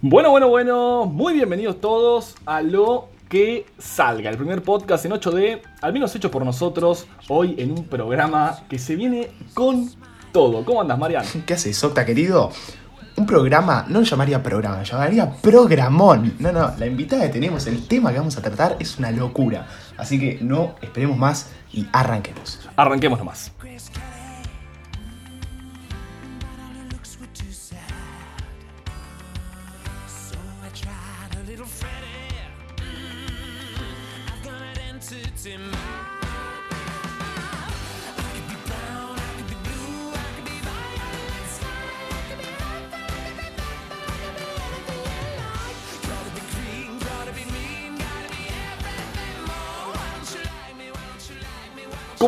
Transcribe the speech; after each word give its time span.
Bueno, 0.00 0.30
bueno, 0.30 0.48
bueno, 0.48 1.06
muy 1.06 1.34
bienvenidos 1.34 1.80
todos 1.80 2.36
a 2.46 2.62
lo 2.62 3.08
que 3.28 3.66
salga, 3.78 4.30
el 4.30 4.36
primer 4.36 4.62
podcast 4.62 5.04
en 5.04 5.10
8D, 5.10 5.60
al 5.80 5.92
menos 5.92 6.14
hecho 6.14 6.30
por 6.30 6.44
nosotros, 6.44 7.08
hoy 7.28 7.56
en 7.58 7.72
un 7.72 7.84
programa 7.84 8.60
que 8.68 8.78
se 8.78 8.94
viene 8.94 9.28
con 9.54 9.90
todo. 10.30 10.64
¿Cómo 10.64 10.82
andas, 10.82 11.00
Marian? 11.00 11.24
¿Qué 11.46 11.54
haces, 11.54 11.82
Octa, 11.82 12.06
querido? 12.06 12.52
Un 13.16 13.26
programa, 13.26 13.86
no 13.88 13.98
lo 13.98 14.04
llamaría 14.04 14.40
programa, 14.40 14.78
lo 14.78 14.84
llamaría 14.84 15.32
programón. 15.42 16.34
No, 16.38 16.52
no, 16.52 16.72
la 16.78 16.86
invitada 16.86 17.24
que 17.24 17.30
tenemos, 17.30 17.66
el 17.66 17.84
tema 17.88 18.12
que 18.12 18.18
vamos 18.18 18.36
a 18.38 18.42
tratar 18.42 18.76
es 18.78 19.00
una 19.00 19.10
locura. 19.10 19.66
Así 19.96 20.20
que 20.20 20.38
no 20.40 20.76
esperemos 20.80 21.18
más 21.18 21.50
y 21.72 21.88
arranquemos. 21.92 22.60
Arranquemos 22.76 23.18
nomás. 23.18 23.50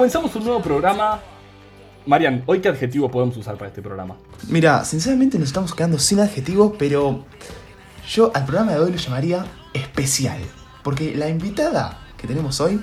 Comenzamos 0.00 0.34
un 0.34 0.44
nuevo 0.44 0.62
programa. 0.62 1.20
Marian, 2.06 2.42
¿hoy 2.46 2.62
qué 2.62 2.70
adjetivo 2.70 3.10
podemos 3.10 3.36
usar 3.36 3.58
para 3.58 3.68
este 3.68 3.82
programa? 3.82 4.16
Mira, 4.48 4.82
sinceramente 4.82 5.38
nos 5.38 5.48
estamos 5.48 5.74
quedando 5.74 5.98
sin 5.98 6.20
adjetivo, 6.20 6.74
pero 6.78 7.26
yo 8.08 8.30
al 8.32 8.46
programa 8.46 8.72
de 8.72 8.78
hoy 8.78 8.92
lo 8.92 8.96
llamaría 8.96 9.44
especial. 9.74 10.40
Porque 10.82 11.14
la 11.14 11.28
invitada 11.28 11.98
que 12.16 12.26
tenemos 12.26 12.62
hoy 12.62 12.80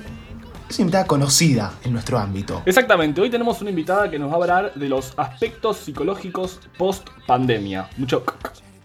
es 0.70 0.78
una 0.78 0.84
invitada 0.84 1.08
conocida 1.08 1.74
en 1.84 1.94
nuestro 1.94 2.20
ámbito. 2.20 2.62
Exactamente, 2.68 3.20
hoy 3.20 3.32
tenemos 3.32 3.60
una 3.62 3.72
invitada 3.72 4.12
que 4.12 4.20
nos 4.20 4.30
va 4.30 4.34
a 4.34 4.38
hablar 4.38 4.74
de 4.76 4.88
los 4.88 5.16
aspectos 5.18 5.78
psicológicos 5.78 6.60
post 6.78 7.08
pandemia. 7.26 7.90
Mucho 7.98 8.24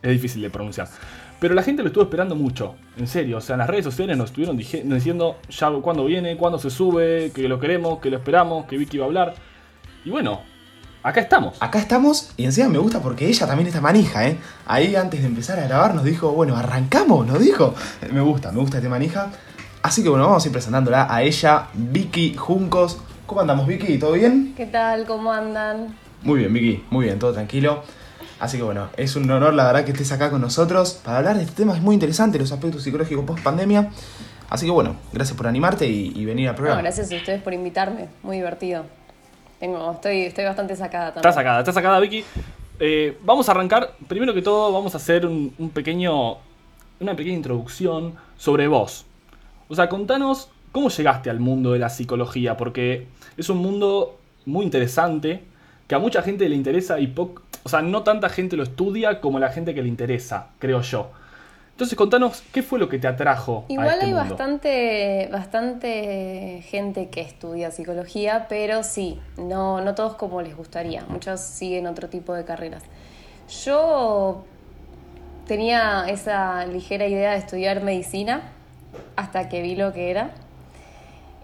es 0.01 0.11
difícil 0.11 0.41
de 0.41 0.49
pronunciar. 0.49 0.89
Pero 1.43 1.55
la 1.57 1.65
gente 1.65 1.83
lo 1.83 1.89
estuvo 1.89 2.05
esperando 2.05 2.37
mucho, 2.37 2.77
en 2.97 3.09
serio. 3.09 3.39
O 3.39 3.41
sea, 3.41 3.55
en 3.55 3.59
las 3.59 3.69
redes 3.69 3.85
sociales 3.85 4.17
nos 4.17 4.27
estuvieron 4.27 4.57
diciendo 4.57 5.39
ya 5.51 5.71
cuándo 5.83 6.05
viene, 6.05 6.37
cuándo 6.37 6.57
se 6.57 6.71
sube, 6.71 7.33
que 7.35 7.49
lo 7.49 7.59
queremos, 7.59 7.99
que 7.99 8.11
lo 8.11 8.19
esperamos, 8.19 8.67
que 8.67 8.79
Vicky 8.79 8.99
va 8.99 9.07
a 9.07 9.09
hablar. 9.09 9.35
Y 10.05 10.11
bueno, 10.11 10.43
acá 11.03 11.21
estamos. 11.21 11.61
Acá 11.61 11.81
estamos 11.81 12.31
y 12.37 12.45
encima 12.45 12.69
me 12.69 12.79
gusta 12.79 13.03
porque 13.03 13.27
ella 13.27 13.45
también 13.45 13.67
está 13.67 13.81
manija, 13.81 14.29
¿eh? 14.29 14.39
Ahí 14.67 14.95
antes 14.95 15.21
de 15.21 15.27
empezar 15.27 15.59
a 15.59 15.67
grabar 15.67 15.97
nos 15.97 16.05
dijo, 16.05 16.31
bueno, 16.31 16.57
arrancamos, 16.57 17.27
nos 17.27 17.41
dijo. 17.41 17.75
Me 18.13 18.21
gusta, 18.21 18.53
me 18.53 18.61
gusta 18.61 18.77
este 18.77 18.89
manija. 18.89 19.33
Así 19.83 20.05
que 20.05 20.11
bueno, 20.11 20.27
vamos 20.27 20.45
a 20.45 20.47
ir 20.47 20.53
presentándola 20.53 21.13
a 21.13 21.25
ella, 21.25 21.67
Vicky 21.75 22.37
Juncos. 22.37 23.01
¿Cómo 23.27 23.41
andamos, 23.41 23.67
Vicky? 23.67 23.99
¿Todo 23.99 24.13
bien? 24.13 24.55
¿Qué 24.57 24.67
tal? 24.67 25.07
¿Cómo 25.07 25.33
andan? 25.33 25.97
Muy 26.23 26.39
bien, 26.39 26.53
Vicky, 26.53 26.85
muy 26.91 27.07
bien, 27.07 27.19
todo 27.19 27.33
tranquilo. 27.33 27.83
Así 28.43 28.57
que 28.57 28.65
bueno, 28.65 28.89
es 28.97 29.15
un 29.15 29.31
honor 29.31 29.55
la 29.55 29.67
verdad 29.67 29.85
que 29.85 29.93
estés 29.93 30.11
acá 30.11 30.29
con 30.29 30.41
nosotros 30.41 30.95
para 31.05 31.19
hablar 31.19 31.37
de 31.37 31.45
este 31.45 31.55
tema, 31.55 31.77
es 31.77 31.81
muy 31.81 31.95
interesante, 31.95 32.41
los 32.41 32.51
aspectos 32.51 32.83
psicológicos 32.83 33.25
post 33.25 33.41
pandemia. 33.41 33.91
Así 34.51 34.67
que 34.67 34.73
bueno, 34.73 34.97
gracias 35.13 35.37
por 35.37 35.47
animarte 35.47 35.87
y, 35.87 36.25
venir 36.25 36.49
al 36.49 36.57
programa. 36.57 36.83
gracias 36.83 37.13
a 37.13 37.15
ustedes 37.15 37.41
por 37.41 37.55
invitarme, 37.55 38.09
muy 38.25 38.39
divertido. 38.39 38.85
Tengo, 39.61 39.93
estoy, 39.93 40.23
estoy 40.23 40.45
bastante 40.45 40.75
sacada 40.75 41.13
también. 41.13 41.21
Está 41.21 41.33
sacada, 41.33 41.59
está 41.61 41.73
sacada 41.73 42.01
Vicky. 42.01 42.25
Eh, 42.81 43.17
vamos 43.23 43.49
a 43.49 43.53
arrancar, 43.53 43.93
primero 44.09 44.35
que 44.35 44.43
todo 44.43 44.73
vamos 44.73 44.93
a 44.95 44.97
hacer 44.97 45.25
un, 45.25 45.55
un 45.57 45.71
pequeño, 45.71 46.39
una 46.99 47.15
pequeña 47.15 47.37
introducción 47.37 48.15
sobre 48.37 48.67
vos. 48.67 49.07
O 49.69 49.77
sea, 49.77 49.89
contanos 49.89 50.49
cómo 50.73 50.89
llegaste 50.89 51.31
al 51.31 51.39
mundo 51.39 51.75
de 51.75 51.79
la 51.79 51.91
psicología, 51.91 52.57
porque 52.57 53.07
es 53.37 53.49
un 53.51 53.59
mundo 53.59 54.19
muy 54.47 54.65
interesante, 54.65 55.45
que 55.93 55.97
a 55.97 55.99
mucha 55.99 56.23
gente 56.23 56.49
le 56.49 56.57
interesa 56.57 56.99
y 57.01 57.09
poco 57.09 57.43
o 57.65 57.69
sea, 57.69 57.83
no 57.83 58.03
tanta 58.03 58.31
gente 58.31 58.57
lo 58.57 58.63
estudia 58.63 59.21
como 59.21 59.39
la 59.39 59.51
gente 59.51 59.75
que 59.75 59.83
le 59.83 59.89
interesa, 59.89 60.47
creo 60.59 60.81
yo. 60.81 61.11
Entonces, 61.73 61.99
contanos, 61.99 62.43
¿qué 62.51 62.63
fue 62.63 62.79
lo 62.79 62.89
que 62.89 62.99
te 62.99 63.09
atrajo? 63.09 63.67
Igual 63.69 63.89
a 63.89 63.93
este 63.93 64.07
hay 64.07 64.13
mundo? 64.13 64.29
bastante, 64.31 65.29
bastante 65.31 66.65
gente 66.65 67.11
que 67.11 67.21
estudia 67.21 67.71
psicología, 67.71 68.47
pero 68.49 68.83
sí, 68.85 69.21
no, 69.37 69.83
no 69.83 69.95
todos 69.95 70.15
como 70.15 70.41
les 70.41 70.57
gustaría. 70.57 71.05
Muchos 71.11 71.41
siguen 71.41 71.87
otro 71.87 72.09
tipo 72.09 72.33
de 72.33 72.47
carreras. 72.47 72.85
Yo 73.67 74.47
tenía 75.47 76.07
esa 76.09 76.65
ligera 76.65 77.07
idea 77.07 77.33
de 77.33 77.37
estudiar 77.37 77.83
medicina 77.83 78.41
hasta 79.17 79.51
que 79.51 79.61
vi 79.61 79.77
lo 79.77 79.93
que 79.93 80.11
era. 80.11 80.31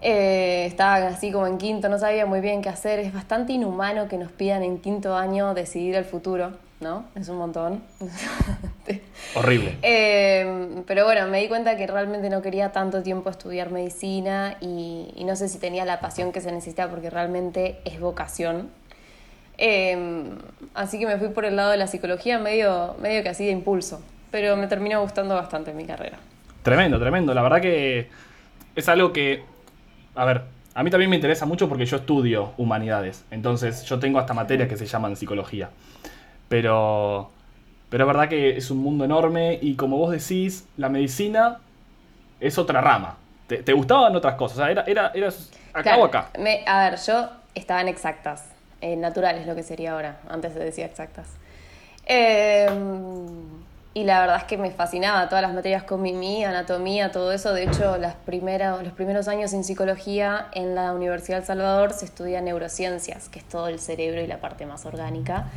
Eh, 0.01 0.65
estaba 0.65 1.07
así 1.07 1.31
como 1.31 1.47
en 1.47 1.57
quinto, 1.57 1.89
no 1.89 1.97
sabía 1.97 2.25
muy 2.25 2.39
bien 2.39 2.61
qué 2.61 2.69
hacer. 2.69 2.99
Es 2.99 3.13
bastante 3.13 3.53
inhumano 3.53 4.07
que 4.07 4.17
nos 4.17 4.31
pidan 4.31 4.63
en 4.63 4.79
quinto 4.79 5.15
año 5.15 5.53
decidir 5.53 5.95
el 5.95 6.05
futuro, 6.05 6.53
¿no? 6.79 7.05
Es 7.15 7.27
un 7.27 7.37
montón. 7.37 7.83
Horrible. 9.35 9.77
Eh, 9.81 10.83
pero 10.87 11.03
bueno, 11.05 11.27
me 11.27 11.41
di 11.41 11.47
cuenta 11.47 11.75
que 11.75 11.85
realmente 11.85 12.29
no 12.29 12.41
quería 12.41 12.71
tanto 12.71 13.03
tiempo 13.03 13.29
estudiar 13.29 13.71
medicina 13.71 14.55
y, 14.61 15.23
no 15.25 15.35
sé 15.35 15.49
si 15.49 15.59
tenía 15.59 15.83
la 15.85 15.99
pasión 15.99 16.31
que 16.31 16.39
se 16.41 16.51
necesita 16.51 16.89
porque 16.89 17.09
realmente 17.09 17.79
es 17.83 17.99
vocación. 17.99 18.69
Eh, 19.57 20.29
así 20.73 20.97
que 20.97 21.05
me 21.05 21.17
fui 21.17 21.27
por 21.29 21.43
el 21.43 21.57
lado 21.57 21.71
de 21.71 21.77
la 21.77 21.87
psicología 21.87 22.39
medio, 22.39 22.95
medio 23.01 23.21
que 23.23 23.29
así 23.29 23.45
de 23.45 23.51
impulso, 23.51 24.01
pero 24.31 24.55
me 24.55 24.67
terminó 24.67 25.01
gustando 25.01 25.35
bastante 25.35 25.73
mi 25.73 25.83
carrera. 25.83 26.17
Tremendo, 26.63 26.97
tremendo. 26.97 27.33
La 27.33 27.41
verdad 27.41 27.59
que 27.59 28.07
es 28.75 28.87
algo 28.87 29.11
que 29.11 29.43
a 30.19 30.25
ver, 30.25 30.41
a 30.73 30.83
mí 30.83 30.89
también 30.89 31.09
me 31.09 31.15
interesa 31.15 31.45
mucho 31.45 31.69
porque 31.69 31.85
yo 31.85 31.95
estudio 31.95 32.51
humanidades. 32.57 33.23
Entonces 33.31 33.85
yo 33.85 33.99
tengo 33.99 34.19
hasta 34.19 34.33
materias 34.33 34.67
que 34.67 34.75
se 34.75 34.85
llaman 34.85 35.15
psicología. 35.15 35.69
Pero, 36.49 37.31
pero 37.89 38.03
es 38.03 38.07
verdad 38.07 38.27
que 38.27 38.57
es 38.57 38.69
un 38.69 38.79
mundo 38.79 39.05
enorme 39.05 39.57
y 39.61 39.75
como 39.75 39.97
vos 39.97 40.11
decís, 40.11 40.67
la 40.75 40.89
medicina 40.89 41.59
es 42.41 42.57
otra 42.57 42.81
rama. 42.81 43.15
¿Te, 43.47 43.71
gustaban 43.71 44.13
otras 44.13 44.35
cosas? 44.35 44.57
O 44.57 44.61
sea, 44.61 44.71
era, 44.71 44.83
era, 44.83 45.11
era 45.15 45.29
acá 45.73 45.97
o 45.97 46.03
acá. 46.03 46.29
a 46.67 46.89
ver, 46.89 46.99
yo 46.99 47.29
estaba 47.55 47.79
en 47.79 47.87
exactas. 47.87 48.49
naturales 48.81 49.47
lo 49.47 49.55
que 49.55 49.63
sería 49.63 49.93
ahora. 49.93 50.19
Antes 50.27 50.51
se 50.51 50.59
decía 50.59 50.85
exactas. 50.85 51.29
Eh, 52.05 52.67
y 53.93 54.03
la 54.03 54.19
verdad 54.19 54.37
es 54.37 54.43
que 54.43 54.57
me 54.57 54.69
fascinaba 54.69 55.27
todas 55.29 55.41
las 55.41 55.53
materias 55.53 55.83
con 55.83 56.01
Mimi, 56.01 56.43
anatomía, 56.43 57.11
todo 57.11 57.31
eso. 57.31 57.53
De 57.53 57.63
hecho, 57.63 57.97
las 57.97 58.13
primeras, 58.13 58.83
los 58.83 58.93
primeros 58.93 59.27
años 59.27 59.51
en 59.53 59.63
psicología 59.63 60.47
en 60.53 60.75
la 60.75 60.93
Universidad 60.93 61.37
del 61.37 61.47
Salvador 61.47 61.93
se 61.93 62.05
estudia 62.05 62.39
neurociencias, 62.39 63.29
que 63.29 63.39
es 63.39 63.45
todo 63.45 63.67
el 63.67 63.79
cerebro 63.79 64.21
y 64.21 64.27
la 64.27 64.39
parte 64.39 64.67
más 64.67 64.85
orgánica. 64.85 65.49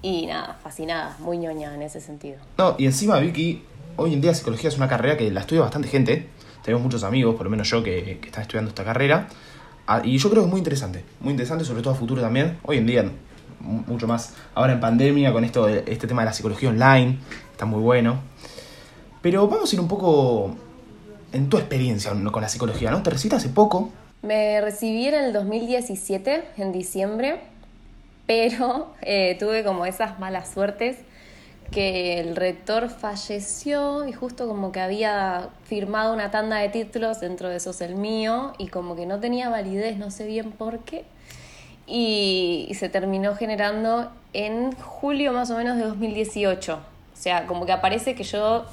Y 0.00 0.26
nada, 0.26 0.56
fascinada, 0.62 1.16
muy 1.18 1.38
ñoña 1.38 1.74
en 1.74 1.82
ese 1.82 2.00
sentido. 2.00 2.38
No, 2.56 2.76
y 2.78 2.86
encima, 2.86 3.18
Vicky, 3.18 3.64
hoy 3.96 4.14
en 4.14 4.20
día 4.20 4.32
psicología 4.32 4.68
es 4.68 4.76
una 4.76 4.88
carrera 4.88 5.16
que 5.16 5.28
la 5.32 5.40
estudia 5.40 5.62
bastante 5.62 5.88
gente. 5.88 6.28
Tenemos 6.62 6.84
muchos 6.84 7.02
amigos, 7.02 7.34
por 7.34 7.44
lo 7.44 7.50
menos 7.50 7.68
yo, 7.68 7.82
que, 7.82 8.18
que 8.20 8.28
están 8.28 8.42
estudiando 8.42 8.68
esta 8.68 8.84
carrera. 8.84 9.26
Ah, 9.88 10.00
y 10.04 10.18
yo 10.18 10.30
creo 10.30 10.42
que 10.42 10.46
es 10.46 10.50
muy 10.50 10.58
interesante, 10.58 11.04
muy 11.18 11.32
interesante, 11.32 11.64
sobre 11.64 11.82
todo 11.82 11.94
a 11.94 11.96
futuro 11.96 12.22
también. 12.22 12.58
Hoy 12.62 12.78
en 12.78 12.86
día, 12.86 13.10
mucho 13.60 14.06
más 14.06 14.34
ahora 14.54 14.72
en 14.72 14.80
pandemia, 14.80 15.32
con 15.32 15.44
esto, 15.44 15.68
este 15.68 16.06
tema 16.06 16.22
de 16.22 16.26
la 16.26 16.32
psicología 16.32 16.68
online 16.68 17.18
está 17.62 17.66
muy 17.70 17.80
bueno. 17.80 18.20
Pero 19.20 19.46
vamos 19.46 19.70
a 19.70 19.76
ir 19.76 19.80
un 19.80 19.86
poco 19.86 20.56
en 21.32 21.48
tu 21.48 21.58
experiencia 21.58 22.10
con 22.10 22.42
la 22.42 22.48
psicología, 22.48 22.90
¿no? 22.90 23.04
Te 23.04 23.10
recibiste 23.10 23.36
hace 23.36 23.50
poco. 23.50 23.90
Me 24.22 24.60
recibí 24.60 25.06
en 25.06 25.14
el 25.14 25.32
2017, 25.32 26.44
en 26.56 26.72
diciembre, 26.72 27.38
pero 28.26 28.92
eh, 29.02 29.36
tuve 29.38 29.62
como 29.62 29.86
esas 29.86 30.18
malas 30.18 30.52
suertes 30.52 30.96
que 31.70 32.18
el 32.18 32.34
rector 32.34 32.90
falleció 32.90 34.06
y 34.08 34.12
justo 34.12 34.48
como 34.48 34.72
que 34.72 34.80
había 34.80 35.50
firmado 35.64 36.12
una 36.12 36.32
tanda 36.32 36.56
de 36.56 36.68
títulos, 36.68 37.20
dentro 37.20 37.48
de 37.48 37.56
esos 37.56 37.80
el 37.80 37.94
mío, 37.94 38.54
y 38.58 38.66
como 38.68 38.96
que 38.96 39.06
no 39.06 39.20
tenía 39.20 39.48
validez, 39.50 39.96
no 39.98 40.10
sé 40.10 40.26
bien 40.26 40.50
por 40.50 40.80
qué, 40.80 41.04
y 41.86 42.72
se 42.78 42.88
terminó 42.88 43.36
generando 43.36 44.10
en 44.32 44.72
julio 44.72 45.32
más 45.32 45.50
o 45.50 45.56
menos 45.56 45.76
de 45.76 45.84
2018. 45.84 46.91
O 47.22 47.24
sea, 47.24 47.46
como 47.46 47.66
que 47.66 47.70
aparece 47.70 48.16
que 48.16 48.24
yo 48.24 48.64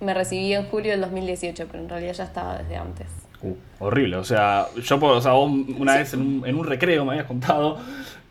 me 0.00 0.14
recibí 0.14 0.54
en 0.54 0.64
julio 0.70 0.92
del 0.92 1.02
2018, 1.02 1.66
pero 1.70 1.82
en 1.82 1.88
realidad 1.90 2.14
ya 2.14 2.24
estaba 2.24 2.56
desde 2.56 2.76
antes. 2.76 3.06
Uh, 3.42 3.52
horrible, 3.78 4.16
o 4.16 4.24
sea, 4.24 4.68
yo 4.74 4.96
o 4.96 5.20
sea, 5.20 5.32
vos 5.32 5.50
una 5.78 5.96
vez 5.96 6.14
en 6.14 6.20
un, 6.22 6.46
en 6.46 6.56
un, 6.56 6.64
recreo 6.64 7.04
me 7.04 7.10
habías 7.10 7.26
contado 7.26 7.76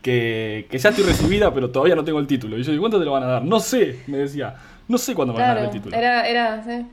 que, 0.01 0.65
que, 0.71 0.79
ya 0.79 0.89
estoy 0.89 1.03
recibida, 1.03 1.53
pero 1.53 1.69
todavía 1.69 1.93
no 1.93 2.03
tengo 2.03 2.17
el 2.17 2.25
título. 2.25 2.57
Y 2.57 2.63
yo, 2.63 2.73
¿y 2.73 2.79
cuánto 2.79 2.97
te 2.97 3.05
lo 3.05 3.11
van 3.11 3.21
a 3.21 3.27
dar? 3.27 3.45
No 3.45 3.59
sé, 3.59 3.99
me 4.07 4.17
decía, 4.17 4.55
no 4.87 4.97
sé 4.97 5.13
cuándo 5.13 5.35
me 5.35 5.39
van 5.39 5.51
a 5.51 5.53
dar 5.53 5.63
el 5.65 5.69
título. 5.69 5.95
Era, 5.95 6.27
era, 6.27 6.63
sí. 6.63 6.87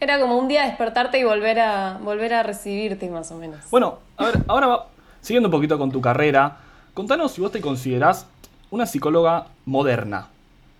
era 0.00 0.18
como 0.18 0.36
un 0.36 0.48
día 0.48 0.64
despertarte 0.64 1.20
y 1.20 1.22
volver 1.22 1.60
a, 1.60 1.98
volver 2.02 2.34
a 2.34 2.42
recibirte, 2.42 3.08
más 3.08 3.30
o 3.30 3.36
menos. 3.36 3.60
Bueno, 3.70 4.00
a 4.16 4.24
ver, 4.24 4.38
ahora 4.48 4.66
va, 4.66 4.88
siguiendo 5.20 5.46
un 5.46 5.52
poquito 5.52 5.78
con 5.78 5.92
tu 5.92 6.00
carrera, 6.00 6.56
contanos 6.92 7.30
si 7.30 7.40
vos 7.40 7.52
te 7.52 7.60
considerás 7.60 8.26
una 8.72 8.84
psicóloga 8.84 9.46
moderna 9.64 10.30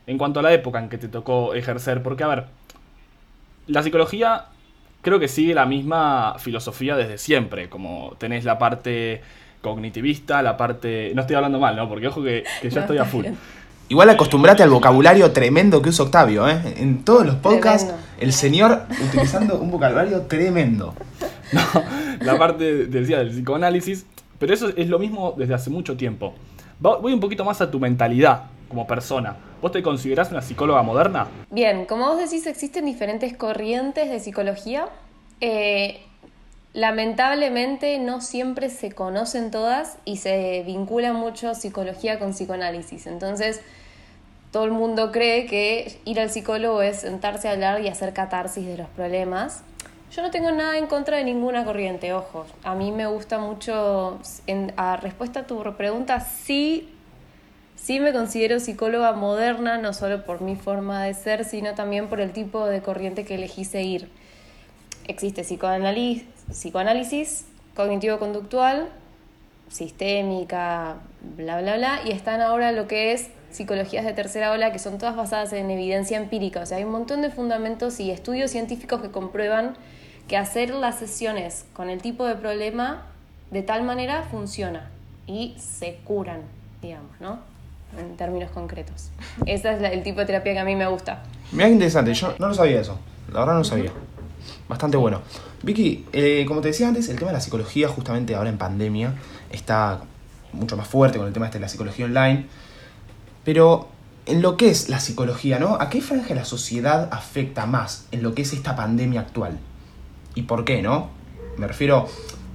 en 0.06 0.18
cuanto 0.18 0.40
a 0.40 0.42
la 0.42 0.52
época 0.52 0.78
en 0.78 0.88
que 0.88 0.98
te 0.98 1.08
tocó 1.08 1.54
ejercer, 1.54 2.02
porque 2.02 2.24
a 2.24 2.28
ver, 2.28 2.44
la 3.66 3.82
psicología 3.82 4.46
creo 5.02 5.18
que 5.18 5.28
sigue 5.28 5.54
la 5.54 5.66
misma 5.66 6.36
filosofía 6.38 6.96
desde 6.96 7.18
siempre, 7.18 7.68
como 7.68 8.14
tenés 8.18 8.44
la 8.44 8.58
parte 8.58 9.20
cognitivista, 9.60 10.42
la 10.42 10.56
parte... 10.56 11.12
No 11.14 11.22
estoy 11.22 11.36
hablando 11.36 11.58
mal, 11.58 11.76
¿no? 11.76 11.88
Porque 11.88 12.08
ojo 12.08 12.22
que, 12.22 12.44
que 12.62 12.70
ya 12.70 12.82
estoy 12.82 12.98
a 12.98 13.04
full. 13.04 13.26
Igual 13.88 14.10
acostumbrate 14.10 14.64
al 14.64 14.70
vocabulario 14.70 15.30
tremendo 15.30 15.80
que 15.80 15.90
usa 15.90 16.04
Octavio, 16.06 16.48
¿eh? 16.48 16.74
En 16.76 17.04
todos 17.04 17.24
los 17.24 17.36
podcasts, 17.36 17.86
Tremendo. 17.86 18.16
el 18.18 18.32
señor 18.32 18.82
utilizando 19.08 19.58
un 19.60 19.70
vocabulario 19.70 20.22
tremendo. 20.22 20.94
No, 21.52 21.62
la 22.22 22.36
parte 22.36 22.86
decía, 22.86 23.18
del 23.18 23.30
psicoanálisis, 23.30 24.04
pero 24.40 24.52
eso 24.52 24.68
es 24.76 24.88
lo 24.88 24.98
mismo 24.98 25.32
desde 25.38 25.54
hace 25.54 25.70
mucho 25.70 25.96
tiempo. 25.96 26.34
Voy 26.80 27.12
un 27.12 27.20
poquito 27.20 27.44
más 27.44 27.60
a 27.60 27.70
tu 27.70 27.78
mentalidad 27.78 28.46
como 28.68 28.86
persona. 28.86 29.36
¿Vos 29.62 29.72
te 29.72 29.82
considerás 29.82 30.30
una 30.30 30.42
psicóloga 30.42 30.82
moderna? 30.82 31.28
Bien, 31.50 31.86
como 31.86 32.06
vos 32.06 32.18
decís, 32.18 32.46
existen 32.46 32.84
diferentes 32.84 33.36
corrientes 33.36 34.10
de 34.10 34.20
psicología. 34.20 34.88
Eh, 35.40 36.00
lamentablemente 36.72 37.98
no 37.98 38.20
siempre 38.20 38.68
se 38.68 38.92
conocen 38.92 39.50
todas 39.50 39.98
y 40.04 40.18
se 40.18 40.62
vincula 40.66 41.12
mucho 41.12 41.54
psicología 41.54 42.18
con 42.18 42.32
psicoanálisis. 42.32 43.06
Entonces, 43.06 43.62
todo 44.52 44.64
el 44.64 44.72
mundo 44.72 45.10
cree 45.10 45.46
que 45.46 45.98
ir 46.04 46.20
al 46.20 46.30
psicólogo 46.30 46.82
es 46.82 47.00
sentarse 47.00 47.48
a 47.48 47.52
hablar 47.52 47.80
y 47.80 47.88
hacer 47.88 48.12
catarsis 48.12 48.66
de 48.66 48.76
los 48.76 48.88
problemas. 48.88 49.62
Yo 50.12 50.22
no 50.22 50.30
tengo 50.30 50.50
nada 50.52 50.78
en 50.78 50.86
contra 50.86 51.16
de 51.16 51.24
ninguna 51.24 51.64
corriente, 51.64 52.12
ojo. 52.12 52.46
A 52.62 52.74
mí 52.74 52.92
me 52.92 53.06
gusta 53.06 53.38
mucho, 53.38 54.18
en, 54.46 54.72
a 54.76 54.96
respuesta 54.96 55.40
a 55.40 55.46
tu 55.46 55.62
pregunta, 55.76 56.20
sí 56.20 56.95
Sí 57.86 58.00
me 58.00 58.12
considero 58.12 58.58
psicóloga 58.58 59.12
moderna, 59.12 59.78
no 59.78 59.92
solo 59.92 60.24
por 60.24 60.40
mi 60.40 60.56
forma 60.56 61.04
de 61.04 61.14
ser, 61.14 61.44
sino 61.44 61.74
también 61.74 62.08
por 62.08 62.20
el 62.20 62.32
tipo 62.32 62.66
de 62.66 62.82
corriente 62.82 63.24
que 63.24 63.36
elegí 63.36 63.64
seguir. 63.64 64.10
Existe 65.06 65.44
psicoanali- 65.44 66.24
psicoanálisis 66.50 67.46
cognitivo-conductual, 67.76 68.88
sistémica, 69.70 70.96
bla, 71.36 71.60
bla, 71.60 71.76
bla, 71.76 72.00
y 72.04 72.10
están 72.10 72.40
ahora 72.40 72.72
lo 72.72 72.88
que 72.88 73.12
es 73.12 73.28
psicologías 73.52 74.04
de 74.04 74.14
tercera 74.14 74.50
ola, 74.50 74.72
que 74.72 74.80
son 74.80 74.98
todas 74.98 75.14
basadas 75.14 75.52
en 75.52 75.70
evidencia 75.70 76.16
empírica. 76.16 76.62
O 76.62 76.66
sea, 76.66 76.78
hay 76.78 76.82
un 76.84 76.90
montón 76.90 77.22
de 77.22 77.30
fundamentos 77.30 78.00
y 78.00 78.10
estudios 78.10 78.50
científicos 78.50 79.00
que 79.00 79.12
comprueban 79.12 79.76
que 80.26 80.36
hacer 80.36 80.70
las 80.70 80.98
sesiones 80.98 81.66
con 81.72 81.88
el 81.88 82.02
tipo 82.02 82.26
de 82.26 82.34
problema 82.34 83.06
de 83.52 83.62
tal 83.62 83.84
manera 83.84 84.24
funciona 84.24 84.90
y 85.28 85.54
se 85.60 86.00
curan, 86.02 86.40
digamos, 86.82 87.20
¿no? 87.20 87.54
En 87.98 88.16
términos 88.16 88.50
concretos. 88.50 89.10
Ese 89.46 89.72
es 89.74 89.80
la- 89.80 89.88
el 89.92 90.02
tipo 90.02 90.20
de 90.20 90.26
terapia 90.26 90.52
que 90.52 90.58
a 90.58 90.64
mí 90.64 90.76
me 90.76 90.86
gusta. 90.86 91.22
Mira 91.52 91.68
interesante, 91.68 92.12
yo 92.14 92.34
no 92.38 92.48
lo 92.48 92.54
sabía 92.54 92.80
eso. 92.80 92.98
La 93.32 93.40
verdad 93.40 93.54
no 93.54 93.58
lo 93.60 93.64
sabía. 93.64 93.90
Bastante 94.68 94.96
bueno. 94.96 95.20
Vicky, 95.62 96.04
eh, 96.12 96.44
como 96.46 96.60
te 96.60 96.68
decía 96.68 96.88
antes, 96.88 97.08
el 97.08 97.16
tema 97.18 97.30
de 97.30 97.34
la 97.36 97.40
psicología, 97.40 97.88
justamente 97.88 98.34
ahora 98.34 98.50
en 98.50 98.58
pandemia, 98.58 99.14
está 99.50 100.00
mucho 100.52 100.76
más 100.76 100.86
fuerte 100.86 101.18
con 101.18 101.26
el 101.26 101.32
tema 101.32 101.46
este 101.46 101.58
de 101.58 101.62
la 101.62 101.68
psicología 101.68 102.04
online. 102.06 102.46
Pero 103.44 103.88
en 104.26 104.42
lo 104.42 104.56
que 104.56 104.68
es 104.70 104.88
la 104.88 105.00
psicología, 105.00 105.58
¿no? 105.58 105.76
¿A 105.80 105.88
qué 105.88 106.00
franja 106.00 106.28
de 106.28 106.34
la 106.36 106.44
sociedad 106.44 107.08
afecta 107.12 107.66
más 107.66 108.06
en 108.12 108.22
lo 108.22 108.34
que 108.34 108.42
es 108.42 108.52
esta 108.52 108.74
pandemia 108.76 109.20
actual? 109.20 109.58
¿Y 110.34 110.42
por 110.42 110.64
qué, 110.64 110.82
no? 110.82 111.10
Me 111.56 111.66
refiero 111.66 112.08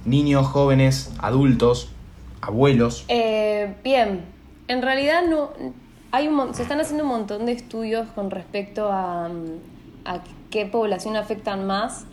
niños, 0.04 0.46
jóvenes, 0.46 1.10
adultos, 1.18 1.90
abuelos. 2.40 3.04
Eh, 3.08 3.74
bien, 3.82 4.24
en 4.68 4.82
realidad 4.82 5.22
no 5.28 5.50
hay 6.10 6.28
un, 6.28 6.54
se 6.54 6.62
están 6.62 6.80
haciendo 6.80 7.04
un 7.04 7.10
montón 7.10 7.46
de 7.46 7.52
estudios 7.52 8.06
con 8.14 8.30
respecto 8.30 8.90
a, 8.92 9.26
a 10.04 10.20
qué 10.50 10.66
población 10.66 11.16
afectan 11.16 11.66
más. 11.66 12.04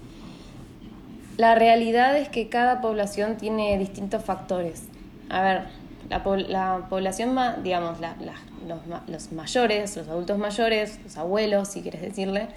La 1.37 1.55
realidad 1.55 2.17
es 2.17 2.29
que 2.29 2.49
cada 2.49 2.81
población 2.81 3.37
tiene 3.37 3.77
distintos 3.77 4.23
factores. 4.23 4.83
A 5.29 5.41
ver, 5.41 5.63
la, 6.09 6.23
la 6.47 6.85
población, 6.89 7.33
ma- 7.33 7.53
digamos, 7.63 7.99
la- 7.99 8.15
la- 8.19 8.33
los, 8.67 8.79
los 9.07 9.31
mayores, 9.31 9.95
los 9.95 10.07
adultos 10.07 10.37
mayores, 10.37 10.99
los 11.03 11.17
abuelos, 11.17 11.69
si 11.69 11.81
quieres 11.81 12.01
decirle, 12.01 12.47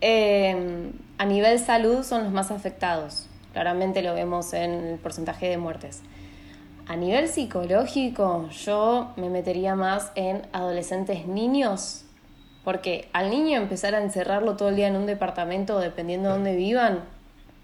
eh, 0.00 0.90
a 1.16 1.24
nivel 1.24 1.58
salud 1.58 2.02
son 2.04 2.24
los 2.24 2.32
más 2.32 2.50
afectados. 2.50 3.26
Claramente 3.54 4.02
lo 4.02 4.14
vemos 4.14 4.52
en 4.52 4.72
el 4.72 4.98
porcentaje 4.98 5.48
de 5.48 5.56
muertes. 5.56 6.02
A 6.88 6.96
nivel 6.96 7.28
psicológico, 7.28 8.48
yo 8.48 9.12
me 9.16 9.28
metería 9.28 9.74
más 9.74 10.10
en 10.14 10.40
adolescentes 10.52 11.26
niños, 11.26 12.06
porque 12.64 13.10
al 13.12 13.28
niño 13.28 13.58
empezar 13.58 13.94
a 13.94 14.02
encerrarlo 14.02 14.56
todo 14.56 14.70
el 14.70 14.76
día 14.76 14.88
en 14.88 14.96
un 14.96 15.04
departamento, 15.04 15.78
dependiendo 15.80 16.30
de 16.30 16.34
dónde 16.34 16.56
vivan, 16.56 17.04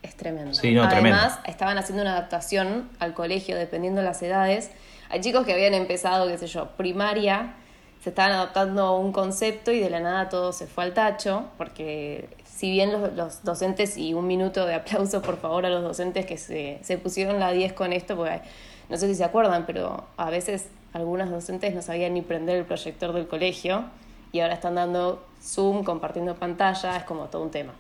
es 0.03 0.15
tremendo. 0.15 0.53
Sí, 0.53 0.75
no, 0.75 0.87
tremendo. 0.91 1.19
Además, 1.19 1.39
estaban 1.47 1.79
haciendo 1.79 2.03
una 2.03 2.13
adaptación 2.13 2.91
al 2.99 3.15
colegio, 3.15 3.57
dependiendo 3.57 4.03
de 4.03 4.07
las 4.07 4.23
edades. 4.23 4.71
Hay 5.09 5.23
chicos 5.23 5.47
que 5.47 5.55
habían 5.55 5.73
empezado, 5.73 6.29
qué 6.29 6.37
sé 6.37 6.47
yo, 6.47 6.73
primaria, 6.77 7.55
se 8.03 8.11
estaban 8.11 8.33
adaptando 8.33 8.83
a 8.83 8.99
un 8.99 9.13
concepto 9.13 9.73
y 9.73 9.81
de 9.81 9.89
la 9.89 10.01
nada 10.01 10.29
todo 10.29 10.53
se 10.53 10.67
fue 10.67 10.85
al 10.85 10.93
tacho, 10.93 11.47
porque 11.57 12.29
si 12.45 12.71
bien 12.71 12.93
los, 12.93 13.15
los 13.15 13.43
docentes, 13.43 13.97
y 13.97 14.13
un 14.13 14.27
minuto 14.27 14.67
de 14.67 14.75
aplauso 14.75 15.23
por 15.23 15.39
favor 15.39 15.65
a 15.65 15.71
los 15.71 15.83
docentes 15.83 16.27
que 16.27 16.37
se, 16.37 16.79
se 16.83 16.99
pusieron 16.99 17.41
la 17.41 17.53
10 17.53 17.73
con 17.73 17.95
esto, 17.95 18.17
porque 18.17 18.43
no 18.89 18.97
sé 18.97 19.09
si 19.09 19.15
se 19.15 19.25
acuerdan, 19.25 19.67
pero 19.67 20.05
a 20.17 20.31
veces 20.31 20.69
algunos 20.93 21.31
docentes 21.31 21.75
no 21.75 21.83
sabían 21.83 22.15
ni 22.15 22.23
prender 22.23 22.57
el 22.57 22.65
proyector 22.65 23.13
del 23.13 23.27
colegio 23.27 23.85
y 24.33 24.41
ahora 24.41 24.55
están 24.55 24.75
dando 24.75 25.25
Zoom, 25.43 25.85
compartiendo 25.85 26.35
pantalla, 26.35 26.97
es 26.97 27.05
como 27.05 27.27
todo 27.27 27.43
un 27.43 27.51
tema. 27.51 27.73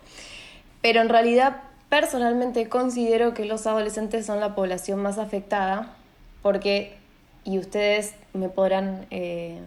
Pero 0.82 1.00
en 1.00 1.08
realidad, 1.08 1.62
personalmente 1.88 2.68
considero 2.68 3.34
que 3.34 3.44
los 3.44 3.66
adolescentes 3.66 4.26
son 4.26 4.40
la 4.40 4.54
población 4.54 5.00
más 5.00 5.18
afectada 5.18 5.94
porque, 6.42 6.96
y 7.44 7.58
ustedes 7.58 8.14
me 8.34 8.48
podrán 8.48 9.06
eh, 9.10 9.60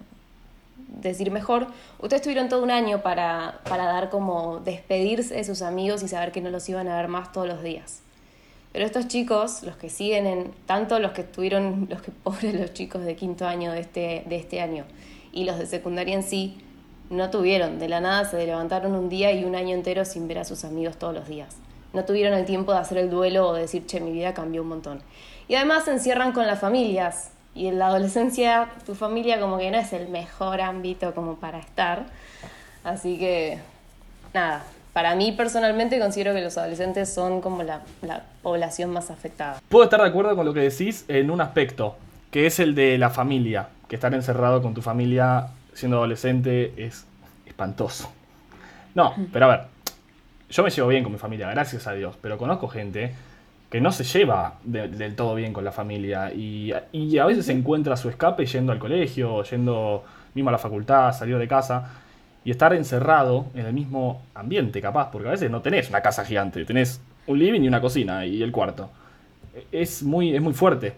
decir 0.87 1.31
mejor, 1.31 1.67
ustedes 1.99 2.21
tuvieron 2.21 2.49
todo 2.49 2.63
un 2.63 2.71
año 2.71 3.01
para, 3.01 3.59
para 3.67 3.85
dar 3.85 4.09
como 4.09 4.59
despedirse 4.59 5.35
de 5.35 5.43
sus 5.43 5.61
amigos 5.61 6.03
y 6.03 6.07
saber 6.07 6.31
que 6.31 6.41
no 6.41 6.49
los 6.49 6.67
iban 6.69 6.87
a 6.87 6.97
ver 6.97 7.07
más 7.07 7.31
todos 7.31 7.47
los 7.47 7.63
días. 7.63 8.01
Pero 8.77 8.85
estos 8.85 9.07
chicos, 9.07 9.63
los 9.63 9.75
que 9.75 9.89
siguen 9.89 10.27
en, 10.27 10.51
tanto 10.67 10.99
los 10.99 11.11
que 11.13 11.23
tuvieron, 11.23 11.87
los 11.89 11.99
que 11.99 12.11
pobres 12.11 12.53
los 12.53 12.73
chicos 12.73 13.03
de 13.03 13.15
quinto 13.15 13.47
año 13.47 13.71
de 13.71 13.79
este, 13.79 14.23
de 14.27 14.35
este 14.35 14.61
año 14.61 14.85
y 15.33 15.45
los 15.45 15.57
de 15.57 15.65
secundaria 15.65 16.13
en 16.13 16.21
sí, 16.21 16.59
no 17.09 17.31
tuvieron, 17.31 17.79
de 17.79 17.89
la 17.89 18.01
nada 18.01 18.25
se 18.25 18.45
levantaron 18.45 18.93
un 18.93 19.09
día 19.09 19.31
y 19.31 19.45
un 19.45 19.55
año 19.55 19.73
entero 19.73 20.05
sin 20.05 20.27
ver 20.27 20.37
a 20.37 20.45
sus 20.45 20.63
amigos 20.63 20.97
todos 20.97 21.15
los 21.15 21.27
días. 21.27 21.55
No 21.91 22.05
tuvieron 22.05 22.37
el 22.37 22.45
tiempo 22.45 22.71
de 22.71 22.77
hacer 22.77 22.99
el 22.99 23.09
duelo 23.09 23.47
o 23.47 23.53
de 23.55 23.61
decir, 23.61 23.87
che, 23.87 23.99
mi 23.99 24.11
vida 24.11 24.35
cambió 24.35 24.61
un 24.61 24.67
montón. 24.67 25.01
Y 25.47 25.55
además 25.55 25.85
se 25.85 25.93
encierran 25.93 26.31
con 26.31 26.45
las 26.45 26.59
familias. 26.59 27.31
Y 27.55 27.65
en 27.65 27.79
la 27.79 27.87
adolescencia 27.87 28.69
tu 28.85 28.93
familia 28.93 29.39
como 29.39 29.57
que 29.57 29.71
no 29.71 29.79
es 29.79 29.91
el 29.91 30.07
mejor 30.07 30.61
ámbito 30.61 31.15
como 31.15 31.37
para 31.37 31.57
estar. 31.57 32.05
Así 32.83 33.17
que, 33.17 33.57
nada, 34.35 34.63
para 34.97 35.13
mí 35.13 35.31
personalmente 35.31 35.99
considero 35.99 36.33
que 36.33 36.41
los 36.41 36.57
adolescentes 36.57 37.13
son 37.13 37.39
como 37.39 37.61
la, 37.61 37.81
la 38.01 38.23
población 38.41 38.89
más 38.89 39.11
afectada. 39.11 39.59
Puedo 39.69 39.83
estar 39.83 40.01
de 40.01 40.07
acuerdo 40.07 40.35
con 40.35 40.43
lo 40.43 40.55
que 40.55 40.61
decís 40.61 41.05
en 41.07 41.29
un 41.29 41.39
aspecto, 41.39 41.95
que 42.31 42.47
es 42.47 42.59
el 42.59 42.73
de 42.73 42.97
la 42.97 43.11
familia. 43.11 43.67
Que 43.87 43.93
estar 43.95 44.11
encerrado 44.15 44.59
con 44.63 44.73
tu 44.73 44.81
familia 44.81 45.49
siendo 45.75 45.97
adolescente 45.97 46.73
es 46.77 47.05
espantoso. 47.45 48.11
No, 48.95 49.13
pero 49.31 49.45
a 49.45 49.49
ver, 49.49 49.61
yo 50.49 50.63
me 50.63 50.71
llevo 50.71 50.87
bien 50.87 51.03
con 51.03 51.11
mi 51.11 51.19
familia, 51.19 51.47
gracias 51.51 51.85
a 51.85 51.93
Dios, 51.93 52.15
pero 52.19 52.39
conozco 52.39 52.67
gente 52.67 53.13
que 53.69 53.79
no 53.79 53.91
se 53.91 54.03
lleva 54.03 54.55
de- 54.63 54.87
del 54.87 55.15
todo 55.15 55.35
bien 55.35 55.53
con 55.53 55.63
la 55.63 55.71
familia 55.71 56.33
y, 56.33 56.73
y 56.91 57.19
a 57.19 57.25
veces 57.27 57.47
encuentra 57.49 57.97
su 57.97 58.09
escape 58.09 58.47
yendo 58.47 58.71
al 58.71 58.79
colegio, 58.79 59.43
yendo 59.43 60.03
mismo 60.33 60.49
a 60.49 60.53
la 60.53 60.57
facultad, 60.57 61.13
salir 61.13 61.37
de 61.37 61.47
casa 61.47 61.87
y 62.47 62.51
estar 62.51 62.73
encerrado 62.73 63.47
en 63.55 63.65
el 63.65 63.73
mismo 63.73 64.21
ambiente, 64.33 64.79
capaz, 64.81 65.11
porque 65.11 65.27
a 65.27 65.31
veces 65.31 65.51
no 65.51 65.59
tenés 65.61 65.89
una 65.89 65.99
casa 65.99 66.23
gigante, 66.23 66.63
tenés 66.63 67.01
un 67.25 67.37
living 67.37 67.59
y 67.59 67.67
una 67.67 67.81
cocina 67.81 68.25
y 68.25 68.41
el 68.41 68.53
cuarto. 68.53 68.89
Es 69.69 70.01
muy, 70.01 70.33
es 70.33 70.41
muy 70.41 70.53
fuerte. 70.53 70.93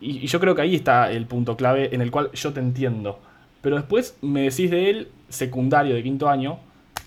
Y, 0.00 0.18
y 0.24 0.26
yo 0.26 0.40
creo 0.40 0.56
que 0.56 0.62
ahí 0.62 0.74
está 0.74 1.12
el 1.12 1.26
punto 1.26 1.56
clave 1.56 1.94
en 1.94 2.00
el 2.00 2.10
cual 2.10 2.32
yo 2.32 2.52
te 2.52 2.58
entiendo. 2.58 3.20
Pero 3.62 3.76
después 3.76 4.16
me 4.22 4.42
decís 4.42 4.68
de 4.72 4.90
él 4.90 5.08
secundario 5.28 5.94
de 5.94 6.02
quinto 6.02 6.28
año 6.28 6.58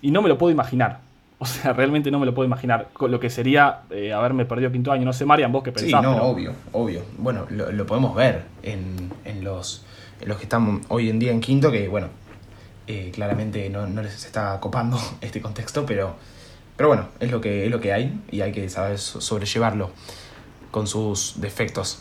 y 0.01 0.12
no 0.12 0.22
me 0.22 0.30
lo 0.30 0.38
puedo 0.38 0.51
imaginar. 0.54 1.01
O 1.38 1.46
sea, 1.46 1.74
realmente 1.74 2.12
no 2.12 2.20
me 2.20 2.25
lo 2.25 2.34
puedo 2.34 2.46
imaginar 2.48 2.88
con 2.94 3.12
lo 3.12 3.20
que 3.20 3.30
sería 3.30 3.80
eh, 3.89 4.13
haberme 4.13 4.46
perdido 4.46 4.72
quinto 4.72 4.94
año. 4.94 5.04
No 5.04 5.12
sé, 5.12 5.25
Marian, 5.25 5.51
vos 5.51 5.63
qué 5.63 5.72
Sí, 5.75 5.84
pensás. 5.86 6.01
no, 6.01 6.13
pero- 6.13 6.25
obvio, 6.28 6.54
obvio. 6.72 7.01
Bueno, 7.18 7.46
lo, 7.50 7.72
lo 7.74 7.86
podemos 7.86 8.16
ver 8.16 8.44
en, 8.63 9.10
en 9.25 9.44
los, 9.44 9.86
en 10.22 10.30
los 10.30 10.38
que 10.38 10.44
están 10.44 10.80
hoy 10.88 11.10
en 11.10 11.20
día 11.20 11.32
en 11.34 11.42
quinto, 11.42 11.70
que 11.72 11.89
bueno, 11.89 12.08
eh, 12.89 13.12
claramente 13.13 13.69
no, 13.69 13.88
no 13.88 14.01
les 14.01 14.25
está 14.25 14.60
copando 14.60 15.00
este 15.22 15.39
contexto, 15.41 15.86
pero, 15.86 16.15
pero 16.75 16.89
bueno, 16.89 17.08
es 17.19 17.31
lo, 17.31 17.39
que, 17.39 17.65
es 17.65 17.72
lo 17.72 17.79
que 17.79 17.93
hay 17.93 18.19
y 18.31 18.41
hay 18.41 18.51
que 18.51 18.67
saber 18.69 18.98
so- 19.00 19.22
sobrellevarlo 19.22 19.91
con 20.72 20.88
sus 20.88 21.36
defectos. 21.39 22.00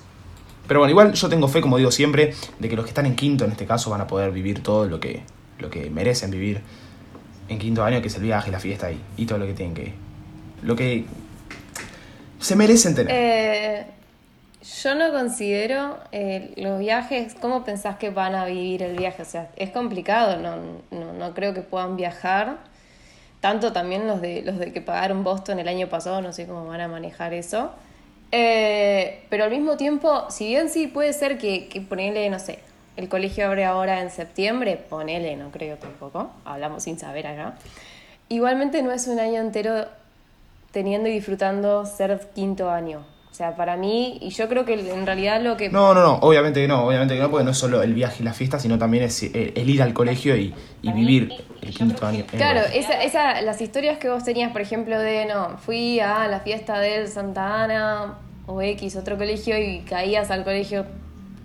Pero 0.67 0.81
bueno, 0.81 0.91
igual 0.91 1.13
yo 1.15 1.29
tengo 1.29 1.49
fe, 1.49 1.61
como 1.61 1.79
digo 1.79 1.91
siempre, 1.91 2.35
de 2.59 2.69
que 2.69 2.77
los 2.77 2.85
que 2.85 2.91
están 2.91 3.07
en 3.07 3.17
quinto 3.17 3.45
en 3.45 3.53
este 3.53 3.65
caso 3.67 3.91
van 3.91 4.01
a 4.01 4.07
poder 4.07 4.31
vivir 4.33 4.63
todo 4.63 4.87
lo 4.87 4.99
que, 5.01 5.23
lo 5.59 5.71
que 5.71 5.89
merecen 5.91 6.31
vivir. 6.31 6.61
en 7.49 7.59
quinto 7.59 7.83
año, 7.85 8.03
que 8.03 8.09
es 8.09 8.17
el 8.17 8.23
viaje, 8.23 8.51
la 8.51 8.61
fiesta 8.61 8.91
y, 8.93 9.01
y 9.17 9.25
todo 9.27 9.39
lo 9.39 9.47
que 9.47 9.55
tienen 9.55 9.75
que. 9.75 9.95
Lo 10.63 10.75
que 10.77 11.07
se 12.39 12.55
merecen 12.57 12.95
tener. 12.95 13.13
Eh, 13.15 13.87
yo 14.63 14.95
no 14.95 15.13
considero 15.13 15.99
eh, 16.13 16.53
los 16.57 16.79
viajes, 16.81 17.35
¿cómo 17.35 17.65
pensás 17.65 17.97
que 17.97 18.11
van 18.11 18.35
a 18.35 18.45
vivir 18.45 18.83
el 18.83 18.97
viaje? 18.97 19.23
O 19.23 19.25
sea, 19.25 19.51
es 19.57 19.71
complicado, 19.71 20.39
no, 20.39 20.57
no, 20.91 21.13
no 21.13 21.35
creo 21.35 21.55
que 21.55 21.63
puedan 21.63 21.97
viajar. 21.97 22.59
Tanto 23.41 23.73
también 23.73 24.09
los 24.09 24.21
de 24.21 24.43
los 24.43 24.59
de 24.59 24.73
que 24.73 24.81
pagaron 24.81 25.23
Boston 25.23 25.61
el 25.61 25.69
año 25.69 25.89
pasado, 25.89 26.21
no 26.21 26.33
sé 26.33 26.47
cómo 26.47 26.67
van 26.67 26.81
a 26.81 26.89
manejar 26.89 27.35
eso. 27.35 27.71
Eh, 28.33 29.25
pero 29.31 29.45
al 29.45 29.51
mismo 29.51 29.77
tiempo, 29.77 30.27
si 30.29 30.49
bien 30.49 30.69
sí 30.69 30.89
puede 30.89 31.13
ser 31.13 31.39
que, 31.39 31.69
que 31.69 31.81
ponele, 31.81 32.29
no 32.31 32.41
sé, 32.41 32.59
el 32.97 33.09
colegio 33.09 33.47
abre 33.47 33.65
ahora 33.65 34.01
en 34.01 34.11
septiembre, 34.11 34.77
ponele, 34.77 35.37
no 35.37 35.53
creo 35.53 35.77
tampoco, 35.77 36.33
hablamos 36.45 36.83
sin 36.83 36.99
saber 36.99 37.29
acá. 37.29 37.55
Igualmente 38.29 38.83
no 38.83 38.91
es 38.91 39.07
un 39.07 39.21
año 39.21 39.41
entero 39.41 39.87
teniendo 40.73 41.09
y 41.09 41.13
disfrutando 41.13 41.87
ser 41.87 42.29
quinto 42.35 42.71
año. 42.71 43.07
O 43.39 43.41
sea, 43.41 43.55
para 43.55 43.77
mí, 43.77 44.19
y 44.21 44.31
yo 44.31 44.49
creo 44.49 44.65
que 44.65 44.75
en 44.75 45.07
realidad 45.07 45.41
lo 45.41 45.57
que... 45.57 45.69
No, 45.71 45.95
no, 45.95 46.03
no, 46.03 46.15
obviamente 46.23 46.61
que 46.61 46.67
no, 46.67 46.85
obviamente 46.85 47.15
que 47.15 47.21
no, 47.21 47.31
porque 47.31 47.45
no 47.45 47.53
es 47.53 47.57
solo 47.57 47.85
el 47.85 47.95
viaje 47.95 48.17
y 48.19 48.25
la 48.25 48.33
fiesta, 48.33 48.59
sino 48.59 48.79
también 48.79 49.05
es 49.05 49.23
eh, 49.23 49.53
el 49.55 49.71
ir 49.71 49.81
al 49.81 49.95
colegio 49.95 50.37
y, 50.37 50.53
y 50.83 50.93
vivir 50.93 51.33
el 51.63 51.73
quinto 51.73 52.05
año. 52.05 52.25
el 52.33 52.37
Claro, 52.37 52.63
esa, 52.75 53.01
esa, 53.01 53.41
las 53.43 53.61
historias 53.61 53.99
que 53.99 54.09
vos 54.09 54.25
tenías, 54.25 54.51
por 54.51 54.61
ejemplo, 54.61 54.99
de, 54.99 55.27
no, 55.27 55.57
fui 55.59 56.01
a 56.01 56.27
la 56.27 56.41
fiesta 56.41 56.81
del 56.81 57.07
Santa 57.07 57.63
Ana 57.63 58.19
o 58.47 58.61
X, 58.61 58.97
otro 58.97 59.17
colegio, 59.17 59.57
y 59.57 59.83
caías 59.83 60.33
al 60.33 60.43
colegio 60.43 60.85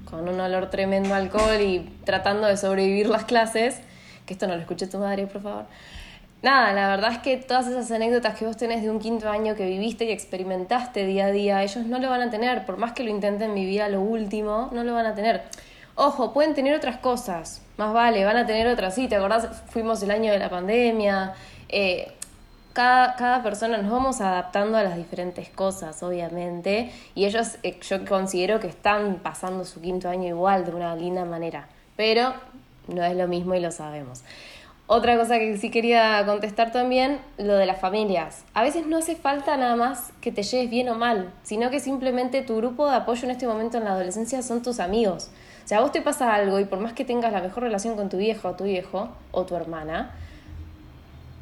con 0.10 0.28
un 0.28 0.40
olor 0.40 0.72
tremendo 0.72 1.14
a 1.14 1.18
alcohol 1.18 1.62
y 1.62 1.88
tratando 2.06 2.48
de 2.48 2.58
sobrevivir 2.58 3.06
las 3.06 3.26
clases, 3.26 3.82
que 4.26 4.34
esto 4.34 4.48
no 4.48 4.56
lo 4.56 4.62
escuche 4.62 4.88
tu 4.88 4.98
madre, 4.98 5.28
por 5.28 5.44
favor. 5.44 5.66
Nada, 6.44 6.74
la 6.74 6.90
verdad 6.90 7.14
es 7.14 7.20
que 7.20 7.38
todas 7.38 7.68
esas 7.68 7.90
anécdotas 7.90 8.38
que 8.38 8.46
vos 8.46 8.58
tenés 8.58 8.84
de 8.84 8.92
un 8.92 9.00
quinto 9.00 9.30
año 9.30 9.56
que 9.56 9.66
viviste 9.66 10.04
y 10.04 10.12
experimentaste 10.12 11.06
día 11.06 11.28
a 11.28 11.32
día, 11.32 11.64
ellos 11.64 11.86
no 11.86 12.00
lo 12.00 12.10
van 12.10 12.20
a 12.20 12.30
tener, 12.30 12.66
por 12.66 12.76
más 12.76 12.92
que 12.92 13.06
lo 13.06 13.10
intenten 13.10 13.56
vivir 13.56 13.82
a 13.82 13.88
lo 13.88 14.02
último, 14.02 14.70
no 14.74 14.84
lo 14.84 14.94
van 14.94 15.06
a 15.06 15.16
tener. 15.16 15.44
Ojo, 15.96 16.34
pueden 16.34 16.54
tener 16.54 16.76
otras 16.76 16.98
cosas, 16.98 17.62
más 17.78 17.94
vale, 17.94 18.26
van 18.26 18.36
a 18.36 18.46
tener 18.46 18.68
otras, 18.68 18.94
sí, 18.94 19.08
¿te 19.08 19.16
acordás? 19.16 19.48
Fuimos 19.70 20.04
el 20.04 20.12
año 20.12 20.34
de 20.34 20.40
la 20.40 20.50
pandemia, 20.50 21.34
eh, 21.70 22.12
cada, 22.74 23.16
cada 23.16 23.42
persona 23.42 23.78
nos 23.78 23.90
vamos 23.90 24.20
adaptando 24.20 24.78
a 24.78 24.84
las 24.84 24.98
diferentes 24.98 25.48
cosas, 25.48 26.04
obviamente, 26.04 26.92
y 27.16 27.24
ellos 27.24 27.58
eh, 27.64 27.80
yo 27.82 28.04
considero 28.04 28.60
que 28.60 28.68
están 28.68 29.22
pasando 29.24 29.64
su 29.64 29.80
quinto 29.80 30.10
año 30.10 30.28
igual, 30.28 30.66
de 30.66 30.72
una 30.74 30.94
linda 30.94 31.24
manera, 31.24 31.70
pero 31.96 32.34
no 32.90 33.02
es 33.02 33.16
lo 33.16 33.30
mismo 33.30 33.56
y 33.56 33.62
lo 33.62 33.72
sabemos. 33.72 34.24
Otra 34.86 35.18
cosa 35.18 35.40
que 35.40 35.58
sí 35.58 35.72
quería 35.72 36.26
contestar 36.26 36.74
también, 36.74 37.20
lo 37.38 37.56
de 37.56 37.66
las 37.66 37.80
familias. 37.80 38.44
A 38.54 38.64
veces 38.64 38.86
no 38.86 38.98
hace 38.98 39.16
falta 39.16 39.56
nada 39.56 39.78
más 39.78 40.12
que 40.20 40.32
te 40.32 40.44
lleves 40.44 40.70
bien 40.70 40.90
o 40.90 40.96
mal, 40.96 41.32
sino 41.44 41.70
que 41.70 41.80
simplemente 41.80 42.42
tu 42.42 42.58
grupo 42.58 42.90
de 42.90 42.98
apoyo 42.98 43.24
en 43.24 43.32
este 43.32 43.48
momento 43.48 43.78
en 43.78 43.86
la 43.86 43.92
adolescencia 43.92 44.42
son 44.42 44.62
tus 44.62 44.82
amigos. 44.82 45.32
O 45.64 45.68
sea, 45.68 45.78
a 45.78 45.82
vos 45.82 45.94
te 45.94 46.02
pasa 46.02 46.36
algo 46.36 46.60
y 46.60 46.66
por 46.66 46.80
más 46.80 46.92
que 46.92 47.06
tengas 47.06 47.32
la 47.32 47.42
mejor 47.42 47.64
relación 47.64 47.96
con 47.96 48.10
tu 48.10 48.18
viejo 48.18 48.50
o 48.50 48.56
tu 48.56 48.66
viejo 48.66 49.08
o 49.32 49.46
tu 49.46 49.56
hermana, 49.56 50.12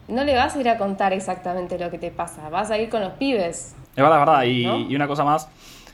no 0.08 0.24
le 0.24 0.36
vas 0.36 0.56
a 0.56 0.60
ir 0.60 0.70
a 0.70 0.78
contar 0.78 1.12
exactamente 1.12 1.80
lo 1.80 1.90
que 1.90 1.98
te 1.98 2.12
pasa, 2.12 2.48
vas 2.50 2.70
a 2.70 2.78
ir 2.78 2.90
con 2.90 3.02
los 3.02 3.14
pibes. 3.14 3.74
Es 3.96 4.04
verdad, 4.04 4.20
es 4.20 4.26
verdad. 4.28 4.44
Y, 4.44 4.66
¿No? 4.68 4.78
y 4.78 4.96
una 4.96 5.08
cosa 5.08 5.24
más 5.24 5.50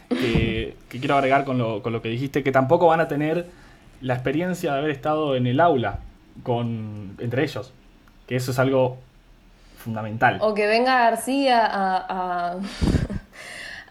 que, 0.10 0.76
que 0.90 1.00
quiero 1.00 1.16
agregar 1.16 1.46
con 1.46 1.58
lo, 1.58 1.82
con 1.82 1.94
lo 1.94 2.02
que 2.02 2.10
dijiste, 2.10 2.44
que 2.44 2.52
tampoco 2.52 2.88
van 2.88 3.00
a 3.00 3.08
tener 3.08 3.48
la 4.02 4.16
experiencia 4.16 4.74
de 4.74 4.80
haber 4.80 4.92
estado 4.92 5.38
en 5.38 5.48
el 5.48 5.62
aula 5.62 6.00
con 6.44 7.16
entre 7.20 7.44
ellos. 7.44 7.74
Que 8.28 8.36
eso 8.36 8.52
es 8.52 8.60
algo 8.60 8.98
fundamental. 9.78 10.40
O 10.42 10.54
que 10.54 10.68
venga 10.68 11.10
García 11.10 11.66
a, 11.66 12.06
a, 12.10 12.56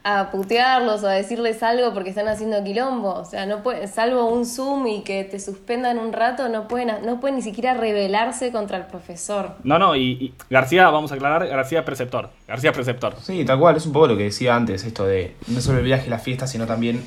a 0.18 0.30
putearlos 0.30 1.02
o 1.02 1.08
a 1.08 1.12
decirles 1.12 1.62
algo 1.62 1.94
porque 1.94 2.10
están 2.10 2.28
haciendo 2.28 2.62
quilombo. 2.62 3.14
O 3.14 3.24
sea, 3.24 3.46
no 3.46 3.62
puede, 3.62 3.88
salvo 3.88 4.26
un 4.26 4.44
Zoom 4.44 4.86
y 4.86 5.02
que 5.02 5.24
te 5.24 5.40
suspendan 5.40 5.98
un 5.98 6.12
rato, 6.12 6.48
no 6.48 6.68
pueden, 6.68 7.04
no 7.04 7.18
pueden 7.18 7.36
ni 7.36 7.42
siquiera 7.42 7.74
rebelarse 7.74 8.52
contra 8.52 8.76
el 8.76 8.84
profesor. 8.84 9.56
No, 9.64 9.78
no, 9.78 9.96
y, 9.96 10.02
y 10.12 10.34
García, 10.50 10.90
vamos 10.90 11.12
a 11.12 11.14
aclarar, 11.14 11.46
García 11.48 11.84
preceptor. 11.84 12.30
García 12.46 12.72
preceptor. 12.72 13.14
Sí, 13.22 13.44
tal 13.44 13.58
cual, 13.58 13.76
es 13.76 13.86
un 13.86 13.92
poco 13.92 14.08
lo 14.08 14.16
que 14.16 14.24
decía 14.24 14.54
antes, 14.54 14.84
esto 14.84 15.06
de 15.06 15.34
no 15.48 15.60
solo 15.60 15.78
el 15.78 15.84
viaje 15.84 16.06
y 16.06 16.10
la 16.10 16.18
fiesta, 16.18 16.46
sino 16.46 16.66
también 16.66 17.02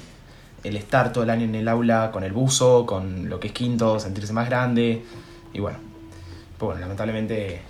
el 0.64 0.76
estar 0.76 1.14
todo 1.14 1.24
el 1.24 1.30
año 1.30 1.46
en 1.46 1.56
el 1.56 1.68
aula 1.68 2.10
con 2.12 2.24
el 2.24 2.34
buzo, 2.34 2.86
con 2.86 3.30
lo 3.30 3.40
que 3.40 3.48
es 3.48 3.54
quinto, 3.54 4.00
sentirse 4.00 4.34
más 4.34 4.50
grande. 4.50 5.04
Y 5.54 5.60
bueno, 5.60 5.78
pues 6.58 6.68
bueno, 6.68 6.82
lamentablemente 6.82 7.62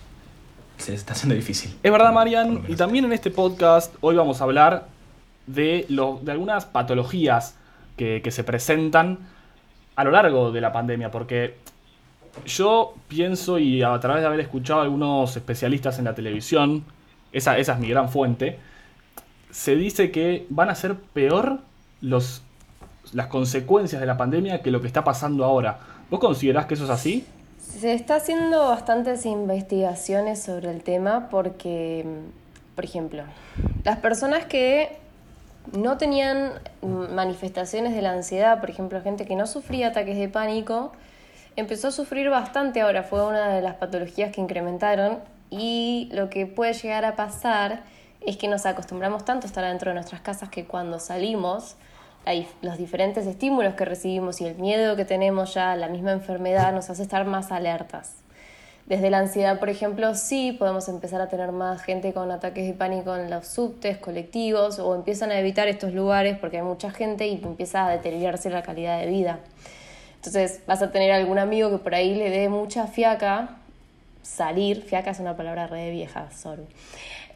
se 0.78 0.92
les 0.92 1.02
está 1.02 1.14
haciendo 1.14 1.36
difícil. 1.36 1.76
Es 1.84 1.92
verdad, 1.92 2.14
Marian, 2.14 2.64
y 2.68 2.76
también 2.76 3.06
en 3.06 3.14
este 3.14 3.32
podcast 3.32 3.96
hoy 4.02 4.16
vamos 4.16 4.42
a 4.42 4.44
hablar 4.46 4.88
de, 5.48 5.86
lo, 5.90 6.20
de 6.22 6.32
algunas 6.32 6.66
patologías 6.66 7.56
que, 7.98 8.22
que 8.22 8.32
se 8.32 8.44
presentan 8.44 9.20
a 9.96 10.04
lo 10.04 10.12
largo 10.12 10.52
de 10.52 10.62
la 10.62 10.72
pandemia, 10.72 11.12
porque 11.12 11.58
yo 12.46 12.94
pienso, 13.08 13.60
y 13.60 13.84
a 13.84 14.00
través 14.00 14.22
de 14.22 14.28
haber 14.28 14.40
escuchado 14.40 14.80
a 14.80 14.84
algunos 14.84 15.36
especialistas 15.36 16.00
en 16.00 16.06
la 16.06 16.16
televisión, 16.16 16.86
esa, 17.32 17.58
esa 17.58 17.74
es 17.74 17.80
mi 17.80 17.90
gran 17.90 18.10
fuente, 18.10 18.60
se 19.52 19.76
dice 19.76 20.12
que 20.12 20.46
van 20.50 20.70
a 20.70 20.76
ser 20.76 20.96
peor 20.96 21.60
los, 22.02 22.44
las 23.14 23.28
consecuencias 23.28 24.00
de 24.00 24.08
la 24.08 24.18
pandemia 24.18 24.62
que 24.62 24.72
lo 24.72 24.82
que 24.82 24.88
está 24.88 25.04
pasando 25.04 25.44
ahora. 25.44 25.80
¿Vos 26.10 26.20
considerás 26.20 26.66
que 26.66 26.76
eso 26.76 26.86
es 26.86 26.90
así? 26.90 27.26
Se 27.78 27.94
está 27.94 28.16
haciendo 28.16 28.68
bastantes 28.68 29.26
investigaciones 29.26 30.42
sobre 30.42 30.72
el 30.72 30.84
tema 30.84 31.30
porque, 31.30 32.04
mm, 32.06 32.76
por 32.76 32.84
ejemplo, 32.84 33.24
las 33.84 34.00
personas 34.00 34.46
que 34.46 34.98
no 35.72 35.98
tenían 35.98 36.54
manifestaciones 36.82 37.94
de 37.94 38.02
la 38.02 38.12
ansiedad, 38.12 38.60
por 38.60 38.70
ejemplo, 38.70 39.02
gente 39.02 39.26
que 39.26 39.36
no 39.36 39.48
sufría 39.48 39.90
ataques 39.90 40.18
de 40.18 40.28
pánico, 40.28 40.92
empezó 41.56 41.90
a 41.90 41.92
sufrir 41.92 42.30
bastante 42.30 42.82
ahora, 42.82 43.04
fue 43.04 43.26
una 43.26 43.50
de 43.50 43.62
las 43.62 43.76
patologías 43.76 44.32
que 44.32 44.42
incrementaron 44.42 45.20
y 45.50 46.10
lo 46.12 46.30
que 46.30 46.48
puede 46.48 46.74
llegar 46.74 47.06
a 47.06 47.16
pasar 47.16 47.84
es 48.26 48.36
que 48.36 48.48
nos 48.48 48.66
acostumbramos 48.66 49.26
tanto 49.26 49.46
a 49.46 49.48
estar 49.48 49.64
dentro 49.64 49.92
de 49.92 49.96
nuestras 49.96 50.22
casas 50.22 50.50
que 50.50 50.66
cuando 50.66 51.00
salimos 51.00 51.76
los 52.62 52.78
diferentes 52.78 53.26
estímulos 53.28 53.76
que 53.76 53.86
recibimos 53.86 54.42
y 54.42 54.46
el 54.46 54.56
miedo 54.56 54.96
que 54.96 55.06
tenemos 55.06 55.54
ya, 55.54 55.76
la 55.76 55.88
misma 55.88 56.12
enfermedad, 56.12 56.74
nos 56.74 56.90
hace 56.90 57.04
estar 57.04 57.26
más 57.26 57.52
alertas. 57.52 58.16
Desde 58.86 59.12
la 59.12 59.20
ansiedad, 59.20 59.60
por 59.60 59.70
ejemplo, 59.70 60.16
sí 60.16 60.52
podemos 60.52 60.90
empezar 60.90 61.22
a 61.22 61.28
tener 61.28 61.52
más 61.52 61.84
gente 61.84 62.12
con 62.12 62.32
ataques 62.32 62.66
de 62.66 62.74
pánico 62.74 63.16
en 63.16 63.30
los 63.30 63.48
subtes, 63.48 63.98
colectivos, 63.98 64.80
o 64.80 64.96
empiezan 64.96 65.30
a 65.32 65.40
evitar 65.40 65.68
estos 65.68 65.94
lugares 65.94 66.38
porque 66.40 66.58
hay 66.58 66.64
mucha 66.64 66.90
gente 66.90 67.28
y 67.28 67.36
empieza 67.36 67.86
a 67.86 67.92
deteriorarse 67.92 68.50
la 68.50 68.64
calidad 68.64 69.00
de 69.00 69.06
vida. 69.06 69.40
Entonces 70.16 70.62
vas 70.66 70.82
a 70.82 70.92
tener 70.92 71.12
algún 71.12 71.38
amigo 71.38 71.70
que 71.70 71.78
por 71.78 71.94
ahí 71.94 72.16
le 72.16 72.30
dé 72.30 72.50
mucha 72.50 72.88
fiaca 72.88 73.58
salir, 74.24 74.82
fiaca 74.84 75.12
es 75.12 75.20
una 75.20 75.38
palabra 75.38 75.68
re 75.68 75.92
vieja, 75.92 76.30
sorry. 76.32 76.66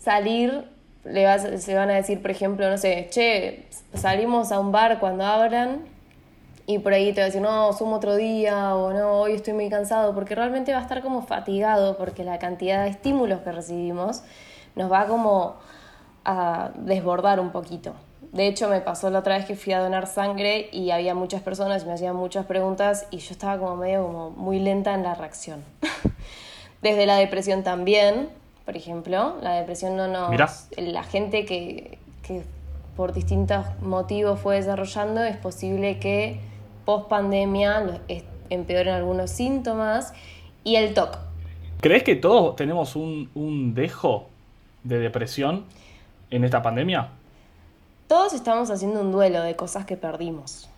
Salir, 0.03 0.65
le 1.05 1.25
vas, 1.25 1.47
se 1.63 1.75
van 1.75 1.89
a 1.89 1.95
decir, 1.95 2.21
por 2.21 2.31
ejemplo, 2.31 2.69
no 2.69 2.77
sé, 2.77 3.07
che, 3.09 3.65
salimos 3.93 4.51
a 4.51 4.59
un 4.59 4.71
bar 4.71 4.99
cuando 4.99 5.25
abran 5.25 5.81
y 6.65 6.79
por 6.79 6.93
ahí 6.93 7.11
te 7.13 7.21
va 7.21 7.25
a 7.25 7.27
decir, 7.27 7.41
no, 7.41 7.73
sumo 7.73 7.97
otro 7.97 8.15
día 8.15 8.75
o 8.75 8.93
no, 8.93 9.19
hoy 9.19 9.33
estoy 9.33 9.53
muy 9.53 9.69
cansado, 9.69 10.13
porque 10.13 10.33
realmente 10.33 10.71
va 10.71 10.79
a 10.79 10.81
estar 10.81 11.01
como 11.01 11.21
fatigado 11.21 11.97
porque 11.97 12.23
la 12.23 12.39
cantidad 12.39 12.83
de 12.83 12.89
estímulos 12.89 13.41
que 13.41 13.51
recibimos 13.51 14.23
nos 14.75 14.91
va 14.91 15.07
como 15.07 15.55
a 16.25 16.71
desbordar 16.75 17.39
un 17.39 17.51
poquito. 17.51 17.93
De 18.31 18.47
hecho, 18.47 18.67
me 18.67 18.81
pasó 18.81 19.09
la 19.11 19.19
otra 19.19 19.37
vez 19.37 19.45
que 19.45 19.55
fui 19.55 19.73
a 19.73 19.79
donar 19.79 20.07
sangre 20.07 20.69
y 20.71 20.89
había 20.89 21.13
muchas 21.13 21.41
personas 21.41 21.83
y 21.83 21.85
me 21.85 21.93
hacían 21.93 22.15
muchas 22.15 22.45
preguntas 22.47 23.05
y 23.11 23.17
yo 23.17 23.31
estaba 23.31 23.59
como 23.59 23.75
medio 23.75 24.07
como 24.07 24.31
muy 24.31 24.59
lenta 24.59 24.95
en 24.95 25.03
la 25.03 25.13
reacción. 25.13 25.63
Desde 26.81 27.05
la 27.05 27.17
depresión 27.17 27.63
también, 27.63 28.29
por 28.65 28.77
ejemplo, 28.77 29.37
la 29.41 29.55
depresión 29.55 29.97
no 29.97 30.07
nos... 30.07 30.29
Mirá. 30.29 30.49
La 30.77 31.03
gente 31.03 31.45
que, 31.45 31.97
que 32.21 32.43
por 32.95 33.13
distintos 33.13 33.65
motivos 33.81 34.39
fue 34.39 34.55
desarrollando, 34.55 35.23
es 35.23 35.37
posible 35.37 35.99
que 35.99 36.39
post 36.85 37.09
pandemia 37.09 38.01
empeoren 38.49 38.93
algunos 38.93 39.31
síntomas 39.31 40.13
y 40.63 40.75
el 40.75 40.93
TOC. 40.93 41.17
¿Crees 41.81 42.03
que 42.03 42.15
todos 42.15 42.55
tenemos 42.55 42.95
un, 42.95 43.29
un 43.35 43.73
dejo 43.73 44.29
de 44.83 44.99
depresión 44.99 45.65
en 46.29 46.43
esta 46.43 46.61
pandemia? 46.61 47.09
Todos 48.07 48.33
estamos 48.33 48.69
haciendo 48.69 49.01
un 49.01 49.11
duelo 49.11 49.41
de 49.41 49.55
cosas 49.55 49.85
que 49.85 49.97
perdimos. 49.97 50.69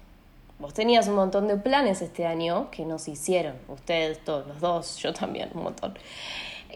Vos 0.57 0.73
tenías 0.73 1.07
un 1.07 1.15
montón 1.15 1.47
de 1.47 1.57
planes 1.57 2.01
este 2.01 2.25
año 2.25 2.71
que 2.71 2.85
nos 2.85 3.07
hicieron, 3.09 3.55
ustedes 3.67 4.23
todos, 4.23 4.47
los 4.47 4.61
dos, 4.61 4.97
yo 4.97 5.13
también, 5.13 5.49
un 5.53 5.63
montón. 5.63 5.97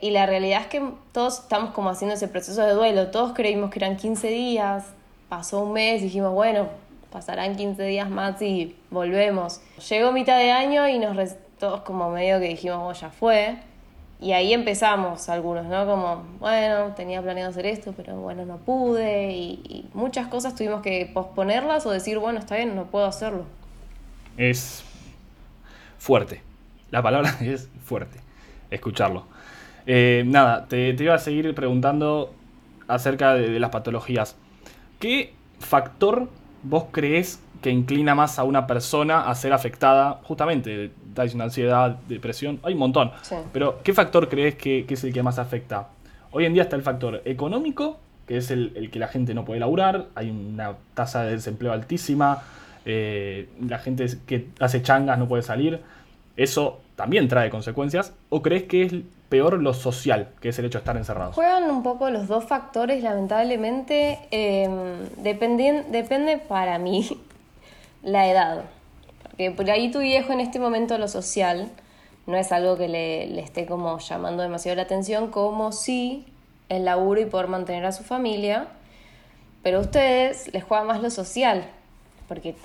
Y 0.01 0.11
la 0.11 0.25
realidad 0.25 0.61
es 0.61 0.67
que 0.67 0.81
todos 1.11 1.39
estamos 1.39 1.71
como 1.71 1.89
haciendo 1.89 2.15
ese 2.15 2.27
proceso 2.27 2.61
de 2.61 2.73
duelo, 2.73 3.07
todos 3.07 3.33
creímos 3.33 3.69
que 3.69 3.79
eran 3.79 3.97
15 3.97 4.27
días, 4.29 4.85
pasó 5.27 5.63
un 5.63 5.73
mes, 5.73 6.01
dijimos, 6.01 6.33
bueno, 6.33 6.69
pasarán 7.11 7.55
15 7.55 7.83
días 7.83 8.09
más 8.09 8.41
y 8.41 8.75
volvemos. 8.89 9.61
Llegó 9.89 10.11
mitad 10.11 10.37
de 10.37 10.51
año 10.51 10.87
y 10.87 10.99
nos 10.99 11.17
todos 11.59 11.81
como 11.81 12.09
medio 12.09 12.39
que 12.39 12.47
dijimos, 12.47 12.79
oh, 12.81 12.93
ya 12.99 13.09
fue. 13.09 13.57
y 14.21 14.31
ahí 14.33 14.53
empezamos 14.53 15.29
algunos, 15.29 15.65
¿no? 15.65 15.85
Como, 15.85 16.23
bueno, 16.39 16.93
tenía 16.95 17.21
planeado 17.21 17.51
hacer 17.51 17.65
esto, 17.65 17.93
pero 17.95 18.17
bueno, 18.17 18.45
no 18.45 18.57
pude. 18.57 19.31
Y, 19.31 19.89
muchas 19.93 20.27
cosas 20.27 20.55
tuvimos 20.55 20.81
que 20.81 21.09
posponerlas 21.13 21.85
o 21.85 21.91
decir, 21.91 22.17
bueno, 22.17 22.39
está 22.39 22.55
bien, 22.55 22.75
no 22.75 22.85
puedo 22.85 23.05
hacerlo. 23.05 23.45
Es 24.37 24.83
fuerte. 25.97 26.41
La 26.91 27.01
palabra 27.01 27.37
es 27.41 27.69
fuerte. 27.83 28.19
Escucharlo. 28.71 29.25
Eh, 29.91 30.23
nada, 30.27 30.67
te, 30.67 30.95
iba 30.99 31.15
a 31.15 31.17
seguir 31.17 31.55
preguntando 31.55 32.31
acerca 32.87 33.33
de, 33.33 33.49
de 33.49 33.59
las 33.59 33.71
patologías. 33.71 34.35
¿Qué 34.99 35.33
factor 35.57 36.29
vos 36.61 36.85
crees 36.91 37.41
que 37.61 37.69
inclina 37.69 38.15
más 38.15 38.39
a 38.39 38.43
una 38.43 38.67
persona 38.67 39.29
a 39.29 39.35
ser 39.35 39.53
afectada 39.53 40.21
justamente 40.23 40.69
de 40.69 40.91
una 41.33 41.45
ansiedad, 41.45 41.97
depresión, 42.07 42.59
hay 42.63 42.73
un 42.73 42.79
montón. 42.79 43.11
Pero, 43.51 43.79
¿qué 43.83 43.93
factor 43.93 44.29
crees 44.29 44.55
que, 44.55 44.85
es 44.87 45.03
el 45.03 45.11
que 45.11 45.21
más 45.21 45.39
afecta? 45.39 45.89
Hoy 46.31 46.45
en 46.45 46.53
día 46.53 46.63
está 46.63 46.75
el 46.75 46.81
factor 46.81 47.21
económico, 47.25 47.99
que 48.25 48.37
es 48.37 48.51
el, 48.51 48.89
que 48.91 48.99
la 48.99 49.07
gente 49.07 49.33
no 49.33 49.43
puede 49.43 49.59
laburar, 49.59 50.07
hay 50.15 50.29
una 50.29 50.75
tasa 50.93 51.23
de 51.23 51.31
desempleo 51.31 51.73
altísima, 51.73 52.43
eh, 52.85 53.49
la 53.67 53.79
gente 53.79 54.07
que 54.25 54.47
hace 54.59 54.81
changas 54.81 55.19
no 55.19 55.27
puede 55.27 55.43
salir. 55.43 55.81
Eso 56.37 56.79
también 56.95 57.27
trae 57.27 57.49
consecuencias. 57.49 58.13
¿O 58.29 58.41
crees 58.41 58.63
que 58.63 58.83
es 58.83 58.93
peor 59.29 59.61
lo 59.61 59.73
social, 59.73 60.29
que 60.41 60.49
es 60.49 60.59
el 60.59 60.65
hecho 60.65 60.79
de 60.79 60.81
estar 60.81 60.97
encerrados? 60.97 61.35
Juegan 61.35 61.69
un 61.69 61.83
poco 61.83 62.09
los 62.09 62.27
dos 62.27 62.43
factores, 62.43 63.03
lamentablemente. 63.03 64.19
Eh, 64.31 64.67
depende 65.17 66.37
para 66.47 66.77
mí 66.79 67.07
la 68.03 68.29
edad. 68.29 68.65
Porque 69.29 69.51
por 69.51 69.69
ahí 69.69 69.91
tu 69.91 69.99
viejo 69.99 70.33
en 70.33 70.41
este 70.41 70.59
momento 70.59 70.97
lo 70.97 71.07
social 71.07 71.69
no 72.29 72.37
es 72.37 72.51
algo 72.51 72.77
que 72.77 72.87
le, 72.87 73.39
esté 73.39 73.65
como 73.65 73.97
llamando 73.97 74.43
demasiado 74.43 74.75
la 74.75 74.83
atención, 74.83 75.31
como 75.31 75.71
si 75.71 76.25
el 76.69 76.85
laburo 76.85 77.19
y 77.21 77.25
poder 77.25 77.47
mantener 77.47 77.85
a 77.85 77.91
su 77.91 78.03
familia. 78.03 78.67
Pero 79.63 79.79
a 79.79 79.81
ustedes 79.81 80.53
les 80.53 80.63
juega 80.63 80.83
más 80.83 81.01
lo 81.01 81.09
social, 81.09 81.65
porque 82.27 82.55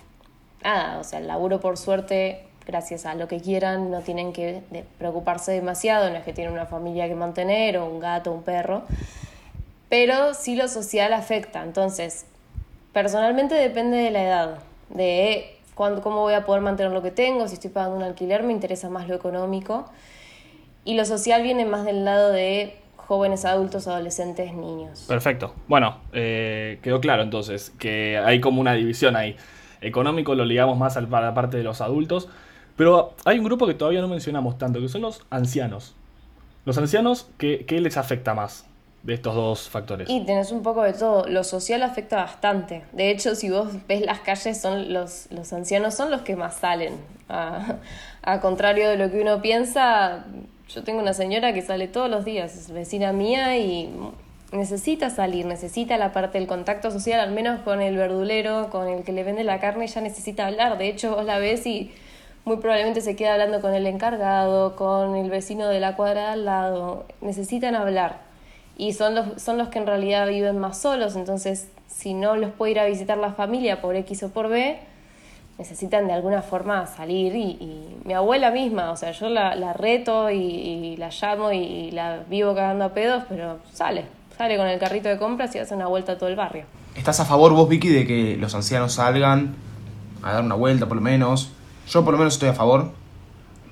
nada, 0.62 0.98
o 0.98 1.04
sea, 1.04 1.18
el 1.18 1.26
laburo 1.26 1.60
por 1.60 1.78
suerte, 1.78 2.44
gracias 2.66 3.06
a 3.06 3.14
lo 3.14 3.28
que 3.28 3.40
quieran, 3.40 3.90
no 3.90 4.00
tienen 4.00 4.32
que 4.32 4.62
preocuparse 4.98 5.52
demasiado, 5.52 6.10
no 6.10 6.16
es 6.16 6.24
que 6.24 6.32
tienen 6.32 6.52
una 6.52 6.66
familia 6.66 7.08
que 7.08 7.14
mantener 7.14 7.78
o 7.78 7.86
un 7.86 8.00
gato, 8.00 8.32
un 8.32 8.42
perro, 8.42 8.82
pero 9.88 10.34
sí 10.34 10.56
lo 10.56 10.68
social 10.68 11.12
afecta. 11.12 11.62
Entonces, 11.62 12.26
personalmente 12.92 13.54
depende 13.54 13.98
de 13.98 14.10
la 14.10 14.22
edad 14.22 14.58
de 14.90 15.56
cuándo, 15.74 16.02
cómo 16.02 16.20
voy 16.20 16.34
a 16.34 16.44
poder 16.44 16.62
mantener 16.62 16.92
lo 16.92 17.02
que 17.02 17.10
tengo, 17.10 17.46
si 17.48 17.54
estoy 17.54 17.70
pagando 17.70 17.96
un 17.96 18.02
alquiler, 18.02 18.42
me 18.42 18.52
interesa 18.52 18.88
más 18.88 19.08
lo 19.08 19.14
económico. 19.14 19.90
Y 20.84 20.94
lo 20.94 21.04
social 21.04 21.42
viene 21.42 21.64
más 21.64 21.84
del 21.84 22.04
lado 22.04 22.30
de 22.30 22.76
jóvenes, 22.96 23.44
adultos, 23.44 23.86
adolescentes, 23.86 24.54
niños. 24.54 25.04
Perfecto. 25.08 25.54
Bueno, 25.66 25.98
eh, 26.12 26.78
quedó 26.82 27.00
claro 27.00 27.22
entonces 27.22 27.70
que 27.78 28.18
hay 28.18 28.40
como 28.40 28.60
una 28.60 28.74
división 28.74 29.16
ahí. 29.16 29.36
Económico 29.80 30.34
lo 30.34 30.44
ligamos 30.44 30.78
más 30.78 30.96
a 30.96 31.00
la 31.02 31.34
parte 31.34 31.56
de 31.58 31.62
los 31.62 31.80
adultos, 31.80 32.28
pero 32.76 33.14
hay 33.24 33.38
un 33.38 33.44
grupo 33.44 33.66
que 33.66 33.74
todavía 33.74 34.00
no 34.00 34.08
mencionamos 34.08 34.58
tanto, 34.58 34.80
que 34.80 34.88
son 34.88 35.02
los 35.02 35.22
ancianos. 35.30 35.94
Los 36.64 36.78
ancianos, 36.78 37.28
¿qué, 37.38 37.64
qué 37.66 37.80
les 37.80 37.96
afecta 37.96 38.34
más? 38.34 38.66
de 39.04 39.12
estos 39.12 39.34
dos 39.34 39.68
factores. 39.68 40.08
Y 40.08 40.20
tenés 40.24 40.50
un 40.50 40.62
poco 40.62 40.82
de 40.82 40.94
todo. 40.94 41.26
Lo 41.28 41.44
social 41.44 41.82
afecta 41.82 42.16
bastante. 42.16 42.82
De 42.92 43.10
hecho, 43.10 43.34
si 43.34 43.50
vos 43.50 43.68
ves 43.86 44.04
las 44.04 44.20
calles, 44.20 44.60
son 44.60 44.92
los, 44.92 45.30
los 45.30 45.52
ancianos 45.52 45.94
son 45.94 46.10
los 46.10 46.22
que 46.22 46.36
más 46.36 46.56
salen. 46.56 46.94
A, 47.28 48.40
contrario 48.40 48.88
de 48.88 48.96
lo 48.96 49.10
que 49.10 49.20
uno 49.20 49.42
piensa, 49.42 50.24
yo 50.68 50.82
tengo 50.82 51.00
una 51.00 51.12
señora 51.12 51.52
que 51.52 51.60
sale 51.60 51.86
todos 51.86 52.08
los 52.08 52.24
días, 52.24 52.56
es 52.56 52.70
vecina 52.70 53.12
mía 53.12 53.58
y 53.58 53.90
necesita 54.52 55.10
salir, 55.10 55.44
necesita 55.44 55.98
la 55.98 56.12
parte 56.12 56.38
del 56.38 56.46
contacto 56.46 56.90
social, 56.90 57.20
al 57.20 57.32
menos 57.32 57.60
con 57.60 57.82
el 57.82 57.96
verdulero, 57.96 58.70
con 58.70 58.88
el 58.88 59.04
que 59.04 59.12
le 59.12 59.24
vende 59.24 59.44
la 59.44 59.60
carne, 59.60 59.86
ya 59.86 60.00
necesita 60.00 60.46
hablar. 60.46 60.78
De 60.78 60.88
hecho, 60.88 61.14
vos 61.14 61.26
la 61.26 61.38
ves 61.38 61.66
y 61.66 61.92
muy 62.44 62.56
probablemente 62.58 63.00
se 63.00 63.16
queda 63.16 63.34
hablando 63.34 63.60
con 63.60 63.74
el 63.74 63.86
encargado, 63.86 64.76
con 64.76 65.16
el 65.16 65.30
vecino 65.30 65.68
de 65.68 65.80
la 65.80 65.96
cuadra 65.96 66.32
al 66.32 66.44
lado. 66.44 67.06
Necesitan 67.20 67.74
hablar 67.74 68.20
y 68.76 68.92
son 68.92 69.14
los, 69.14 69.42
son 69.42 69.58
los 69.58 69.68
que 69.68 69.78
en 69.78 69.86
realidad 69.86 70.28
viven 70.28 70.58
más 70.58 70.78
solos, 70.78 71.16
entonces 71.16 71.68
si 71.88 72.12
no 72.12 72.36
los 72.36 72.50
puede 72.50 72.72
ir 72.72 72.80
a 72.80 72.86
visitar 72.86 73.18
la 73.18 73.32
familia 73.32 73.80
por 73.80 73.96
X 73.96 74.24
o 74.24 74.28
por 74.30 74.48
B, 74.48 74.78
necesitan 75.58 76.06
de 76.06 76.12
alguna 76.12 76.42
forma 76.42 76.86
salir 76.86 77.34
y, 77.36 77.98
mi 78.04 78.12
abuela 78.12 78.50
misma, 78.50 78.90
o 78.90 78.96
sea, 78.96 79.12
yo 79.12 79.28
la, 79.28 79.72
reto 79.72 80.30
y, 80.30 80.96
la 80.98 81.10
llamo 81.10 81.52
y, 81.52 81.90
la 81.92 82.20
vivo 82.28 82.54
cagando 82.54 82.84
a 82.84 82.88
pedos, 82.90 83.24
pero 83.28 83.58
sale, 83.72 84.04
sale 84.36 84.56
con 84.56 84.66
el 84.66 84.78
carrito 84.78 85.08
de 85.08 85.16
compras 85.18 85.54
y 85.54 85.58
hace 85.58 85.74
una 85.74 85.86
vuelta 85.86 86.12
a 86.12 86.18
todo 86.18 86.28
el 86.28 86.36
barrio. 86.36 86.64
¿Estás 86.96 87.20
a 87.20 87.24
favor 87.24 87.52
vos, 87.52 87.68
Vicky, 87.68 87.88
de 87.88 88.06
que 88.06 88.36
los 88.36 88.54
ancianos 88.54 88.94
salgan 88.94 89.54
a 90.22 90.32
dar 90.32 90.44
una 90.44 90.54
vuelta 90.54 90.86
por 90.86 90.96
lo 90.96 91.02
menos? 91.02 91.50
Yo 91.88 92.04
por 92.04 92.12
lo 92.12 92.18
menos 92.18 92.34
estoy 92.34 92.48
a 92.48 92.54
favor. 92.54 92.92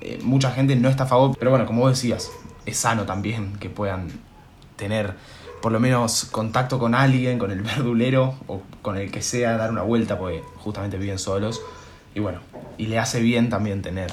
Eh, 0.01 0.19
mucha 0.23 0.51
gente 0.51 0.75
no 0.75 0.89
está 0.89 1.03
a 1.03 1.07
favor, 1.07 1.35
pero 1.37 1.51
bueno, 1.51 1.65
como 1.65 1.81
vos 1.81 1.91
decías, 1.91 2.31
es 2.65 2.77
sano 2.77 3.05
también 3.05 3.57
que 3.57 3.69
puedan 3.69 4.09
tener 4.75 5.15
por 5.61 5.71
lo 5.71 5.79
menos 5.79 6.25
contacto 6.25 6.77
con 6.77 6.93
alguien, 6.93 7.39
con 7.39 7.49
el 7.51 7.61
verdulero 7.61 8.35
o 8.47 8.61
con 8.81 8.97
el 8.97 9.11
que 9.11 9.21
sea, 9.21 9.55
dar 9.57 9.71
una 9.71 9.81
vuelta 9.81 10.17
porque 10.17 10.43
justamente 10.57 10.97
viven 10.97 11.19
solos. 11.19 11.61
Y 12.13 12.19
bueno, 12.19 12.41
y 12.77 12.87
le 12.87 12.99
hace 12.99 13.21
bien 13.21 13.49
también 13.49 13.81
tener. 13.81 14.11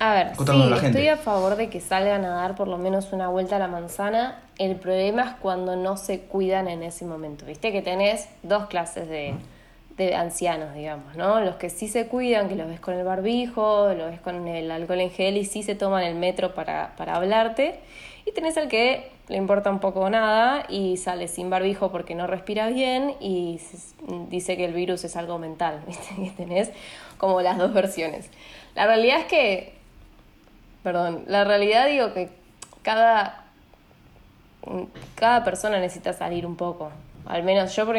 a 0.00 0.12
ver, 0.12 0.32
sí, 0.36 0.86
estoy 0.86 1.08
a 1.08 1.16
favor 1.16 1.56
de 1.56 1.70
que 1.70 1.80
salgan 1.80 2.24
a 2.24 2.30
dar 2.30 2.56
por 2.56 2.68
lo 2.68 2.76
menos 2.76 3.12
una 3.12 3.28
vuelta 3.28 3.56
a 3.56 3.58
la 3.60 3.68
manzana. 3.68 4.40
El 4.58 4.76
problema 4.76 5.22
es 5.22 5.30
cuando 5.40 5.76
no 5.76 5.96
se 5.96 6.20
cuidan 6.20 6.68
en 6.68 6.82
ese 6.82 7.04
momento. 7.04 7.46
Viste 7.46 7.72
que 7.72 7.80
tenés 7.80 8.28
dos 8.42 8.66
clases 8.66 9.08
de, 9.08 9.34
de 9.96 10.14
ancianos, 10.14 10.74
digamos, 10.74 11.16
¿no? 11.16 11.40
Los 11.40 11.56
que 11.56 11.70
sí 11.70 11.88
se 11.88 12.08
cuidan, 12.08 12.48
que 12.48 12.56
los 12.56 12.66
ves 12.66 12.80
con 12.80 12.94
el 12.94 13.04
barbijo, 13.04 13.92
los 13.94 14.10
ves 14.10 14.20
con 14.20 14.48
el 14.48 14.70
alcohol 14.70 15.00
en 15.00 15.10
gel 15.10 15.36
y 15.36 15.44
sí 15.44 15.62
se 15.62 15.74
toman 15.74 16.02
el 16.02 16.16
metro 16.16 16.54
para, 16.54 16.94
para 16.96 17.16
hablarte. 17.16 17.78
Y 18.26 18.32
tenés 18.32 18.56
al 18.56 18.68
que 18.68 19.10
le 19.28 19.36
importa 19.36 19.70
un 19.70 19.80
poco 19.80 20.08
nada 20.10 20.66
y 20.68 20.96
sale 20.96 21.28
sin 21.28 21.48
barbijo 21.48 21.90
porque 21.90 22.14
no 22.14 22.26
respira 22.26 22.68
bien 22.68 23.14
y 23.20 23.60
dice 24.28 24.56
que 24.56 24.64
el 24.64 24.74
virus 24.74 25.04
es 25.04 25.16
algo 25.16 25.38
mental, 25.38 25.82
¿viste? 25.86 26.32
tenés 26.36 26.70
como 27.18 27.40
las 27.40 27.56
dos 27.56 27.72
versiones. 27.72 28.28
La 28.74 28.86
realidad 28.86 29.20
es 29.20 29.26
que, 29.26 29.74
perdón, 30.82 31.24
la 31.26 31.44
realidad 31.44 31.86
digo 31.86 32.12
que 32.12 32.28
cada, 32.82 33.44
cada 35.14 35.44
persona 35.44 35.78
necesita 35.78 36.12
salir 36.12 36.44
un 36.46 36.56
poco. 36.56 36.90
Al 37.26 37.44
menos 37.44 37.74
yo 37.74 37.86
por 37.86 37.96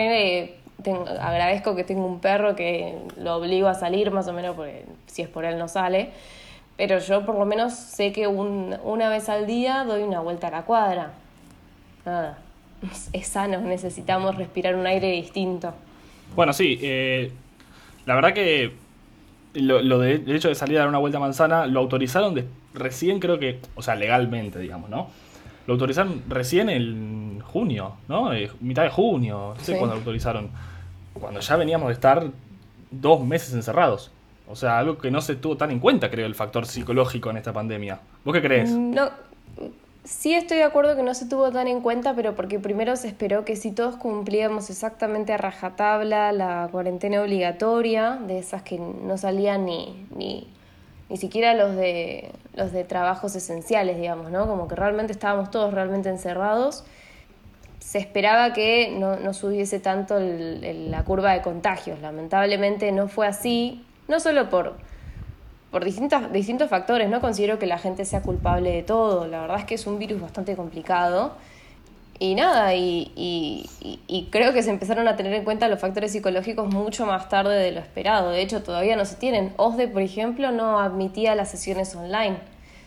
agradezco 1.20 1.76
que 1.76 1.84
tengo 1.84 2.06
un 2.06 2.20
perro 2.20 2.56
que 2.56 2.98
lo 3.18 3.36
obligo 3.36 3.68
a 3.68 3.74
salir 3.74 4.12
más 4.12 4.28
o 4.28 4.34
menos 4.34 4.56
porque 4.56 4.86
si 5.08 5.22
es 5.22 5.30
por 5.30 5.46
él 5.46 5.58
no 5.58 5.68
sale 5.68 6.12
pero 6.78 7.00
yo 7.00 7.26
por 7.26 7.36
lo 7.36 7.46
menos 7.46 7.74
sé 7.74 8.12
que 8.12 8.28
una 8.28 9.10
vez 9.10 9.30
al 9.30 9.48
día 9.48 9.84
doy 9.86 10.04
una 10.04 10.20
vuelta 10.20 10.48
a 10.48 10.52
la 10.52 10.64
cuadra. 10.64 11.14
Nada, 12.06 12.38
es 13.14 13.28
sano, 13.28 13.62
necesitamos 13.62 14.36
respirar 14.36 14.76
un 14.76 14.86
aire 14.86 15.12
distinto. 15.12 15.74
Bueno, 16.36 16.54
sí, 16.54 16.78
eh, 16.82 17.32
la 18.06 18.16
verdad 18.16 18.34
que 18.34 18.74
lo, 19.54 19.82
lo 19.82 20.00
de, 20.00 20.22
hecho 20.28 20.50
de 20.50 20.56
salir 20.56 20.78
a 20.78 20.82
dar 20.82 20.90
una 20.90 20.98
vuelta 20.98 21.18
a 21.18 21.22
manzana 21.22 21.66
lo 21.66 21.80
autorizaron 21.80 22.46
recién, 22.74 23.20
creo 23.20 23.40
que, 23.40 23.60
o 23.76 23.82
sea, 23.82 23.96
legalmente, 23.96 24.60
digamos, 24.60 24.90
¿no? 24.90 25.08
Lo 25.68 25.74
autorizaron 25.74 26.24
recién 26.28 26.70
en 26.70 27.40
junio, 27.42 27.96
¿no? 28.08 28.34
Eh, 28.34 28.52
mitad 28.62 28.84
de 28.84 28.90
junio, 28.90 29.54
no 29.58 29.64
sé 29.64 29.78
cuándo 29.78 29.96
lo 29.96 30.00
autorizaron. 30.00 30.50
Cuando 31.14 31.40
ya 31.40 31.56
veníamos 31.56 31.88
de 31.88 31.94
estar 31.94 32.28
dos 32.92 33.24
meses 33.24 33.54
encerrados. 33.54 34.12
O 34.48 34.56
sea, 34.56 34.78
algo 34.78 34.98
que 34.98 35.10
no 35.10 35.22
se 35.22 35.36
tuvo 35.36 35.58
tan 35.58 35.72
en 35.72 35.80
cuenta, 35.80 36.12
creo, 36.12 36.26
el 36.28 36.36
factor 36.36 36.66
psicológico 36.66 37.30
en 37.32 37.38
esta 37.38 37.52
pandemia. 37.52 38.00
¿Vos 38.24 38.34
qué 38.34 38.42
crees? 38.42 38.70
No, 38.72 39.10
sí 40.04 40.34
estoy 40.34 40.58
de 40.58 40.64
acuerdo 40.64 40.96
que 40.96 41.04
no 41.04 41.14
se 41.14 41.26
tuvo 41.26 41.52
tan 41.52 41.68
en 41.68 41.82
cuenta, 41.82 42.14
pero 42.16 42.36
porque 42.36 42.60
primero 42.60 42.96
se 42.96 43.08
esperó 43.08 43.44
que 43.44 43.56
si 43.56 43.72
todos 43.72 43.96
cumplíamos 43.96 44.70
exactamente 44.70 45.34
a 45.34 45.38
rajatabla 45.38 46.32
la 46.32 46.70
cuarentena 46.72 47.22
obligatoria, 47.22 48.20
de 48.28 48.40
esas 48.40 48.62
que 48.62 48.78
no 48.80 49.18
salían 49.18 49.66
ni, 49.66 50.06
ni, 50.16 50.48
ni 51.10 51.18
siquiera 51.18 51.54
los 51.54 51.76
de, 51.76 52.32
los 52.56 52.72
de 52.72 52.84
trabajos 52.84 53.36
esenciales, 53.36 53.98
digamos, 53.98 54.32
¿no? 54.32 54.48
Como 54.48 54.68
que 54.68 54.76
realmente 54.76 55.14
estábamos 55.14 55.52
todos 55.52 55.74
realmente 55.74 56.10
encerrados. 56.10 56.84
Se 57.80 58.00
esperaba 58.00 58.54
que 58.54 58.96
no, 58.98 59.18
no 59.18 59.34
subiese 59.34 59.80
tanto 59.80 60.18
la 60.20 61.04
curva 61.04 61.34
de 61.34 61.42
contagios. 61.42 62.02
Lamentablemente 62.02 62.92
no 62.92 63.08
fue 63.08 63.28
así 63.28 63.86
no 64.08 64.20
solo 64.20 64.50
por, 64.50 64.76
por 65.72 65.84
distintas, 65.84 66.32
distintos 66.32 66.70
factores, 66.70 67.10
no 67.10 67.22
considero 67.22 67.60
que 67.60 67.66
la 67.66 67.78
gente 67.78 68.06
sea 68.06 68.22
culpable 68.22 68.72
de 68.72 68.84
todo, 68.84 69.28
la 69.28 69.42
verdad 69.42 69.60
es 69.60 69.66
que 69.66 69.76
es 69.76 69.88
un 69.88 70.00
virus 70.00 70.22
bastante 70.22 70.56
complicado. 70.56 71.34
Y 72.18 72.36
nada, 72.36 72.74
y, 72.76 73.12
y, 74.08 74.28
creo 74.32 74.54
que 74.54 74.64
se 74.64 74.70
empezaron 74.70 75.08
a 75.08 75.18
tener 75.18 75.34
en 75.34 75.44
cuenta 75.44 75.68
los 75.68 75.80
factores 75.80 76.14
psicológicos 76.14 76.74
mucho 76.74 77.06
más 77.06 77.28
tarde 77.28 77.56
de 77.56 77.72
lo 77.74 77.82
esperado. 77.82 78.30
De 78.30 78.42
hecho, 78.42 78.64
todavía 78.64 78.96
no 78.96 79.04
se 79.04 79.16
tienen. 79.16 79.54
OSDE, 79.58 79.90
por 79.90 80.02
ejemplo, 80.02 80.52
no 80.52 80.80
admitía 80.80 81.36
las 81.36 81.52
sesiones 81.52 81.94
online. 81.94 82.38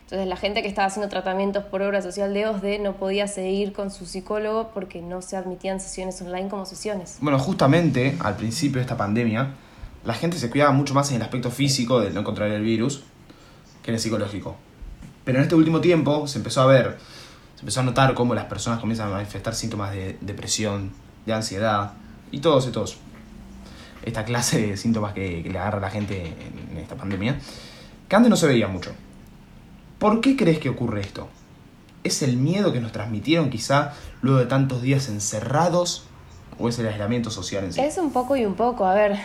Entonces 0.08 0.26
la 0.26 0.36
gente 0.36 0.62
que 0.62 0.68
estaba 0.68 0.86
haciendo 0.86 1.10
tratamientos 1.10 1.64
por 1.64 1.82
obra 1.82 2.00
social 2.00 2.32
de 2.32 2.46
OSDE 2.46 2.78
no 2.78 2.94
podía 2.94 3.26
seguir 3.26 3.74
con 3.74 3.90
su 3.90 4.06
psicólogo 4.06 4.70
porque 4.72 5.02
no 5.02 5.20
se 5.20 5.36
admitían 5.36 5.80
sesiones 5.80 6.22
online 6.22 6.48
como 6.48 6.64
sesiones. 6.64 7.18
Bueno, 7.20 7.38
justamente 7.38 8.16
al 8.20 8.34
principio 8.36 8.76
de 8.76 8.82
esta 8.84 8.96
pandemia, 8.96 9.50
la 10.06 10.14
gente 10.14 10.38
se 10.38 10.48
cuidaba 10.48 10.72
mucho 10.72 10.94
más 10.94 11.10
en 11.10 11.16
el 11.16 11.22
aspecto 11.22 11.50
físico 11.50 12.00
de 12.00 12.08
no 12.08 12.24
contraer 12.24 12.52
el 12.52 12.62
virus 12.62 13.02
que 13.82 13.90
en 13.90 13.96
el 13.96 14.00
psicológico. 14.00 14.56
Pero 15.24 15.36
en 15.36 15.42
este 15.42 15.54
último 15.54 15.82
tiempo 15.82 16.26
se 16.26 16.38
empezó 16.38 16.62
a 16.62 16.66
ver, 16.66 16.96
se 17.58 17.62
empezó 17.62 17.80
a 17.80 17.82
notar 17.82 18.14
cómo 18.14 18.36
las 18.36 18.44
personas 18.44 18.78
comienzan 18.78 19.08
a 19.08 19.14
manifestar 19.14 19.52
síntomas 19.52 19.90
de 19.90 20.16
depresión, 20.20 20.92
de 21.26 21.32
ansiedad 21.32 21.94
y 22.30 22.38
todos 22.38 22.64
estos, 22.66 22.98
esta 24.04 24.24
clase 24.24 24.64
de 24.64 24.76
síntomas 24.76 25.12
que, 25.12 25.42
le 25.42 25.58
agarra 25.58 25.78
a 25.78 25.80
la 25.80 25.90
gente 25.90 26.36
en 26.70 26.78
esta 26.78 26.94
pandemia, 26.94 27.36
que 28.08 28.14
antes 28.14 28.30
no 28.30 28.36
se 28.36 28.46
veía 28.46 28.68
mucho. 28.68 28.92
¿Por 29.98 30.20
qué 30.20 30.36
crees 30.36 30.60
que 30.60 30.68
ocurre 30.68 31.00
esto? 31.00 31.26
¿Es 32.04 32.22
el 32.22 32.36
miedo 32.36 32.72
que 32.72 32.80
nos 32.80 32.92
transmitieron 32.92 33.50
quizá 33.50 33.92
luego 34.22 34.38
de 34.38 34.46
tantos 34.46 34.80
días 34.80 35.08
encerrados 35.08 36.06
o 36.60 36.68
es 36.68 36.78
el 36.78 36.86
aislamiento 36.86 37.32
social 37.32 37.64
en 37.64 37.72
sí? 37.72 37.80
Es 37.80 37.98
un 37.98 38.12
poco 38.12 38.36
y 38.36 38.46
un 38.46 38.54
poco, 38.54 38.86
a 38.86 38.94
ver. 38.94 39.16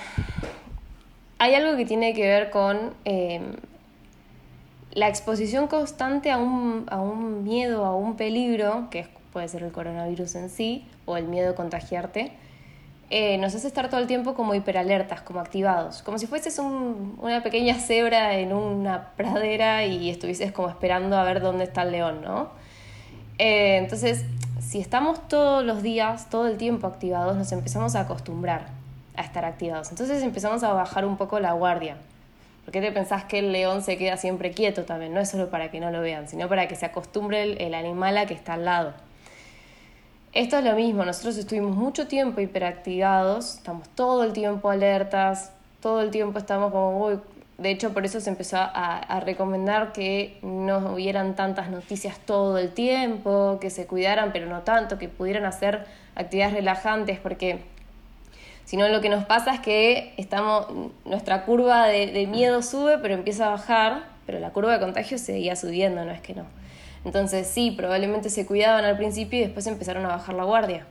Hay 1.38 1.54
algo 1.54 1.78
que 1.78 1.86
tiene 1.86 2.16
que 2.16 2.28
ver 2.28 2.50
con 2.50 2.96
eh, 3.06 3.42
la 4.94 5.08
exposición 5.08 5.68
constante 5.68 6.32
a 6.32 6.38
un, 6.38 6.86
a 6.90 7.02
un 7.02 7.44
miedo, 7.44 7.86
a 7.86 7.96
un 7.96 8.16
peligro, 8.16 8.88
que 8.92 9.08
puede 9.32 9.48
ser 9.48 9.64
el 9.64 9.72
coronavirus 9.72 10.36
en 10.36 10.50
sí, 10.50 10.88
o 11.06 11.18
el 11.18 11.28
miedo 11.28 11.52
a 11.52 11.56
contagiarte, 11.56 12.32
eh, 13.10 13.38
nos 13.38 13.54
hace 13.54 13.68
estar 13.68 13.90
todo 13.90 14.00
el 14.00 14.08
tiempo 14.08 14.34
como 14.34 14.56
hiperalertas, 14.56 15.22
como 15.22 15.40
activados, 15.40 16.02
como 16.04 16.18
si 16.18 16.26
fueses 16.28 16.58
un- 16.60 17.18
una 17.22 17.44
pequeña 17.44 17.76
cebra 17.76 18.38
en 18.38 18.54
una 18.54 19.10
pradera 19.18 19.86
y 19.86 20.10
estuvieses 20.10 20.52
como 20.52 20.70
esperando 20.70 21.18
a 21.18 21.24
ver 21.24 21.42
dónde 21.42 21.64
está 21.66 21.84
el 21.84 21.92
león, 21.92 22.22
¿no? 22.24 22.50
Eh, 23.40 23.78
entonces, 23.78 24.26
si 24.62 24.80
estamos 24.80 25.28
todos 25.28 25.64
los 25.64 25.84
días, 25.84 26.30
todo 26.30 26.48
el 26.48 26.58
tiempo 26.58 26.88
activados, 26.88 27.36
nos 27.36 27.52
empezamos 27.52 27.96
a 27.96 28.02
acostumbrar 28.02 28.68
a 29.16 29.22
estar 29.22 29.46
activados. 29.46 29.92
Entonces 29.92 30.24
empezamos 30.24 30.64
a 30.64 30.74
bajar 30.74 31.06
un 31.06 31.18
poco 31.18 31.40
la 31.40 31.54
guardia. 31.54 31.98
¿Por 32.64 32.72
qué 32.72 32.80
te 32.80 32.92
pensás 32.92 33.26
que 33.26 33.40
el 33.40 33.52
león 33.52 33.82
se 33.82 33.98
queda 33.98 34.16
siempre 34.16 34.52
quieto 34.52 34.84
también? 34.86 35.14
No 35.14 35.20
es 35.20 35.30
solo 35.30 35.50
para 35.50 35.70
que 35.70 35.80
no 35.80 35.92
lo 35.92 36.02
vean, 36.02 36.30
sino 36.30 36.48
para 36.48 36.68
que 36.68 36.76
se 36.76 36.86
acostumbre 36.86 37.44
el, 37.66 37.74
animal 37.74 38.18
a 38.18 38.26
que 38.26 38.34
está 38.34 38.54
al 38.54 38.66
lado. 38.66 38.94
Esto 40.32 40.58
es 40.58 40.64
lo 40.64 40.74
mismo, 40.74 41.04
nosotros 41.06 41.38
estuvimos 41.38 41.76
mucho 41.76 42.08
tiempo 42.08 42.42
hiperactivados, 42.42 43.56
estamos 43.56 43.88
todo 43.90 44.24
el 44.24 44.34
tiempo 44.34 44.70
alertas, 44.70 45.52
todo 45.80 46.02
el 46.02 46.10
tiempo 46.10 46.40
estamos 46.40 46.72
como, 46.72 47.06
uy, 47.06 47.20
de 47.58 47.70
hecho 47.70 47.94
por 47.94 48.06
eso 48.06 48.20
se 48.20 48.30
empezó 48.30 48.58
a, 48.58 48.98
a 48.98 49.20
recomendar 49.20 49.92
que 49.92 50.40
no 50.42 50.94
hubieran 50.94 51.36
tantas 51.36 51.70
noticias 51.70 52.18
todo 52.20 52.58
el 52.58 52.74
tiempo, 52.74 53.60
que 53.62 53.70
se 53.70 53.86
cuidaran 53.86 54.32
pero 54.32 54.48
no 54.48 54.62
tanto, 54.62 54.98
que 54.98 55.10
pudieran 55.10 55.46
hacer 55.46 55.86
actividades 56.16 56.56
relajantes, 56.56 57.20
porque 57.20 57.73
si 58.66 58.78
no 58.78 58.88
lo 58.90 59.02
que 59.02 59.10
nos 59.10 59.26
pasa 59.26 59.54
es 59.54 59.60
que 59.60 60.14
estamos, 60.18 60.68
nuestra 61.06 61.46
curva 61.46 61.88
de, 61.88 62.08
de 62.08 62.28
miedo 62.28 62.62
sube 62.62 62.98
pero 63.00 63.14
empieza 63.14 63.48
a 63.48 63.50
bajar, 63.50 64.04
pero 64.26 64.40
la 64.40 64.52
curva 64.52 64.74
de 64.74 64.80
contagio 64.80 65.18
seguía 65.18 65.56
subiendo, 65.56 66.04
no 66.06 66.12
es 66.12 66.22
que 66.22 66.34
no. 66.34 66.46
Entonces 67.06 67.48
sí, 67.48 67.72
probablemente 67.72 68.30
se 68.30 68.46
cuidaban 68.46 68.86
al 68.86 68.98
principio 68.98 69.40
y 69.40 69.42
después 69.44 69.68
empezaron 69.68 70.06
a 70.06 70.10
bajar 70.10 70.36
la 70.36 70.44
guardia. 70.44 70.86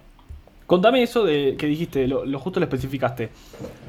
Contame 0.66 1.02
eso 1.02 1.24
de 1.24 1.56
que 1.58 1.66
dijiste, 1.66 2.06
lo, 2.06 2.24
lo 2.24 2.38
justo 2.38 2.60
lo 2.60 2.64
especificaste. 2.64 3.30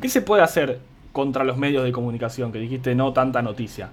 ¿Qué 0.02 0.10
se 0.10 0.22
puede 0.22 0.42
hacer 0.42 0.80
contra 1.12 1.44
los 1.44 1.58
medios 1.58 1.84
de 1.84 1.92
comunicación? 1.92 2.52
Que 2.52 2.60
dijiste 2.60 2.96
no 2.96 3.14
tanta 3.14 3.42
noticia. 3.42 3.90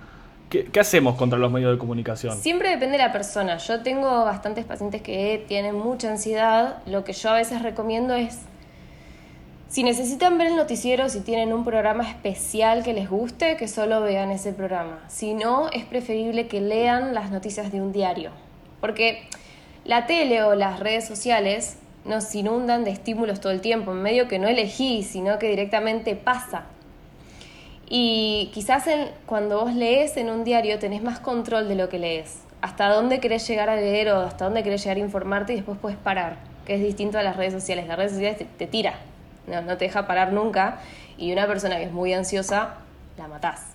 ¿Qué, 0.48 0.64
qué 0.64 0.80
hacemos 0.80 1.16
contra 1.16 1.38
los 1.38 1.52
medios 1.52 1.72
de 1.72 1.78
comunicación? 1.78 2.36
Siempre 2.36 2.70
depende 2.70 2.98
de 2.98 3.04
la 3.04 3.12
persona. 3.12 3.58
Yo 3.58 3.82
tengo 3.82 4.24
bastantes 4.24 4.64
pacientes 4.64 5.02
que 5.02 5.44
tienen 5.46 5.76
mucha 5.76 6.10
ansiedad. 6.10 6.78
Lo 6.86 7.04
que 7.04 7.12
yo 7.12 7.30
a 7.30 7.34
veces 7.34 7.62
recomiendo 7.62 8.14
es, 8.14 8.40
si 9.70 9.84
necesitan 9.84 10.36
ver 10.36 10.48
el 10.48 10.56
noticiero, 10.56 11.08
si 11.08 11.20
tienen 11.20 11.52
un 11.52 11.64
programa 11.64 12.02
especial 12.02 12.82
que 12.82 12.92
les 12.92 13.08
guste, 13.08 13.56
que 13.56 13.68
solo 13.68 14.00
vean 14.00 14.32
ese 14.32 14.52
programa. 14.52 14.98
Si 15.06 15.32
no, 15.32 15.68
es 15.70 15.84
preferible 15.84 16.48
que 16.48 16.60
lean 16.60 17.14
las 17.14 17.30
noticias 17.30 17.70
de 17.70 17.80
un 17.80 17.92
diario. 17.92 18.32
Porque 18.80 19.22
la 19.84 20.06
tele 20.08 20.42
o 20.42 20.56
las 20.56 20.80
redes 20.80 21.06
sociales 21.06 21.76
nos 22.04 22.34
inundan 22.34 22.82
de 22.82 22.90
estímulos 22.90 23.40
todo 23.40 23.52
el 23.52 23.60
tiempo, 23.60 23.92
en 23.92 24.02
medio 24.02 24.26
que 24.26 24.40
no 24.40 24.48
elegí, 24.48 25.04
sino 25.04 25.38
que 25.38 25.48
directamente 25.48 26.16
pasa. 26.16 26.64
Y 27.88 28.50
quizás 28.52 28.86
cuando 29.24 29.60
vos 29.60 29.72
lees 29.72 30.16
en 30.16 30.30
un 30.30 30.42
diario 30.42 30.80
tenés 30.80 31.00
más 31.00 31.20
control 31.20 31.68
de 31.68 31.76
lo 31.76 31.88
que 31.88 32.00
lees. 32.00 32.40
Hasta 32.60 32.88
dónde 32.88 33.20
querés 33.20 33.46
llegar 33.46 33.70
a 33.70 33.76
leer 33.76 34.08
o 34.08 34.22
hasta 34.22 34.46
dónde 34.46 34.64
querés 34.64 34.82
llegar 34.82 34.96
a 34.96 35.00
informarte 35.00 35.52
y 35.52 35.56
después 35.56 35.78
puedes 35.80 35.98
parar, 35.98 36.38
que 36.66 36.74
es 36.74 36.82
distinto 36.82 37.20
a 37.20 37.22
las 37.22 37.36
redes 37.36 37.52
sociales. 37.52 37.86
Las 37.86 37.96
redes 37.96 38.12
sociales 38.12 38.38
te, 38.38 38.44
te 38.46 38.66
tira, 38.66 38.94
no, 39.46 39.62
no 39.62 39.76
te 39.76 39.86
deja 39.86 40.06
parar 40.06 40.32
nunca. 40.32 40.80
Y 41.18 41.32
una 41.32 41.46
persona 41.46 41.76
que 41.76 41.84
es 41.84 41.92
muy 41.92 42.12
ansiosa, 42.12 42.76
la 43.18 43.28
matás. 43.28 43.66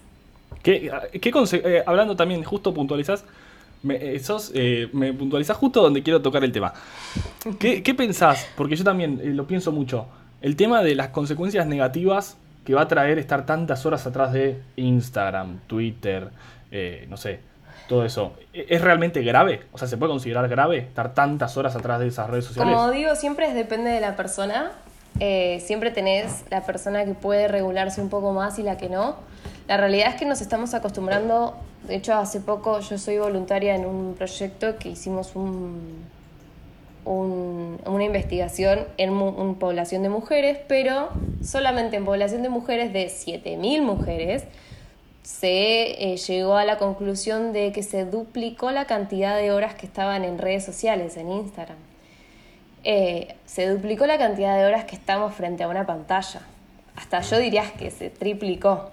¿Qué, 0.63 0.91
qué 1.21 1.31
eh, 1.53 1.83
hablando 1.85 2.15
también, 2.15 2.43
justo 2.43 2.73
puntualizás, 2.73 3.23
me, 3.83 4.15
eh, 4.15 4.19
sos, 4.19 4.51
eh, 4.55 4.89
me 4.93 5.13
puntualizás 5.13 5.55
justo 5.57 5.81
donde 5.81 6.01
quiero 6.01 6.21
tocar 6.21 6.43
el 6.43 6.51
tema. 6.51 6.73
¿Qué, 7.59 7.83
qué 7.83 7.93
pensás? 7.93 8.47
Porque 8.57 8.75
yo 8.75 8.83
también 8.83 9.21
eh, 9.23 9.27
lo 9.27 9.45
pienso 9.45 9.71
mucho. 9.71 10.07
El 10.41 10.55
tema 10.55 10.81
de 10.81 10.95
las 10.95 11.09
consecuencias 11.09 11.67
negativas 11.67 12.37
que 12.65 12.73
va 12.73 12.81
a 12.81 12.87
traer 12.87 13.19
estar 13.19 13.45
tantas 13.45 13.85
horas 13.85 14.07
atrás 14.07 14.33
de 14.33 14.59
Instagram, 14.75 15.59
Twitter, 15.67 16.29
eh, 16.71 17.05
no 17.09 17.15
sé, 17.15 17.39
todo 17.87 18.03
eso. 18.03 18.33
¿E- 18.53 18.65
¿Es 18.69 18.81
realmente 18.81 19.21
grave? 19.21 19.61
O 19.71 19.77
sea, 19.77 19.87
¿se 19.87 19.97
puede 19.97 20.11
considerar 20.11 20.47
grave 20.49 20.79
estar 20.79 21.13
tantas 21.13 21.55
horas 21.57 21.75
atrás 21.75 21.99
de 21.99 22.07
esas 22.07 22.27
redes 22.27 22.45
sociales? 22.45 22.75
Como 22.75 22.91
digo, 22.91 23.15
siempre 23.15 23.53
depende 23.53 23.91
de 23.91 24.01
la 24.01 24.15
persona. 24.15 24.71
Eh, 25.19 25.61
siempre 25.65 25.91
tenés 25.91 26.43
la 26.51 26.61
persona 26.65 27.05
que 27.05 27.13
puede 27.13 27.47
regularse 27.47 28.01
un 28.01 28.09
poco 28.09 28.33
más 28.33 28.59
y 28.59 28.63
la 28.63 28.77
que 28.77 28.89
no. 28.89 29.15
La 29.67 29.77
realidad 29.77 30.09
es 30.09 30.15
que 30.15 30.25
nos 30.25 30.41
estamos 30.41 30.73
acostumbrando. 30.73 31.55
De 31.87 31.95
hecho, 31.95 32.13
hace 32.15 32.39
poco 32.41 32.79
yo 32.79 32.97
soy 32.97 33.17
voluntaria 33.19 33.75
en 33.75 33.85
un 33.85 34.15
proyecto 34.15 34.77
que 34.77 34.89
hicimos 34.89 35.35
un, 35.35 36.03
un- 37.05 37.79
una 37.85 38.03
investigación 38.03 38.79
en, 38.97 39.13
mu- 39.13 39.39
en 39.41 39.55
población 39.55 40.01
de 40.03 40.09
mujeres, 40.09 40.57
pero 40.67 41.09
solamente 41.43 41.95
en 41.95 42.05
población 42.05 42.41
de 42.41 42.49
mujeres 42.49 42.91
de 42.91 43.05
7.000 43.07 43.81
mujeres 43.81 44.43
se 45.23 46.13
eh, 46.13 46.17
llegó 46.17 46.55
a 46.57 46.65
la 46.65 46.77
conclusión 46.77 47.53
de 47.53 47.71
que 47.71 47.83
se 47.83 48.05
duplicó 48.05 48.71
la 48.71 48.85
cantidad 48.85 49.37
de 49.37 49.51
horas 49.51 49.73
que 49.75 49.85
estaban 49.85 50.23
en 50.23 50.37
redes 50.37 50.63
sociales, 50.65 51.17
en 51.17 51.31
Instagram. 51.31 51.77
Eh, 52.87 53.35
se 53.47 53.67
duplicó 53.67 54.05
la 54.05 54.19
cantidad 54.19 54.55
de 54.55 54.65
horas 54.65 54.85
que 54.85 54.95
estamos 54.95 55.33
frente 55.33 55.63
a 55.63 55.67
una 55.67 55.87
pantalla. 55.87 56.41
Hasta 56.95 57.19
yo 57.21 57.39
diría 57.39 57.63
que 57.77 57.89
se 57.89 58.11
triplicó. 58.11 58.91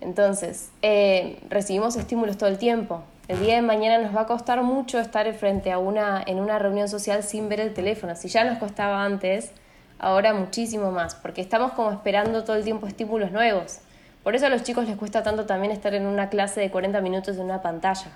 Entonces, 0.00 0.70
eh, 0.82 1.38
recibimos 1.48 1.94
estímulos 1.94 2.36
todo 2.36 2.48
el 2.48 2.58
tiempo. 2.58 3.04
El 3.28 3.38
día 3.38 3.54
de 3.54 3.62
mañana 3.62 3.98
nos 3.98 4.16
va 4.16 4.22
a 4.22 4.26
costar 4.26 4.60
mucho 4.64 4.98
estar 4.98 5.32
frente 5.34 5.70
a 5.70 5.78
una, 5.78 6.20
en 6.26 6.40
una 6.40 6.58
reunión 6.58 6.88
social 6.88 7.22
sin 7.22 7.48
ver 7.48 7.60
el 7.60 7.72
teléfono. 7.72 8.16
Si 8.16 8.28
ya 8.28 8.42
nos 8.42 8.58
costaba 8.58 9.04
antes, 9.04 9.52
ahora 10.00 10.34
muchísimo 10.34 10.90
más, 10.90 11.14
porque 11.14 11.40
estamos 11.40 11.70
como 11.72 11.92
esperando 11.92 12.42
todo 12.42 12.56
el 12.56 12.64
tiempo 12.64 12.88
estímulos 12.88 13.30
nuevos. 13.30 13.78
Por 14.24 14.34
eso 14.34 14.46
a 14.46 14.48
los 14.48 14.64
chicos 14.64 14.88
les 14.88 14.96
cuesta 14.96 15.22
tanto 15.22 15.46
también 15.46 15.72
estar 15.72 15.94
en 15.94 16.06
una 16.06 16.28
clase 16.28 16.60
de 16.60 16.70
40 16.72 17.00
minutos 17.00 17.36
en 17.36 17.44
una 17.44 17.62
pantalla. 17.62 18.08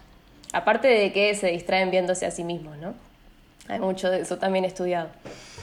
Aparte 0.53 0.89
de 0.89 1.13
que 1.13 1.33
se 1.37 1.49
distraen 1.49 1.93
viéndose 1.93 2.27
a 2.27 2.33
sí 2.33 2.43
mismos, 2.43 2.77
¿no? 2.79 2.95
Hay 3.69 3.81
mucho 3.81 4.11
de 4.11 4.21
eso 4.21 4.37
también 4.39 4.65
estudiado. 4.65 5.09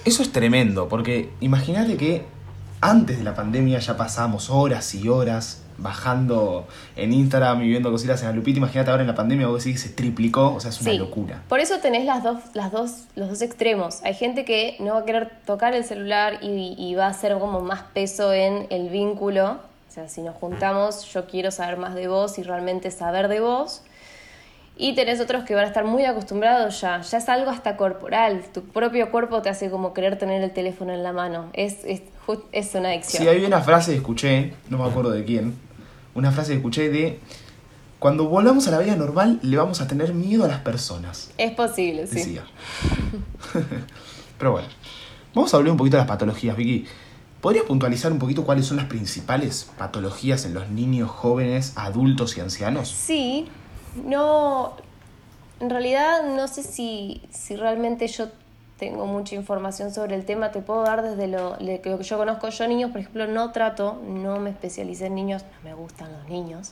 Eso 0.05 0.23
es 0.23 0.31
tremendo, 0.31 0.87
porque 0.89 1.29
imagínate 1.39 1.97
que 1.97 2.25
antes 2.81 3.17
de 3.19 3.23
la 3.23 3.35
pandemia 3.35 3.79
ya 3.79 3.95
pasábamos 3.97 4.49
horas 4.49 4.95
y 4.95 5.07
horas 5.07 5.61
bajando 5.77 6.67
en 6.95 7.13
Instagram 7.13 7.61
y 7.63 7.67
viendo 7.67 7.91
cositas 7.91 8.21
en 8.21 8.27
la 8.29 8.33
lupita. 8.33 8.57
Imagínate 8.57 8.91
ahora 8.91 9.01
en 9.01 9.07
la 9.07 9.15
pandemia, 9.15 9.47
vos 9.47 9.63
decís 9.63 9.81
que 9.81 9.87
se 9.89 9.93
triplicó, 9.95 10.53
o 10.55 10.59
sea, 10.59 10.69
es 10.69 10.81
una 10.81 10.91
Sí. 10.91 10.97
locura. 10.97 11.41
Por 11.47 11.59
eso 11.59 11.79
tenés 11.79 12.05
las 12.05 12.23
dos, 12.23 12.37
las 12.53 12.71
dos, 12.71 13.03
los 13.15 13.29
dos 13.29 13.41
extremos. 13.41 13.99
Hay 14.03 14.13
gente 14.13 14.45
que 14.45 14.75
no 14.79 14.93
va 14.93 15.01
a 15.01 15.05
querer 15.05 15.31
tocar 15.45 15.73
el 15.73 15.83
celular 15.83 16.39
y, 16.41 16.75
y 16.77 16.95
va 16.95 17.05
a 17.05 17.09
hacer 17.09 17.37
como 17.39 17.61
más 17.61 17.81
peso 17.93 18.33
en 18.33 18.67
el 18.69 18.89
vínculo. 18.89 19.59
O 19.89 19.93
sea, 19.93 20.07
si 20.07 20.21
nos 20.21 20.35
juntamos, 20.35 21.05
yo 21.13 21.25
quiero 21.25 21.51
saber 21.51 21.77
más 21.77 21.95
de 21.95 22.07
vos 22.07 22.37
y 22.39 22.43
realmente 22.43 22.91
saber 22.91 23.27
de 23.27 23.39
vos. 23.41 23.81
Y 24.83 24.95
tenés 24.95 25.19
otros 25.19 25.43
que 25.43 25.53
van 25.53 25.65
a 25.65 25.67
estar 25.67 25.85
muy 25.85 26.05
acostumbrados 26.05 26.81
ya. 26.81 27.01
Ya 27.01 27.17
es 27.19 27.29
algo 27.29 27.51
hasta 27.51 27.77
corporal. 27.77 28.41
Tu 28.51 28.63
propio 28.63 29.11
cuerpo 29.11 29.43
te 29.43 29.49
hace 29.49 29.69
como 29.69 29.93
querer 29.93 30.17
tener 30.17 30.41
el 30.41 30.51
teléfono 30.53 30.91
en 30.91 31.03
la 31.03 31.13
mano. 31.13 31.51
Es, 31.53 31.85
es, 31.85 32.01
es 32.51 32.73
una 32.73 32.89
adicción. 32.89 33.21
Sí, 33.21 33.29
hay 33.29 33.45
una 33.45 33.61
frase 33.61 33.91
que 33.91 33.97
escuché, 33.97 34.55
no 34.69 34.79
me 34.79 34.85
acuerdo 34.89 35.11
de 35.11 35.23
quién, 35.23 35.53
una 36.15 36.31
frase 36.31 36.53
que 36.53 36.57
escuché 36.57 36.89
de, 36.89 37.19
cuando 37.99 38.27
volvamos 38.27 38.67
a 38.67 38.71
la 38.71 38.79
vida 38.79 38.95
normal 38.95 39.37
le 39.43 39.55
vamos 39.55 39.81
a 39.81 39.87
tener 39.87 40.15
miedo 40.15 40.45
a 40.45 40.47
las 40.47 40.61
personas, 40.61 41.29
Es 41.37 41.51
posible, 41.51 42.07
sí. 42.07 42.15
decía. 42.15 42.43
Pero 44.39 44.53
bueno, 44.53 44.67
vamos 45.35 45.53
a 45.53 45.57
hablar 45.57 45.73
un 45.73 45.77
poquito 45.77 45.97
de 45.97 46.01
las 46.01 46.07
patologías, 46.07 46.57
Vicky. 46.57 46.87
¿Podrías 47.39 47.65
puntualizar 47.65 48.11
un 48.11 48.17
poquito 48.17 48.43
cuáles 48.45 48.65
son 48.65 48.77
las 48.77 48.87
principales 48.87 49.69
patologías 49.77 50.45
en 50.45 50.55
los 50.55 50.69
niños, 50.69 51.11
jóvenes, 51.11 51.73
adultos 51.75 52.35
y 52.35 52.41
ancianos? 52.41 52.89
Sí, 52.89 53.47
no. 53.95 54.73
En 55.59 55.69
realidad 55.69 56.23
no 56.23 56.47
sé 56.47 56.63
si, 56.63 57.21
si 57.29 57.55
realmente 57.55 58.07
yo 58.07 58.29
tengo 58.81 59.05
mucha 59.05 59.35
información 59.35 59.93
sobre 59.93 60.15
el 60.15 60.25
tema, 60.25 60.51
te 60.51 60.59
puedo 60.59 60.81
dar 60.81 61.03
desde 61.03 61.27
lo, 61.27 61.51
lo 61.59 61.81
que 61.81 61.97
yo 62.01 62.17
conozco. 62.17 62.49
Yo 62.49 62.67
niños, 62.67 62.89
por 62.89 63.01
ejemplo, 63.01 63.27
no 63.27 63.51
trato, 63.51 64.01
no 64.03 64.39
me 64.39 64.49
especialicé 64.49 65.05
en 65.05 65.13
niños, 65.13 65.43
no 65.43 65.69
me 65.69 65.75
gustan 65.75 66.11
los 66.11 66.27
niños, 66.27 66.71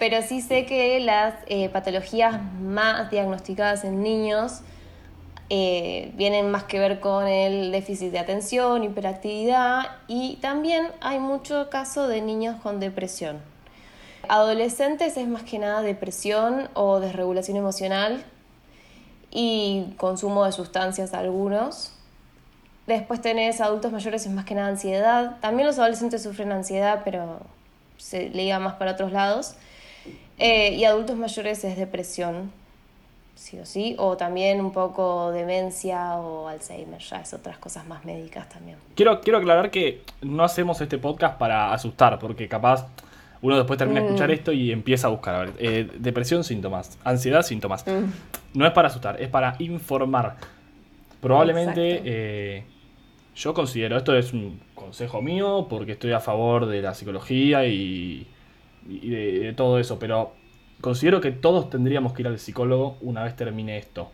pero 0.00 0.20
sí 0.22 0.40
sé 0.40 0.66
que 0.66 0.98
las 0.98 1.34
eh, 1.46 1.68
patologías 1.68 2.40
más 2.60 3.10
diagnosticadas 3.12 3.84
en 3.84 4.02
niños 4.02 4.62
eh, 5.50 6.12
vienen 6.14 6.50
más 6.50 6.64
que 6.64 6.78
ver 6.78 7.00
con 7.00 7.26
el 7.26 7.72
déficit 7.72 8.10
de 8.10 8.18
atención, 8.18 8.84
hiperactividad 8.84 9.86
y 10.06 10.36
también 10.42 10.88
hay 11.00 11.20
mucho 11.20 11.70
caso 11.70 12.06
de 12.08 12.20
niños 12.20 12.60
con 12.60 12.80
depresión. 12.80 13.40
Adolescentes 14.28 15.16
es 15.16 15.26
más 15.26 15.42
que 15.42 15.58
nada 15.58 15.82
depresión 15.82 16.68
o 16.74 17.00
desregulación 17.00 17.56
emocional 17.56 18.24
y 19.30 19.94
consumo 19.96 20.44
de 20.44 20.52
sustancias 20.52 21.14
algunos. 21.14 21.92
Después 22.86 23.20
tenés 23.20 23.60
adultos 23.60 23.92
mayores, 23.92 24.24
es 24.26 24.32
más 24.32 24.44
que 24.44 24.54
nada 24.54 24.68
ansiedad. 24.68 25.36
También 25.40 25.66
los 25.66 25.78
adolescentes 25.78 26.22
sufren 26.22 26.52
ansiedad, 26.52 27.02
pero 27.04 27.40
se 27.98 28.30
le 28.30 28.58
más 28.58 28.74
para 28.74 28.92
otros 28.92 29.12
lados. 29.12 29.54
Eh, 30.38 30.74
y 30.74 30.84
adultos 30.84 31.16
mayores 31.16 31.64
es 31.64 31.76
depresión, 31.76 32.52
sí 33.34 33.58
o 33.58 33.66
sí, 33.66 33.96
o 33.98 34.16
también 34.16 34.60
un 34.60 34.72
poco 34.72 35.32
demencia 35.32 36.16
o 36.16 36.48
Alzheimer, 36.48 37.00
ya 37.00 37.20
es 37.20 37.34
otras 37.34 37.58
cosas 37.58 37.86
más 37.86 38.04
médicas 38.04 38.48
también. 38.48 38.78
Quiero, 38.94 39.20
quiero 39.20 39.38
aclarar 39.38 39.70
que 39.70 40.02
no 40.22 40.44
hacemos 40.44 40.80
este 40.80 40.96
podcast 40.96 41.38
para 41.38 41.72
asustar, 41.72 42.18
porque 42.18 42.48
capaz 42.48 42.86
uno 43.40 43.56
después 43.56 43.78
termina 43.78 44.00
de 44.00 44.06
escuchar 44.06 44.30
mm. 44.30 44.32
esto 44.32 44.52
y 44.52 44.72
empieza 44.72 45.06
a 45.06 45.10
buscar. 45.10 45.34
A 45.34 45.38
ver, 45.40 45.52
eh, 45.58 45.90
depresión, 45.98 46.44
síntomas. 46.44 46.98
Ansiedad, 47.04 47.42
síntomas. 47.42 47.86
Mm. 47.86 48.58
No 48.58 48.66
es 48.66 48.72
para 48.72 48.88
asustar, 48.88 49.20
es 49.20 49.28
para 49.28 49.54
informar. 49.58 50.36
Probablemente 51.20 52.02
eh, 52.04 52.64
yo 53.34 53.54
considero, 53.54 53.96
esto 53.96 54.16
es 54.16 54.32
un 54.32 54.60
consejo 54.74 55.22
mío, 55.22 55.66
porque 55.68 55.92
estoy 55.92 56.12
a 56.12 56.20
favor 56.20 56.66
de 56.66 56.82
la 56.82 56.94
psicología 56.94 57.66
y, 57.66 58.26
de, 58.84 59.52
todo 59.56 59.78
eso, 59.78 59.98
pero 59.98 60.32
considero 60.80 61.20
que 61.20 61.30
todos 61.30 61.70
tendríamos 61.70 62.12
que 62.12 62.22
ir 62.22 62.28
al 62.28 62.38
psicólogo 62.38 62.96
una 63.00 63.22
vez 63.22 63.36
termine 63.36 63.78
esto. 63.78 64.10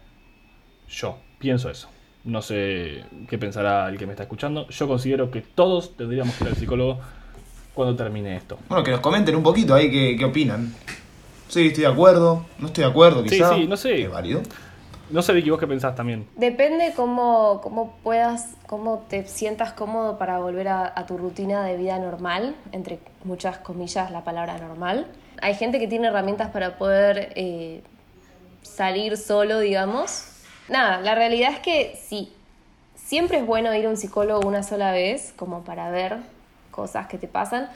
Yo 0.89 1.19
pienso 1.39 1.71
eso. 1.71 1.89
No 2.25 2.41
sé 2.41 3.05
qué 3.29 3.39
pensará 3.39 3.89
el 3.89 3.99
que 3.99 4.07
me 4.07 4.13
está 4.13 4.25
escuchando. 4.25 4.67
Yo 4.69 4.89
considero 4.89 5.31
que 5.31 5.43
todos 5.43 5.97
tendríamos 5.97 6.35
que 6.37 6.45
ir 6.45 6.51
al 6.51 6.57
psicólogo 6.57 7.01
cuando 7.75 7.97
termine 7.97 8.37
esto. 8.37 8.59
Bueno, 8.69 8.85
que 8.85 8.91
nos 8.91 9.01
comenten 9.01 9.35
un 9.37 9.43
poquito 9.43 9.75
ahí 9.75 9.91
qué, 9.91 10.17
qué 10.17 10.25
opinan. 10.25 10.73
Sí, 11.49 11.69
estoy 11.69 11.83
de 11.85 11.91
acuerdo, 11.91 12.47
no 12.59 12.69
estoy 12.69 12.85
de 12.85 12.91
acuerdo, 12.91 13.23
quizás. 13.23 13.55
Sí, 13.55 13.63
sí, 13.63 13.69
no 13.69 13.77
sé. 13.77 14.03
Es 14.03 14.11
válido. 14.11 14.43
No 15.11 15.23
sé, 15.23 15.33
Vicky, 15.35 15.51
vos 15.51 15.61
qué 15.61 15.67
pensás 15.67 15.95
también. 15.95 16.27
Depende 16.37 16.93
cómo, 16.97 17.61
cómo 17.63 17.97
puedas, 18.03 18.55
cómo 18.67 19.05
te 19.09 19.27
sientas 19.27 19.73
cómodo 19.73 20.19
para 20.19 20.39
volver 20.39 20.69
a, 20.69 21.07
tu 21.07 21.19
rutina 21.19 21.63
de 21.65 21.77
vida 21.77 21.99
normal, 21.99 22.57
entre 22.73 22.99
muchas 23.23 23.59
comillas 23.59 24.11
la 24.11 24.25
palabra 24.25 24.59
normal. 24.59 25.07
Hay 25.43 25.55
gente 25.55 25.79
que 25.79 25.87
tiene 25.87 26.09
herramientas 26.09 26.51
para 26.51 26.79
poder 26.79 27.33
eh, 27.37 27.83
salir 28.63 29.19
solo, 29.19 29.61
digamos. 29.61 30.25
Nada, 30.69 31.01
la 31.03 31.15
realidad 31.15 31.53
es 31.53 31.61
que 31.61 32.01
sí, 32.03 32.33
siempre 32.95 33.39
es 33.39 33.47
bueno 33.47 33.75
ir 33.75 33.87
a 33.87 33.91
un 33.91 33.99
psicólogo 33.99 34.49
una 34.49 34.63
sola 34.63 34.91
vez, 34.93 35.35
como 35.37 35.65
para 35.65 35.91
ver 35.91 36.17
cosas 36.75 37.07
que 37.07 37.17
te 37.17 37.29
pasan. 37.29 37.69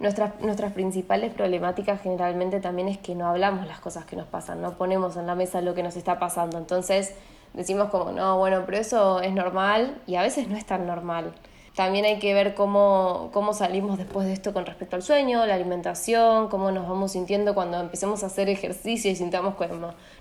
Nuestras, 0.00 0.40
nuestras 0.40 0.72
principales 0.72 1.32
problemáticas 1.32 2.00
generalmente 2.02 2.60
también 2.60 2.88
es 2.88 2.98
que 2.98 3.14
no 3.14 3.28
hablamos 3.28 3.66
las 3.66 3.80
cosas 3.80 4.06
que 4.06 4.16
nos 4.16 4.26
pasan, 4.26 4.60
no 4.60 4.78
ponemos 4.78 5.16
en 5.16 5.26
la 5.26 5.34
mesa 5.34 5.60
lo 5.60 5.74
que 5.74 5.82
nos 5.82 5.96
está 5.96 6.18
pasando. 6.18 6.58
Entonces 6.58 7.14
decimos 7.52 7.90
como, 7.90 8.10
no, 8.12 8.38
bueno, 8.38 8.62
pero 8.66 8.78
eso 8.78 9.20
es 9.20 9.32
normal 9.32 10.00
y 10.06 10.16
a 10.16 10.22
veces 10.22 10.48
no 10.48 10.56
es 10.56 10.66
tan 10.66 10.86
normal. 10.86 11.32
También 11.76 12.04
hay 12.04 12.18
que 12.18 12.34
ver 12.34 12.54
cómo, 12.54 13.30
cómo 13.32 13.54
salimos 13.54 13.96
después 13.96 14.26
de 14.26 14.32
esto 14.32 14.52
con 14.52 14.66
respecto 14.66 14.96
al 14.96 15.02
sueño, 15.02 15.46
la 15.46 15.54
alimentación, 15.54 16.48
cómo 16.48 16.72
nos 16.72 16.88
vamos 16.88 17.12
sintiendo 17.12 17.54
cuando 17.54 17.78
empecemos 17.78 18.24
a 18.24 18.26
hacer 18.26 18.48
ejercicio 18.48 19.10
y 19.10 19.16
sintamos 19.16 19.54
que 19.54 19.68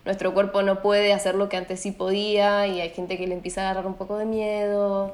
nuestro 0.05 0.33
cuerpo 0.33 0.61
no 0.61 0.81
puede 0.81 1.11
hacer 1.11 1.35
lo 1.35 1.49
que 1.49 1.57
antes 1.57 1.79
sí 1.79 1.91
podía 1.91 2.67
y 2.67 2.81
hay 2.81 2.89
gente 2.91 3.17
que 3.17 3.25
le 3.25 3.33
empieza 3.33 3.61
a 3.61 3.71
agarrar 3.71 3.87
un 3.87 3.95
poco 3.95 4.17
de 4.17 4.25
miedo. 4.25 5.13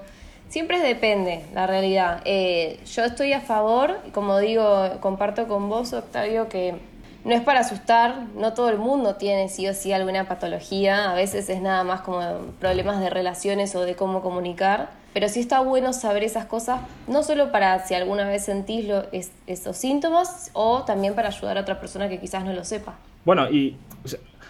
Siempre 0.49 0.79
depende, 0.79 1.43
la 1.53 1.67
realidad. 1.67 2.21
Eh, 2.25 2.79
yo 2.85 3.03
estoy 3.03 3.33
a 3.33 3.41
favor, 3.41 3.99
como 4.13 4.39
digo, 4.39 4.89
comparto 5.01 5.47
con 5.47 5.69
vos, 5.69 5.91
Octavio, 5.93 6.47
que 6.47 6.75
no 7.25 7.33
es 7.33 7.41
para 7.41 7.61
asustar, 7.61 8.27
no 8.35 8.53
todo 8.53 8.69
el 8.69 8.77
mundo 8.77 9.15
tiene 9.15 9.49
sí 9.49 9.67
o 9.67 9.73
sí 9.73 9.91
alguna 9.91 10.27
patología, 10.27 11.11
a 11.11 11.15
veces 11.15 11.49
es 11.49 11.59
nada 11.59 11.83
más 11.83 12.01
como 12.01 12.21
problemas 12.59 12.99
de 12.99 13.09
relaciones 13.09 13.75
o 13.75 13.81
de 13.81 13.95
cómo 13.95 14.21
comunicar, 14.21 14.91
pero 15.11 15.27
sí 15.27 15.39
está 15.39 15.59
bueno 15.61 15.91
saber 15.91 16.23
esas 16.23 16.45
cosas, 16.45 16.81
no 17.07 17.23
solo 17.23 17.51
para 17.51 17.79
si 17.87 17.95
alguna 17.95 18.27
vez 18.27 18.45
sentís 18.45 18.85
esos 19.47 19.75
síntomas, 19.75 20.51
o 20.53 20.83
también 20.83 21.15
para 21.15 21.29
ayudar 21.29 21.57
a 21.57 21.61
otra 21.61 21.79
persona 21.79 22.07
que 22.09 22.19
quizás 22.19 22.45
no 22.45 22.53
lo 22.53 22.63
sepa. 22.63 22.93
Bueno, 23.25 23.49
y 23.49 23.75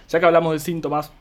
ya 0.09 0.19
que 0.19 0.25
hablamos 0.25 0.51
de 0.51 0.59
síntomas, 0.59 1.11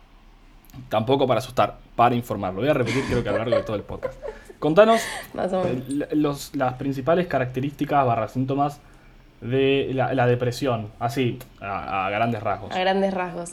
tampoco 0.88 1.24
para 1.26 1.38
asustar, 1.38 1.78
para 1.94 2.16
informar, 2.16 2.52
lo 2.52 2.60
voy 2.60 2.70
a 2.70 2.74
repetir 2.74 3.04
creo 3.04 3.22
que 3.22 3.28
a 3.28 3.32
lo 3.32 3.38
largo 3.38 3.56
de 3.56 3.62
todo 3.62 3.76
el 3.76 3.82
podcast. 3.82 4.18
Contanos 4.64 5.02
las 5.34 6.74
principales 6.78 7.26
características 7.26 8.06
barra 8.06 8.28
síntomas 8.28 8.80
de 9.42 9.90
la, 9.92 10.26
depresión, 10.26 10.90
así, 10.98 11.38
a, 11.60 12.08
grandes 12.10 12.42
rasgos. 12.42 12.74
A 12.74 12.78
grandes 12.78 13.12
rasgos. 13.12 13.52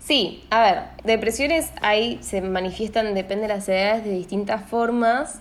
Sí, 0.00 0.42
a 0.50 0.60
ver, 0.60 0.82
depresiones 1.04 1.70
ahí 1.82 2.18
se 2.20 2.40
manifiestan, 2.40 3.14
depende 3.14 3.42
de 3.42 3.54
las 3.54 3.68
edades, 3.68 4.02
de 4.02 4.10
distintas 4.10 4.68
formas, 4.68 5.40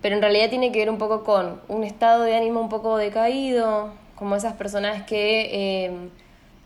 pero 0.00 0.16
en 0.16 0.22
realidad 0.22 0.50
tiene 0.50 0.72
que 0.72 0.80
ver 0.80 0.90
un 0.90 0.98
poco 0.98 1.22
con 1.22 1.60
un 1.68 1.84
estado 1.84 2.24
de 2.24 2.34
ánimo 2.34 2.60
un 2.60 2.68
poco 2.68 2.96
decaído, 2.96 3.92
como 4.16 4.34
esas 4.34 4.54
personas 4.54 5.04
que 5.04 5.84
eh, 5.84 6.08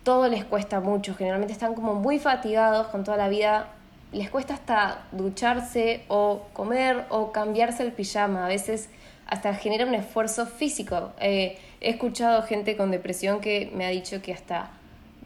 todo 0.03 0.29
les 0.29 0.47
cuesta 0.47 0.81
mucho, 0.81 1.15
generalmente 1.15 1.53
están 1.53 1.75
como 1.75 1.93
muy 1.93 2.19
fatigados 2.19 2.87
con 2.87 3.05
toda 3.05 3.19
la 3.19 3.29
vida 3.29 3.76
les 4.17 4.31
cuesta 4.31 4.55
hasta 4.55 5.07
ducharse 5.13 6.01
o 6.09 6.43
comer 6.55 7.05
o 7.11 7.33
cambiarse 7.33 7.83
el 7.83 7.93
pijama. 7.93 8.47
A 8.47 8.49
veces 8.49 8.89
hasta 9.27 9.55
genera 9.55 9.85
un 9.85 9.95
esfuerzo 9.95 10.47
físico. 10.47 11.13
Eh, 11.21 11.59
he 11.81 11.91
escuchado 11.91 12.43
gente 12.43 12.77
con 12.77 12.91
depresión 12.91 13.41
que 13.41 13.71
me 13.75 13.85
ha 13.85 13.91
dicho 13.91 14.23
que 14.23 14.33
hasta 14.33 14.71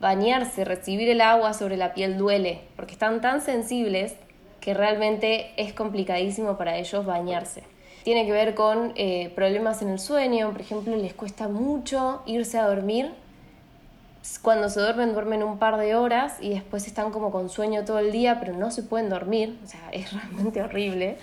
bañarse, 0.00 0.64
recibir 0.64 1.08
el 1.08 1.20
agua 1.20 1.52
sobre 1.52 1.76
la 1.76 1.94
piel 1.94 2.18
duele, 2.18 2.62
porque 2.74 2.92
están 2.92 3.20
tan 3.20 3.40
sensibles 3.42 4.14
que 4.60 4.74
realmente 4.74 5.52
es 5.56 5.72
complicadísimo 5.72 6.56
para 6.56 6.76
ellos 6.76 7.06
bañarse. 7.06 7.62
Tiene 8.02 8.26
que 8.26 8.32
ver 8.32 8.54
con 8.54 8.92
eh, 8.96 9.30
problemas 9.34 9.82
en 9.82 9.90
el 9.90 9.98
sueño, 9.98 10.50
por 10.52 10.62
ejemplo, 10.62 10.96
les 10.96 11.14
cuesta 11.14 11.48
mucho 11.48 12.22
irse 12.26 12.58
a 12.58 12.66
dormir 12.66 13.12
cuando 14.42 14.68
se 14.68 14.80
duermen, 14.80 15.12
duermen 15.12 15.42
un 15.42 15.58
par 15.58 15.76
de 15.76 15.94
horas 15.94 16.36
y 16.40 16.50
después 16.50 16.86
están 16.86 17.10
como 17.10 17.30
con 17.30 17.48
sueño 17.48 17.84
todo 17.84 17.98
el 17.98 18.12
día, 18.12 18.38
pero 18.38 18.52
no 18.52 18.70
se 18.70 18.82
pueden 18.82 19.08
dormir, 19.08 19.58
o 19.64 19.66
sea, 19.66 19.80
es 19.92 20.12
realmente 20.12 20.62
horrible. 20.62 21.18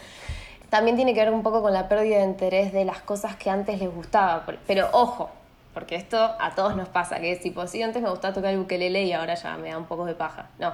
También 0.69 0.97
tiene 0.97 1.13
que 1.13 1.21
ver 1.21 1.33
un 1.33 1.43
poco 1.43 1.61
con 1.61 1.71
la 1.71 1.87
pérdida 1.87 2.17
de 2.17 2.25
interés 2.25 2.73
de 2.73 2.83
las 2.83 3.01
cosas 3.01 3.35
que 3.37 3.49
antes 3.49 3.79
les 3.79 3.93
gustaba, 3.93 4.45
pero 4.65 4.89
ojo, 4.91 5.29
porque 5.73 5.95
esto 5.95 6.17
a 6.17 6.55
todos 6.55 6.75
nos 6.75 6.89
pasa, 6.89 7.19
que 7.19 7.31
es 7.31 7.39
tipo, 7.39 7.65
sí, 7.67 7.81
antes 7.81 8.01
me 8.01 8.09
gustaba 8.09 8.33
tocar 8.33 8.53
el 8.53 8.59
ukelele 8.59 9.03
y 9.03 9.13
ahora 9.13 9.35
ya 9.35 9.55
me 9.57 9.69
da 9.69 9.77
un 9.77 9.85
poco 9.85 10.05
de 10.05 10.13
paja. 10.13 10.49
No, 10.59 10.73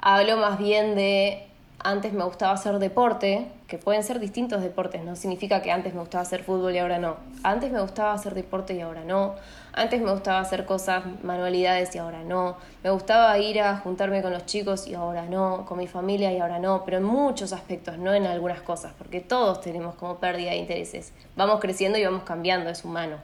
hablo 0.00 0.38
más 0.38 0.58
bien 0.58 0.94
de 0.94 1.48
antes 1.80 2.12
me 2.12 2.24
gustaba 2.24 2.52
hacer 2.52 2.78
deporte, 2.78 3.46
que 3.68 3.78
pueden 3.78 4.02
ser 4.02 4.18
distintos 4.18 4.62
deportes, 4.62 5.04
no 5.04 5.14
significa 5.14 5.62
que 5.62 5.70
antes 5.70 5.94
me 5.94 6.00
gustaba 6.00 6.22
hacer 6.22 6.42
fútbol 6.42 6.74
y 6.74 6.78
ahora 6.78 6.98
no. 6.98 7.16
Antes 7.42 7.70
me 7.70 7.80
gustaba 7.80 8.12
hacer 8.12 8.34
deporte 8.34 8.74
y 8.74 8.80
ahora 8.80 9.04
no. 9.04 9.34
Antes 9.78 10.02
me 10.02 10.10
gustaba 10.10 10.40
hacer 10.40 10.64
cosas, 10.64 11.04
manualidades 11.22 11.94
y 11.94 11.98
ahora 11.98 12.24
no. 12.24 12.56
Me 12.82 12.90
gustaba 12.90 13.38
ir 13.38 13.60
a 13.60 13.76
juntarme 13.76 14.22
con 14.22 14.32
los 14.32 14.44
chicos 14.44 14.88
y 14.88 14.94
ahora 14.94 15.26
no. 15.26 15.64
Con 15.66 15.78
mi 15.78 15.86
familia 15.86 16.32
y 16.32 16.38
ahora 16.40 16.58
no. 16.58 16.84
Pero 16.84 16.96
en 16.96 17.04
muchos 17.04 17.52
aspectos, 17.52 17.96
no 17.96 18.12
en 18.12 18.26
algunas 18.26 18.60
cosas, 18.60 18.92
porque 18.98 19.20
todos 19.20 19.60
tenemos 19.60 19.94
como 19.94 20.16
pérdida 20.16 20.50
de 20.50 20.56
intereses. 20.56 21.12
Vamos 21.36 21.60
creciendo 21.60 21.96
y 21.96 22.04
vamos 22.04 22.24
cambiando, 22.24 22.70
es 22.70 22.84
humano. 22.84 23.18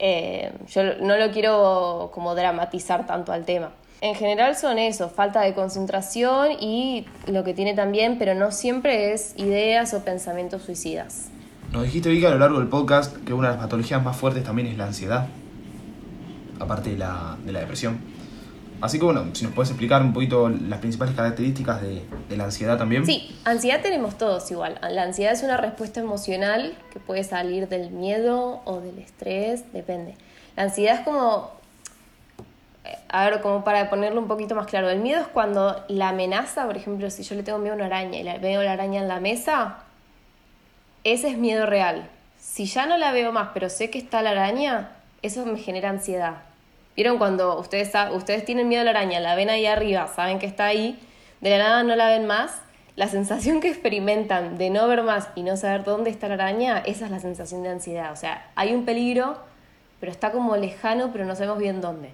Eh, 0.00 0.52
yo 0.66 0.82
no 1.00 1.16
lo 1.16 1.30
quiero 1.30 2.10
como 2.12 2.34
dramatizar 2.34 3.06
tanto 3.06 3.30
al 3.30 3.44
tema. 3.44 3.70
En 4.00 4.16
general 4.16 4.56
son 4.56 4.80
eso, 4.80 5.08
falta 5.08 5.42
de 5.42 5.54
concentración 5.54 6.52
y 6.58 7.06
lo 7.28 7.44
que 7.44 7.54
tiene 7.54 7.74
también, 7.74 8.18
pero 8.18 8.34
no 8.34 8.50
siempre 8.50 9.12
es 9.12 9.34
ideas 9.36 9.94
o 9.94 10.04
pensamientos 10.04 10.62
suicidas. 10.62 11.30
Nos 11.72 11.84
dijiste, 11.84 12.08
Vika, 12.08 12.28
a 12.28 12.30
lo 12.32 12.38
largo 12.38 12.58
del 12.58 12.68
podcast 12.68 13.16
que 13.24 13.32
una 13.32 13.48
de 13.48 13.54
las 13.54 13.62
patologías 13.62 14.02
más 14.02 14.16
fuertes 14.16 14.42
también 14.42 14.68
es 14.68 14.76
la 14.76 14.86
ansiedad, 14.86 15.28
aparte 16.60 16.90
de 16.90 16.98
la, 16.98 17.36
de 17.44 17.52
la 17.52 17.60
depresión. 17.60 17.98
Así 18.80 18.98
que 18.98 19.04
bueno, 19.04 19.26
si 19.32 19.44
nos 19.44 19.54
puedes 19.54 19.70
explicar 19.70 20.02
un 20.02 20.12
poquito 20.12 20.48
las 20.48 20.78
principales 20.78 21.14
características 21.14 21.82
de, 21.82 22.04
la 22.36 22.44
ansiedad 22.44 22.78
también. 22.78 23.04
Sí, 23.04 23.36
ansiedad 23.44 23.80
tenemos 23.82 24.16
todos 24.16 24.48
igual. 24.52 24.78
La 24.88 25.02
ansiedad 25.02 25.32
es 25.32 25.42
una 25.42 25.56
respuesta 25.56 26.00
emocional 26.00 26.74
que 26.92 27.00
puede 27.00 27.24
salir 27.24 27.68
del 27.68 27.90
miedo 27.90 28.60
o 28.64 28.80
del 28.80 28.98
estrés, 29.00 29.72
depende. 29.72 30.14
La 30.56 30.64
ansiedad 30.64 31.00
es 31.00 31.00
como 31.00 31.58
a 33.08 33.28
ver, 33.28 33.40
como 33.40 33.64
para 33.64 33.90
ponerlo 33.90 34.20
un 34.20 34.28
poquito 34.28 34.54
más 34.54 34.66
claro, 34.66 34.88
el 34.88 35.00
miedo 35.00 35.20
es 35.20 35.26
cuando 35.26 35.84
la 35.88 36.10
amenaza, 36.10 36.66
por 36.66 36.76
ejemplo, 36.76 37.10
si 37.10 37.22
yo 37.22 37.34
le 37.34 37.42
tengo 37.42 37.58
miedo 37.58 37.72
a 37.72 37.76
una 37.76 37.86
araña 37.86 38.18
y 38.18 38.22
la, 38.22 38.38
veo 38.38 38.62
la 38.62 38.72
araña 38.72 39.00
en 39.00 39.08
la 39.08 39.20
mesa, 39.20 39.78
ese 41.04 41.28
es 41.28 41.38
miedo 41.38 41.66
real. 41.66 42.08
Si 42.38 42.66
ya 42.66 42.86
no 42.86 42.96
la 42.96 43.12
veo 43.12 43.32
más, 43.32 43.50
pero 43.52 43.68
sé 43.68 43.90
que 43.90 43.98
está 43.98 44.22
la 44.22 44.30
araña, 44.30 44.90
eso 45.22 45.44
me 45.44 45.58
genera 45.58 45.90
ansiedad. 45.90 46.47
¿Vieron 46.98 47.18
cuando 47.18 47.56
ustedes, 47.60 47.92
ustedes 48.12 48.44
tienen 48.44 48.66
miedo 48.66 48.80
a 48.80 48.84
la 48.84 48.90
araña, 48.90 49.20
la 49.20 49.36
ven 49.36 49.50
ahí 49.50 49.66
arriba, 49.66 50.08
saben 50.08 50.40
que 50.40 50.46
está 50.46 50.64
ahí, 50.64 50.98
de 51.40 51.50
la 51.50 51.58
nada 51.58 51.82
no 51.84 51.94
la 51.94 52.08
ven 52.08 52.26
más? 52.26 52.60
La 52.96 53.06
sensación 53.06 53.60
que 53.60 53.68
experimentan 53.68 54.58
de 54.58 54.68
no 54.68 54.88
ver 54.88 55.04
más 55.04 55.28
y 55.36 55.44
no 55.44 55.56
saber 55.56 55.84
dónde 55.84 56.10
está 56.10 56.26
la 56.26 56.34
araña, 56.34 56.78
esa 56.78 57.04
es 57.04 57.12
la 57.12 57.20
sensación 57.20 57.62
de 57.62 57.68
ansiedad. 57.68 58.10
O 58.10 58.16
sea, 58.16 58.50
hay 58.56 58.74
un 58.74 58.84
peligro, 58.84 59.38
pero 60.00 60.10
está 60.10 60.32
como 60.32 60.56
lejano, 60.56 61.12
pero 61.12 61.24
no 61.24 61.36
sabemos 61.36 61.58
bien 61.58 61.80
dónde. 61.80 62.10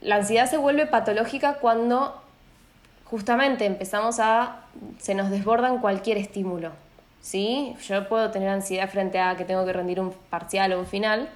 La 0.00 0.16
ansiedad 0.16 0.50
se 0.50 0.56
vuelve 0.56 0.86
patológica 0.86 1.58
cuando 1.60 2.20
justamente 3.04 3.64
empezamos 3.64 4.18
a... 4.18 4.64
se 4.98 5.14
nos 5.14 5.30
desbordan 5.30 5.78
cualquier 5.78 6.18
estímulo. 6.18 6.72
¿Sí? 7.20 7.76
Yo 7.86 8.08
puedo 8.08 8.32
tener 8.32 8.48
ansiedad 8.48 8.90
frente 8.90 9.20
a 9.20 9.36
que 9.36 9.44
tengo 9.44 9.64
que 9.64 9.72
rendir 9.72 10.00
un 10.00 10.12
parcial 10.30 10.72
o 10.72 10.80
un 10.80 10.86
final, 10.86 11.28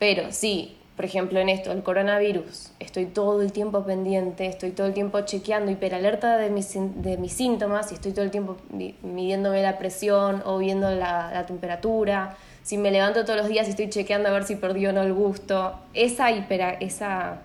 pero 0.00 0.32
sí, 0.32 0.76
por 1.00 1.06
ejemplo, 1.06 1.40
en 1.40 1.48
esto, 1.48 1.72
el 1.72 1.82
coronavirus, 1.82 2.72
estoy 2.78 3.06
todo 3.06 3.40
el 3.40 3.52
tiempo 3.52 3.86
pendiente, 3.86 4.44
estoy 4.44 4.72
todo 4.72 4.86
el 4.86 4.92
tiempo 4.92 5.18
chequeando, 5.22 5.70
hiperalerta 5.70 6.36
de 6.36 6.50
mis, 6.50 6.74
de 6.74 7.16
mis 7.16 7.32
síntomas 7.32 7.90
y 7.90 7.94
estoy 7.94 8.12
todo 8.12 8.22
el 8.22 8.30
tiempo 8.30 8.58
midiéndome 9.02 9.62
la 9.62 9.78
presión 9.78 10.42
o 10.44 10.58
viendo 10.58 10.90
la, 10.90 11.30
la 11.32 11.46
temperatura. 11.46 12.36
Si 12.62 12.76
me 12.76 12.90
levanto 12.90 13.24
todos 13.24 13.38
los 13.38 13.48
días 13.48 13.66
y 13.66 13.70
estoy 13.70 13.88
chequeando 13.88 14.28
a 14.28 14.32
ver 14.32 14.44
si 14.44 14.56
perdió 14.56 14.90
o 14.90 14.92
no 14.92 15.00
el 15.00 15.14
gusto, 15.14 15.72
esa, 15.94 16.32
hipera, 16.32 16.72
esa 16.72 17.38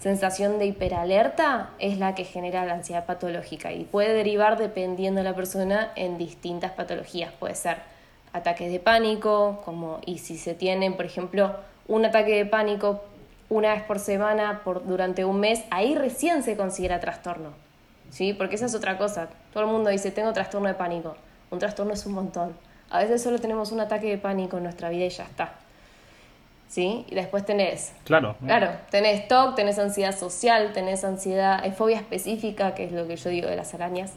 sensación 0.00 0.58
de 0.58 0.66
hiperalerta 0.66 1.70
es 1.78 1.98
la 1.98 2.16
que 2.16 2.24
genera 2.24 2.64
la 2.64 2.72
ansiedad 2.72 3.06
patológica 3.06 3.72
y 3.72 3.84
puede 3.84 4.14
derivar 4.14 4.58
dependiendo 4.58 5.20
de 5.20 5.24
la 5.30 5.36
persona 5.36 5.92
en 5.94 6.18
distintas 6.18 6.72
patologías. 6.72 7.32
Puede 7.38 7.54
ser 7.54 7.76
ataques 8.32 8.72
de 8.72 8.80
pánico, 8.80 9.62
como 9.64 10.00
y 10.04 10.18
si 10.18 10.36
se 10.36 10.54
tienen, 10.54 10.96
por 10.96 11.06
ejemplo, 11.06 11.54
un 11.88 12.04
ataque 12.04 12.36
de 12.36 12.46
pánico 12.46 13.02
una 13.48 13.72
vez 13.74 13.82
por 13.82 13.98
semana 13.98 14.62
por, 14.64 14.86
durante 14.86 15.24
un 15.24 15.38
mes, 15.40 15.62
ahí 15.70 15.94
recién 15.94 16.42
se 16.42 16.56
considera 16.56 17.00
trastorno. 17.00 17.50
¿Sí? 18.10 18.32
Porque 18.32 18.54
esa 18.54 18.66
es 18.66 18.74
otra 18.74 18.98
cosa. 18.98 19.28
Todo 19.52 19.64
el 19.64 19.70
mundo 19.70 19.90
dice, 19.90 20.10
tengo 20.10 20.32
trastorno 20.32 20.68
de 20.68 20.74
pánico. 20.74 21.16
Un 21.50 21.58
trastorno 21.58 21.92
es 21.92 22.06
un 22.06 22.12
montón. 22.14 22.56
A 22.90 23.00
veces 23.00 23.22
solo 23.22 23.38
tenemos 23.38 23.72
un 23.72 23.80
ataque 23.80 24.08
de 24.08 24.18
pánico 24.18 24.56
en 24.56 24.62
nuestra 24.64 24.88
vida 24.90 25.04
y 25.04 25.10
ya 25.10 25.24
está. 25.24 25.54
¿Sí? 26.68 27.04
Y 27.08 27.14
después 27.14 27.44
tenés. 27.44 27.92
Claro. 28.04 28.36
Claro, 28.44 28.70
tenés 28.90 29.28
TOC, 29.28 29.54
tenés 29.54 29.78
ansiedad 29.78 30.16
social, 30.16 30.72
tenés 30.72 31.04
ansiedad, 31.04 31.60
hay 31.62 31.70
fobia 31.72 31.96
específica, 31.96 32.74
que 32.74 32.84
es 32.84 32.92
lo 32.92 33.06
que 33.06 33.16
yo 33.16 33.30
digo 33.30 33.48
de 33.48 33.56
las 33.56 33.74
arañas. 33.74 34.14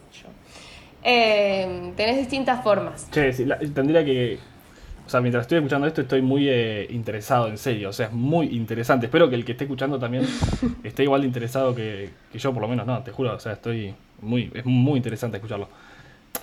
Eh, 1.03 1.93
tenés 1.95 2.17
distintas 2.17 2.63
formas. 2.63 3.09
Che, 3.11 3.33
sí, 3.33 3.45
tendría 3.73 4.03
que. 4.03 4.39
O 5.09 5.11
sea, 5.11 5.21
mientras 5.21 5.41
estoy 5.41 5.57
escuchando 5.57 5.87
esto, 5.87 6.01
estoy 6.01 6.21
muy 6.21 6.47
eh, 6.47 6.85
interesado, 6.91 7.47
en 7.47 7.57
serio. 7.57 7.89
O 7.89 7.93
sea, 7.93 8.05
es 8.05 8.13
muy 8.13 8.45
interesante. 8.55 9.07
Espero 9.07 9.27
que 9.27 9.33
el 9.33 9.43
que 9.43 9.53
esté 9.53 9.63
escuchando 9.63 9.97
también 9.97 10.23
esté 10.83 11.01
igual 11.01 11.21
de 11.21 11.27
interesado 11.27 11.73
que, 11.73 12.11
que 12.31 12.37
yo, 12.37 12.53
por 12.53 12.61
lo 12.61 12.67
menos. 12.67 12.85
No, 12.85 13.01
te 13.01 13.11
juro. 13.11 13.33
O 13.33 13.39
sea, 13.39 13.53
estoy 13.53 13.95
muy. 14.21 14.51
Es 14.53 14.67
muy 14.67 14.97
interesante 14.97 15.37
escucharlo. 15.37 15.67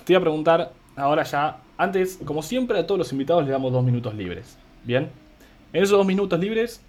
Te 0.03 0.11
iba 0.11 0.17
a 0.17 0.21
preguntar 0.21 0.73
ahora 0.97 1.23
ya. 1.23 1.59
Antes, 1.77 2.19
como 2.25 2.43
siempre, 2.43 2.77
a 2.77 2.85
todos 2.85 2.99
los 2.99 3.09
invitados 3.13 3.45
le 3.45 3.51
damos 3.51 3.71
dos 3.71 3.85
minutos 3.85 4.13
libres. 4.15 4.57
¿Bien? 4.83 5.11
En 5.71 5.83
esos 5.83 5.97
dos 5.97 6.05
minutos 6.05 6.37
libres, 6.37 6.81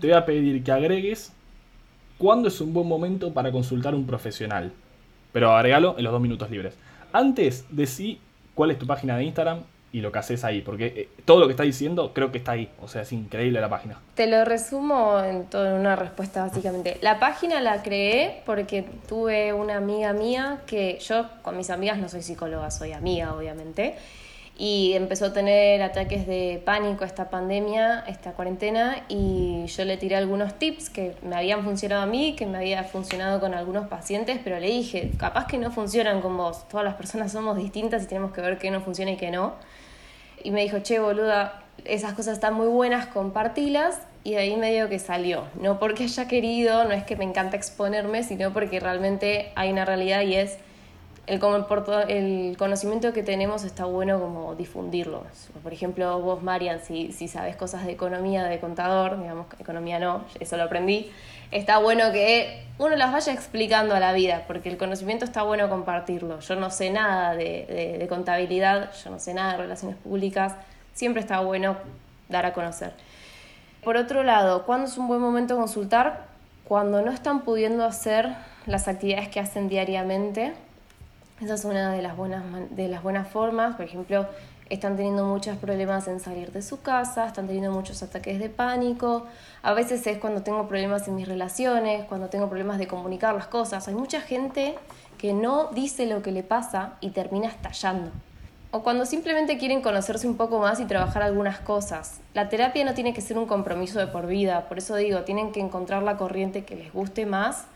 te 0.00 0.06
voy 0.06 0.16
a 0.16 0.24
pedir 0.24 0.62
que 0.62 0.70
agregues 0.70 1.32
cuándo 2.18 2.46
es 2.46 2.60
un 2.60 2.72
buen 2.72 2.86
momento 2.86 3.34
para 3.34 3.50
consultar 3.50 3.96
un 3.96 4.06
profesional. 4.06 4.70
Pero 5.32 5.50
agregalo 5.50 5.96
en 5.98 6.04
los 6.04 6.12
dos 6.12 6.22
minutos 6.22 6.48
libres. 6.52 6.78
Antes, 7.12 7.66
decí 7.68 8.20
cuál 8.54 8.70
es 8.70 8.78
tu 8.78 8.86
página 8.86 9.16
de 9.16 9.24
Instagram 9.24 9.73
y 9.94 10.00
lo 10.00 10.10
que 10.10 10.18
haces 10.18 10.42
ahí, 10.42 10.60
porque 10.60 10.86
eh, 10.86 11.08
todo 11.24 11.38
lo 11.38 11.46
que 11.46 11.52
estás 11.52 11.66
diciendo 11.66 12.12
creo 12.12 12.32
que 12.32 12.38
está 12.38 12.50
ahí. 12.52 12.68
O 12.82 12.88
sea, 12.88 13.02
es 13.02 13.12
increíble 13.12 13.60
la 13.60 13.68
página. 13.68 14.00
Te 14.16 14.26
lo 14.26 14.44
resumo 14.44 15.22
en, 15.22 15.44
todo, 15.44 15.68
en 15.68 15.74
una 15.74 15.94
respuesta 15.94 16.42
básicamente. 16.42 16.98
La 17.00 17.20
página 17.20 17.60
la 17.60 17.80
creé 17.80 18.42
porque 18.44 18.84
tuve 19.06 19.52
una 19.52 19.76
amiga 19.76 20.12
mía 20.12 20.62
que 20.66 20.98
yo 20.98 21.28
con 21.42 21.56
mis 21.56 21.70
amigas 21.70 21.96
no 21.98 22.08
soy 22.08 22.22
psicóloga, 22.22 22.72
soy 22.72 22.90
amiga 22.90 23.34
obviamente 23.34 23.94
y 24.56 24.92
empezó 24.92 25.26
a 25.26 25.32
tener 25.32 25.82
ataques 25.82 26.26
de 26.26 26.62
pánico 26.64 27.04
esta 27.04 27.28
pandemia, 27.28 28.04
esta 28.06 28.32
cuarentena, 28.32 29.04
y 29.08 29.66
yo 29.66 29.84
le 29.84 29.96
tiré 29.96 30.14
algunos 30.14 30.58
tips 30.58 30.90
que 30.90 31.16
me 31.22 31.34
habían 31.34 31.64
funcionado 31.64 32.02
a 32.02 32.06
mí, 32.06 32.36
que 32.36 32.46
me 32.46 32.58
había 32.58 32.84
funcionado 32.84 33.40
con 33.40 33.54
algunos 33.54 33.88
pacientes, 33.88 34.38
pero 34.44 34.60
le 34.60 34.68
dije, 34.68 35.10
capaz 35.18 35.46
que 35.46 35.58
no 35.58 35.72
funcionan 35.72 36.20
con 36.20 36.36
vos, 36.36 36.68
todas 36.68 36.84
las 36.84 36.94
personas 36.94 37.32
somos 37.32 37.56
distintas 37.56 38.04
y 38.04 38.06
tenemos 38.06 38.32
que 38.32 38.40
ver 38.40 38.58
qué 38.58 38.70
no 38.70 38.80
funciona 38.80 39.10
y 39.12 39.16
qué 39.16 39.32
no. 39.32 39.54
Y 40.44 40.52
me 40.52 40.62
dijo, 40.62 40.78
che, 40.78 41.00
boluda, 41.00 41.64
esas 41.84 42.12
cosas 42.12 42.34
están 42.34 42.54
muy 42.54 42.68
buenas, 42.68 43.06
compartilas, 43.06 43.98
y 44.22 44.32
de 44.32 44.38
ahí 44.38 44.56
medio 44.56 44.88
que 44.88 44.98
salió. 44.98 45.44
No 45.60 45.78
porque 45.78 46.04
haya 46.04 46.28
querido, 46.28 46.84
no 46.84 46.92
es 46.92 47.04
que 47.04 47.16
me 47.16 47.24
encanta 47.24 47.56
exponerme, 47.56 48.22
sino 48.22 48.52
porque 48.52 48.78
realmente 48.80 49.52
hay 49.56 49.72
una 49.72 49.84
realidad 49.84 50.22
y 50.22 50.36
es 50.36 50.58
el, 51.26 51.40
el 52.08 52.56
conocimiento 52.56 53.12
que 53.12 53.22
tenemos 53.22 53.64
está 53.64 53.84
bueno 53.84 54.20
como 54.20 54.54
difundirlo. 54.54 55.24
Por 55.62 55.72
ejemplo, 55.72 56.20
vos, 56.20 56.42
Marian, 56.42 56.80
si, 56.80 57.12
si 57.12 57.28
sabes 57.28 57.56
cosas 57.56 57.86
de 57.86 57.92
economía, 57.92 58.44
de 58.44 58.60
contador, 58.60 59.20
digamos, 59.20 59.46
economía 59.58 59.98
no, 59.98 60.24
eso 60.40 60.56
lo 60.56 60.64
aprendí, 60.64 61.10
está 61.50 61.78
bueno 61.78 62.12
que 62.12 62.64
uno 62.78 62.96
las 62.96 63.12
vaya 63.12 63.32
explicando 63.32 63.94
a 63.94 64.00
la 64.00 64.12
vida, 64.12 64.44
porque 64.46 64.68
el 64.68 64.76
conocimiento 64.76 65.24
está 65.24 65.42
bueno 65.42 65.68
compartirlo. 65.68 66.40
Yo 66.40 66.56
no 66.56 66.70
sé 66.70 66.90
nada 66.90 67.34
de, 67.34 67.96
de 67.98 68.06
contabilidad, 68.08 68.90
yo 69.02 69.10
no 69.10 69.18
sé 69.18 69.34
nada 69.34 69.52
de 69.52 69.58
relaciones 69.58 69.96
públicas, 69.96 70.54
siempre 70.92 71.20
está 71.20 71.40
bueno 71.40 71.76
dar 72.28 72.46
a 72.46 72.52
conocer. 72.52 72.92
Por 73.82 73.96
otro 73.96 74.22
lado, 74.22 74.64
¿cuándo 74.64 74.86
es 74.86 74.96
un 74.96 75.08
buen 75.08 75.20
momento 75.20 75.56
consultar? 75.56 76.26
Cuando 76.66 77.02
no 77.02 77.12
están 77.12 77.42
pudiendo 77.42 77.84
hacer 77.84 78.30
las 78.66 78.88
actividades 78.88 79.28
que 79.28 79.40
hacen 79.40 79.68
diariamente 79.68 80.54
esa 81.40 81.54
es 81.54 81.64
una 81.64 81.92
de 81.92 82.00
las 82.00 82.16
buenas, 82.16 82.44
de 82.70 82.88
las 82.88 83.02
buenas 83.02 83.28
formas. 83.28 83.74
Por 83.76 83.84
ejemplo, 83.84 84.26
están 84.70 84.96
teniendo 84.96 85.24
muchos 85.24 85.56
problemas 85.58 86.06
en 86.08 86.20
salir 86.20 86.52
de 86.52 86.62
su 86.62 86.80
casa, 86.80 87.26
están 87.26 87.46
teniendo 87.46 87.72
muchos 87.72 88.02
ataques 88.02 88.38
de 88.38 88.48
pánico. 88.48 89.26
A 89.62 89.74
veces 89.74 90.06
es 90.06 90.18
cuando 90.18 90.42
tengo 90.42 90.66
problemas 90.68 91.08
en 91.08 91.16
mis 91.16 91.28
relaciones, 91.28 92.04
cuando 92.06 92.28
tengo 92.28 92.48
problemas 92.48 92.78
de 92.78 92.86
comunicar 92.86 93.34
las 93.34 93.48
cosas. 93.48 93.88
Hay 93.88 93.94
mucha 93.94 94.20
gente 94.20 94.76
que 95.18 95.32
no 95.32 95.70
dice 95.72 96.06
lo 96.06 96.22
que 96.22 96.32
le 96.32 96.42
pasa 96.42 96.94
y 97.00 97.10
termina 97.10 97.48
estallando. 97.48 98.10
O 98.70 98.82
cuando 98.82 99.06
simplemente 99.06 99.58
quieren 99.58 99.82
conocerse 99.82 100.26
un 100.26 100.36
poco 100.36 100.58
más 100.58 100.80
y 100.80 100.84
trabajar 100.84 101.22
algunas 101.22 101.60
cosas. 101.60 102.20
La 102.32 102.48
terapia 102.48 102.84
no 102.84 102.94
tiene 102.94 103.14
que 103.14 103.20
ser 103.20 103.38
un 103.38 103.46
compromiso 103.46 104.00
de 104.00 104.08
por 104.08 104.26
vida, 104.26 104.66
por 104.68 104.78
eso 104.78 104.96
digo, 104.96 105.20
tienen 105.22 105.52
que 105.52 105.60
encontrar 105.60 106.02
la 106.02 106.16
corriente 106.16 106.64
que 106.64 106.74
les 106.74 106.92
guste 106.92 107.26
más 107.26 107.66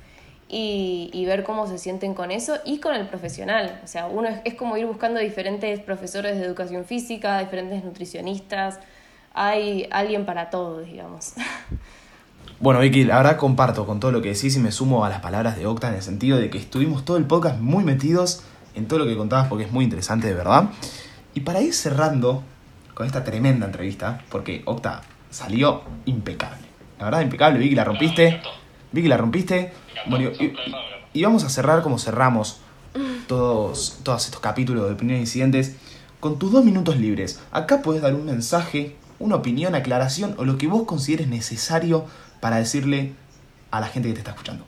y, 0.48 1.24
ver 1.26 1.44
cómo 1.44 1.66
se 1.66 1.78
sienten 1.78 2.14
con 2.14 2.30
eso 2.30 2.56
y 2.64 2.78
con 2.78 2.94
el 2.94 3.06
profesional. 3.06 3.80
O 3.84 3.86
sea, 3.86 4.06
uno 4.06 4.28
es, 4.44 4.54
como 4.54 4.76
ir 4.76 4.86
buscando 4.86 5.20
diferentes 5.20 5.80
profesores 5.80 6.38
de 6.38 6.44
educación 6.44 6.84
física, 6.84 7.38
diferentes 7.38 7.84
nutricionistas. 7.84 8.80
Hay 9.34 9.86
alguien 9.90 10.24
para 10.24 10.50
todo, 10.50 10.80
digamos. 10.80 11.34
Bueno, 12.60 12.80
Vicky, 12.80 13.04
la 13.04 13.18
verdad 13.18 13.36
comparto 13.36 13.86
con 13.86 14.00
todo 14.00 14.10
lo 14.10 14.20
que 14.20 14.30
decís 14.30 14.56
y 14.56 14.58
me 14.58 14.72
sumo 14.72 15.04
a 15.04 15.08
las 15.08 15.20
palabras 15.20 15.56
de 15.56 15.66
Octa 15.66 15.90
en 15.90 15.94
el 15.94 16.02
sentido 16.02 16.38
de 16.38 16.50
que 16.50 16.58
estuvimos 16.58 17.04
todo 17.04 17.16
el 17.16 17.24
podcast 17.24 17.60
muy 17.60 17.84
metidos 17.84 18.42
en 18.74 18.88
todo 18.88 18.98
lo 18.98 19.06
que 19.06 19.16
contabas 19.16 19.46
porque 19.46 19.64
es 19.64 19.70
muy 19.70 19.84
interesante 19.84 20.26
de 20.26 20.34
verdad. 20.34 20.70
Y 21.34 21.40
para 21.40 21.60
ir 21.60 21.72
cerrando 21.72 22.42
con 22.94 23.06
esta 23.06 23.22
tremenda 23.22 23.64
entrevista, 23.64 24.24
porque 24.28 24.62
Octa 24.64 25.02
salió 25.30 25.82
impecable. 26.06 26.66
La 26.98 27.04
verdad, 27.04 27.20
impecable, 27.20 27.60
Vicky, 27.60 27.76
la 27.76 27.84
rompiste. 27.84 28.40
Vicky, 28.92 29.08
la 29.08 29.16
rompiste. 29.16 29.72
Bueno, 30.06 30.30
y, 31.12 31.22
vamos 31.22 31.44
a 31.44 31.48
cerrar 31.48 31.82
como 31.82 31.98
cerramos 31.98 32.60
todos, 33.26 33.98
todos 34.02 34.24
estos 34.24 34.40
capítulos 34.40 34.86
de 34.86 34.94
opiniones 34.94 35.22
incidentes 35.22 35.76
con 36.20 36.38
tus 36.38 36.52
dos 36.52 36.64
minutos 36.64 36.96
libres. 36.96 37.40
Acá 37.50 37.82
puedes 37.82 38.02
dar 38.02 38.14
un 38.14 38.24
mensaje, 38.24 38.96
una 39.18 39.36
opinión, 39.36 39.74
aclaración 39.74 40.34
o 40.38 40.44
lo 40.44 40.58
que 40.58 40.66
vos 40.66 40.84
consideres 40.84 41.28
necesario 41.28 42.06
para 42.40 42.56
decirle 42.56 43.12
a 43.70 43.80
la 43.80 43.86
gente 43.86 44.08
que 44.08 44.14
te 44.14 44.20
está 44.20 44.32
escuchando. 44.32 44.64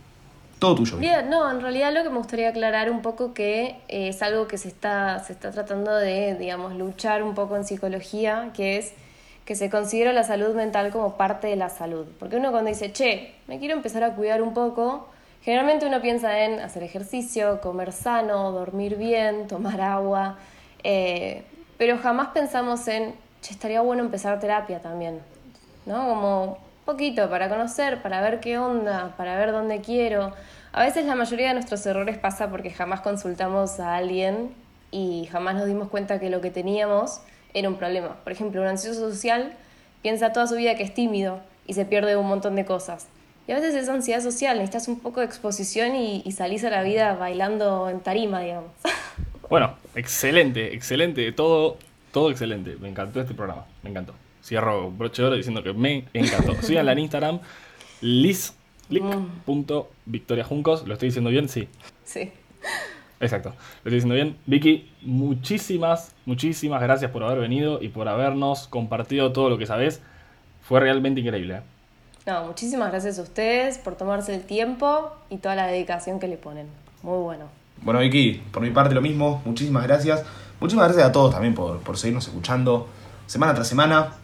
Todo 0.59 0.75
tuyo. 0.75 0.99
Bien, 0.99 1.31
no, 1.31 1.51
en 1.51 1.63
realidad 1.63 1.93
lo 1.95 2.03
que 2.03 2.11
me 2.11 2.19
gustaría 2.19 2.51
aclarar 2.51 2.91
un 2.91 3.01
poco 3.01 3.33
que 3.33 3.79
eh, 3.89 4.09
es 4.09 4.21
algo 4.21 4.47
que 4.47 4.59
se 4.59 4.69
está, 4.69 5.25
se 5.25 5.33
está 5.33 5.51
tratando 5.51 5.97
de, 5.97 6.35
digamos, 6.35 6.75
luchar 6.77 7.23
un 7.23 7.35
poco 7.35 7.57
en 7.57 7.65
psicología, 7.65 8.51
que 8.53 8.77
es 8.77 8.93
que 9.51 9.57
se 9.57 9.69
considera 9.69 10.13
la 10.13 10.23
salud 10.23 10.55
mental 10.55 10.93
como 10.93 11.17
parte 11.17 11.49
de 11.49 11.57
la 11.57 11.71
salud. 11.71 12.07
Porque 12.21 12.37
uno 12.37 12.53
cuando 12.53 12.71
dice, 12.71 12.93
che, 12.93 13.35
me 13.49 13.59
quiero 13.59 13.75
empezar 13.75 14.05
a 14.05 14.15
cuidar 14.15 14.43
un 14.43 14.55
poco, 14.55 15.09
generalmente 15.43 15.87
uno 15.87 16.01
piensa 16.01 16.45
en 16.45 16.61
hacer 16.61 16.85
ejercicio, 16.85 17.61
comer 17.61 17.91
sano, 17.91 18.53
dormir 18.53 18.95
bien, 18.95 19.49
tomar 19.49 19.81
agua, 19.81 20.39
eh, 20.85 21.43
pero 21.79 21.99
jamás 21.99 22.29
pensamos 22.29 22.87
en, 22.87 23.13
che, 23.43 23.53
estaría 23.53 23.81
bueno 23.81 24.05
empezar 24.05 24.39
terapia 24.39 24.79
también, 24.79 25.19
¿no? 25.85 26.07
Como 26.07 26.59
poquito, 26.85 27.29
para 27.29 27.49
conocer, 27.49 28.03
para 28.03 28.21
ver 28.21 28.39
qué 28.39 28.57
onda, 28.57 29.15
para 29.17 29.37
ver 29.37 29.51
dónde 29.51 29.81
quiero. 29.81 30.33
A 30.71 30.85
veces 30.85 31.07
la 31.07 31.17
mayoría 31.17 31.49
de 31.49 31.55
nuestros 31.55 31.85
errores 31.87 32.19
pasa 32.19 32.49
porque 32.53 32.71
jamás 32.71 33.01
consultamos 33.01 33.81
a 33.81 33.97
alguien 33.97 34.55
y 34.93 35.27
jamás 35.33 35.57
nos 35.57 35.67
dimos 35.67 35.89
cuenta 35.89 36.21
que 36.21 36.31
lo 36.31 36.41
que 36.41 36.53
teníamos 36.53 37.21
era 37.55 37.69
un 37.69 37.77
problema. 37.77 38.17
Por 38.23 38.33
ejemplo, 38.33 38.61
un 38.61 38.69
ansioso 38.69 39.11
social 39.11 39.53
piensa 40.03 40.33
toda 40.33 40.47
su 40.47 40.57
vida 40.57 40.77
que 40.77 40.83
es 40.83 40.95
tímido 40.95 41.41
y 41.67 41.75
se 41.75 41.85
pierde 41.85 42.17
un 42.17 42.27
montón 42.27 42.57
de 42.57 42.65
cosas. 42.65 43.07
Y 43.47 43.53
a 43.53 43.57
veces 43.57 43.75
es 43.75 43.89
ansiedad 43.89 44.23
social, 44.23 44.59
necesitas 44.59 44.89
un 44.89 45.01
poco 45.01 45.21
de 45.21 45.27
exposición 45.27 45.97
y, 45.97 46.23
y 46.25 46.33
salís 46.33 46.65
a 46.65 46.71
la 46.71 46.83
vida 46.83 47.15
bailando 47.15 47.89
en 47.89 48.01
tarima, 48.01 48.41
digamos. 48.41 48.71
Bueno, 49.51 49.75
excelente, 49.97 50.75
excelente, 50.77 51.33
todo, 51.33 51.77
todo 52.13 52.31
excelente. 52.31 52.77
Me 52.81 52.89
encantó 52.89 53.21
este 53.21 53.35
programa, 53.35 53.67
me 53.83 53.91
encantó. 53.91 54.15
Cierro 54.45 54.93
broche 54.93 55.23
de 55.23 55.29
oro 55.29 55.37
diciendo 55.37 55.65
que 55.65 55.73
me 55.73 56.05
encantó. 56.15 56.55
Síganla 56.63 56.93
en 56.93 57.01
Instagram, 57.01 57.41
liz.victoriajuncos. 58.01 60.87
¿Lo 60.87 60.95
estoy 60.95 61.09
diciendo 61.09 61.31
bien? 61.31 61.49
Sí. 61.49 61.67
Sí. 62.05 62.31
Exacto, 63.21 63.51
lo 63.51 63.55
estoy 63.91 63.93
diciendo 63.93 64.15
bien. 64.15 64.37
Vicky, 64.47 64.91
muchísimas, 65.03 66.15
muchísimas 66.25 66.81
gracias 66.81 67.11
por 67.11 67.23
haber 67.23 67.39
venido 67.39 67.83
y 67.83 67.89
por 67.89 68.09
habernos 68.09 68.67
compartido 68.67 69.33
todo 69.33 69.51
lo 69.51 69.59
que 69.59 69.67
sabes. 69.67 70.01
Fue 70.63 70.81
realmente 70.81 71.21
increíble. 71.21 71.57
¿eh? 71.57 71.63
No, 72.27 72.45
muchísimas 72.45 72.91
gracias 72.91 73.19
a 73.19 73.23
ustedes 73.23 73.77
por 73.77 73.97
tomarse 73.97 74.35
el 74.35 74.45
tiempo 74.45 75.13
y 75.29 75.37
toda 75.37 75.55
la 75.55 75.67
dedicación 75.67 76.19
que 76.19 76.29
le 76.29 76.39
ponen. 76.39 76.69
Muy 77.03 77.19
bueno. 77.19 77.47
Bueno, 77.83 78.01
Vicky, 78.01 78.43
por 78.51 78.63
mi 78.63 78.71
parte 78.71 78.95
lo 78.95 79.03
mismo, 79.03 79.43
muchísimas 79.45 79.83
gracias. 79.83 80.25
Muchísimas 80.59 80.89
gracias 80.89 81.07
a 81.07 81.13
todos 81.13 81.33
también 81.33 81.55
por, 81.55 81.81
por 81.81 81.99
seguirnos 81.99 82.27
escuchando 82.27 82.89
semana 83.27 83.53
tras 83.53 83.69
semana. 83.69 84.15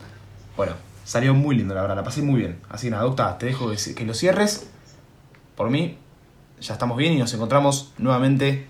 Bueno, 0.56 0.72
salió 1.04 1.34
muy 1.34 1.54
lindo, 1.54 1.74
la 1.74 1.82
verdad, 1.82 1.96
la 1.96 2.02
pasé 2.04 2.22
muy 2.22 2.40
bien. 2.40 2.60
Así 2.70 2.86
que 2.86 2.92
nada, 2.92 3.02
docta, 3.02 3.36
te 3.36 3.46
dejo 3.46 3.70
que, 3.70 3.94
que 3.94 4.04
lo 4.06 4.14
cierres. 4.14 4.70
Por 5.54 5.68
mí, 5.68 5.98
ya 6.60 6.72
estamos 6.72 6.96
bien 6.96 7.12
y 7.12 7.18
nos 7.18 7.32
encontramos 7.34 7.92
nuevamente 7.98 8.66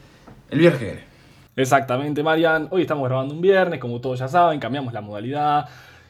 el 0.51 0.59
viernes. 0.59 0.99
Exactamente, 1.57 2.23
Marian. 2.23 2.69
Hoy 2.71 2.83
estamos 2.83 3.09
grabando 3.09 3.35
un 3.35 3.41
viernes, 3.41 3.81
como 3.81 4.01
todos 4.01 4.19
ya 4.19 4.29
saben, 4.29 4.61
cambiamos 4.61 4.93
la 4.93 5.01
modalidad. 5.01 5.69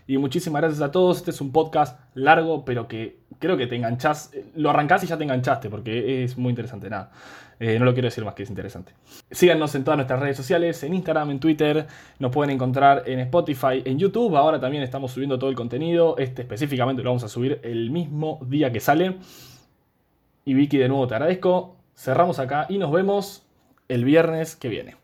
Y 0.08 0.18
muchísimas 0.18 0.62
gracias 0.62 0.82
a 0.82 0.90
todos. 0.90 1.18
Este 1.18 1.30
es 1.30 1.40
un 1.40 1.52
podcast 1.52 1.98
largo, 2.14 2.64
pero 2.64 2.86
que 2.86 3.20
creo 3.38 3.56
que 3.56 3.66
te 3.66 3.76
enganchás. 3.76 4.32
Lo 4.54 4.70
arrancás 4.70 5.02
y 5.04 5.06
ya 5.06 5.16
te 5.16 5.24
enganchaste, 5.24 5.68
porque 5.70 6.24
es 6.24 6.36
muy 6.36 6.50
interesante. 6.50 6.90
Nada, 6.90 7.10
eh, 7.58 7.78
no 7.78 7.84
lo 7.84 7.92
quiero 7.92 8.06
decir 8.06 8.24
más 8.24 8.34
que 8.34 8.44
es 8.44 8.50
interesante. 8.50 8.92
Síganos 9.30 9.74
en 9.74 9.84
todas 9.84 9.98
nuestras 9.98 10.20
redes 10.20 10.36
sociales, 10.36 10.82
en 10.82 10.94
Instagram, 10.94 11.30
en 11.30 11.40
Twitter. 11.40 11.86
Nos 12.18 12.32
pueden 12.32 12.50
encontrar 12.50 13.04
en 13.06 13.20
Spotify, 13.20 13.82
en 13.84 13.98
YouTube. 13.98 14.36
Ahora 14.36 14.60
también 14.60 14.82
estamos 14.82 15.12
subiendo 15.12 15.38
todo 15.38 15.50
el 15.50 15.56
contenido. 15.56 16.16
Este 16.18 16.42
específicamente 16.42 17.02
lo 17.02 17.10
vamos 17.10 17.24
a 17.24 17.28
subir 17.28 17.60
el 17.62 17.90
mismo 17.90 18.40
día 18.46 18.70
que 18.70 18.80
sale. 18.80 19.16
Y 20.44 20.54
Vicky, 20.54 20.78
de 20.78 20.88
nuevo 20.88 21.06
te 21.06 21.14
agradezco. 21.14 21.76
Cerramos 21.94 22.38
acá 22.38 22.66
y 22.68 22.78
nos 22.78 22.92
vemos 22.92 23.45
el 23.88 24.04
viernes 24.04 24.56
que 24.56 24.68
viene. 24.68 24.96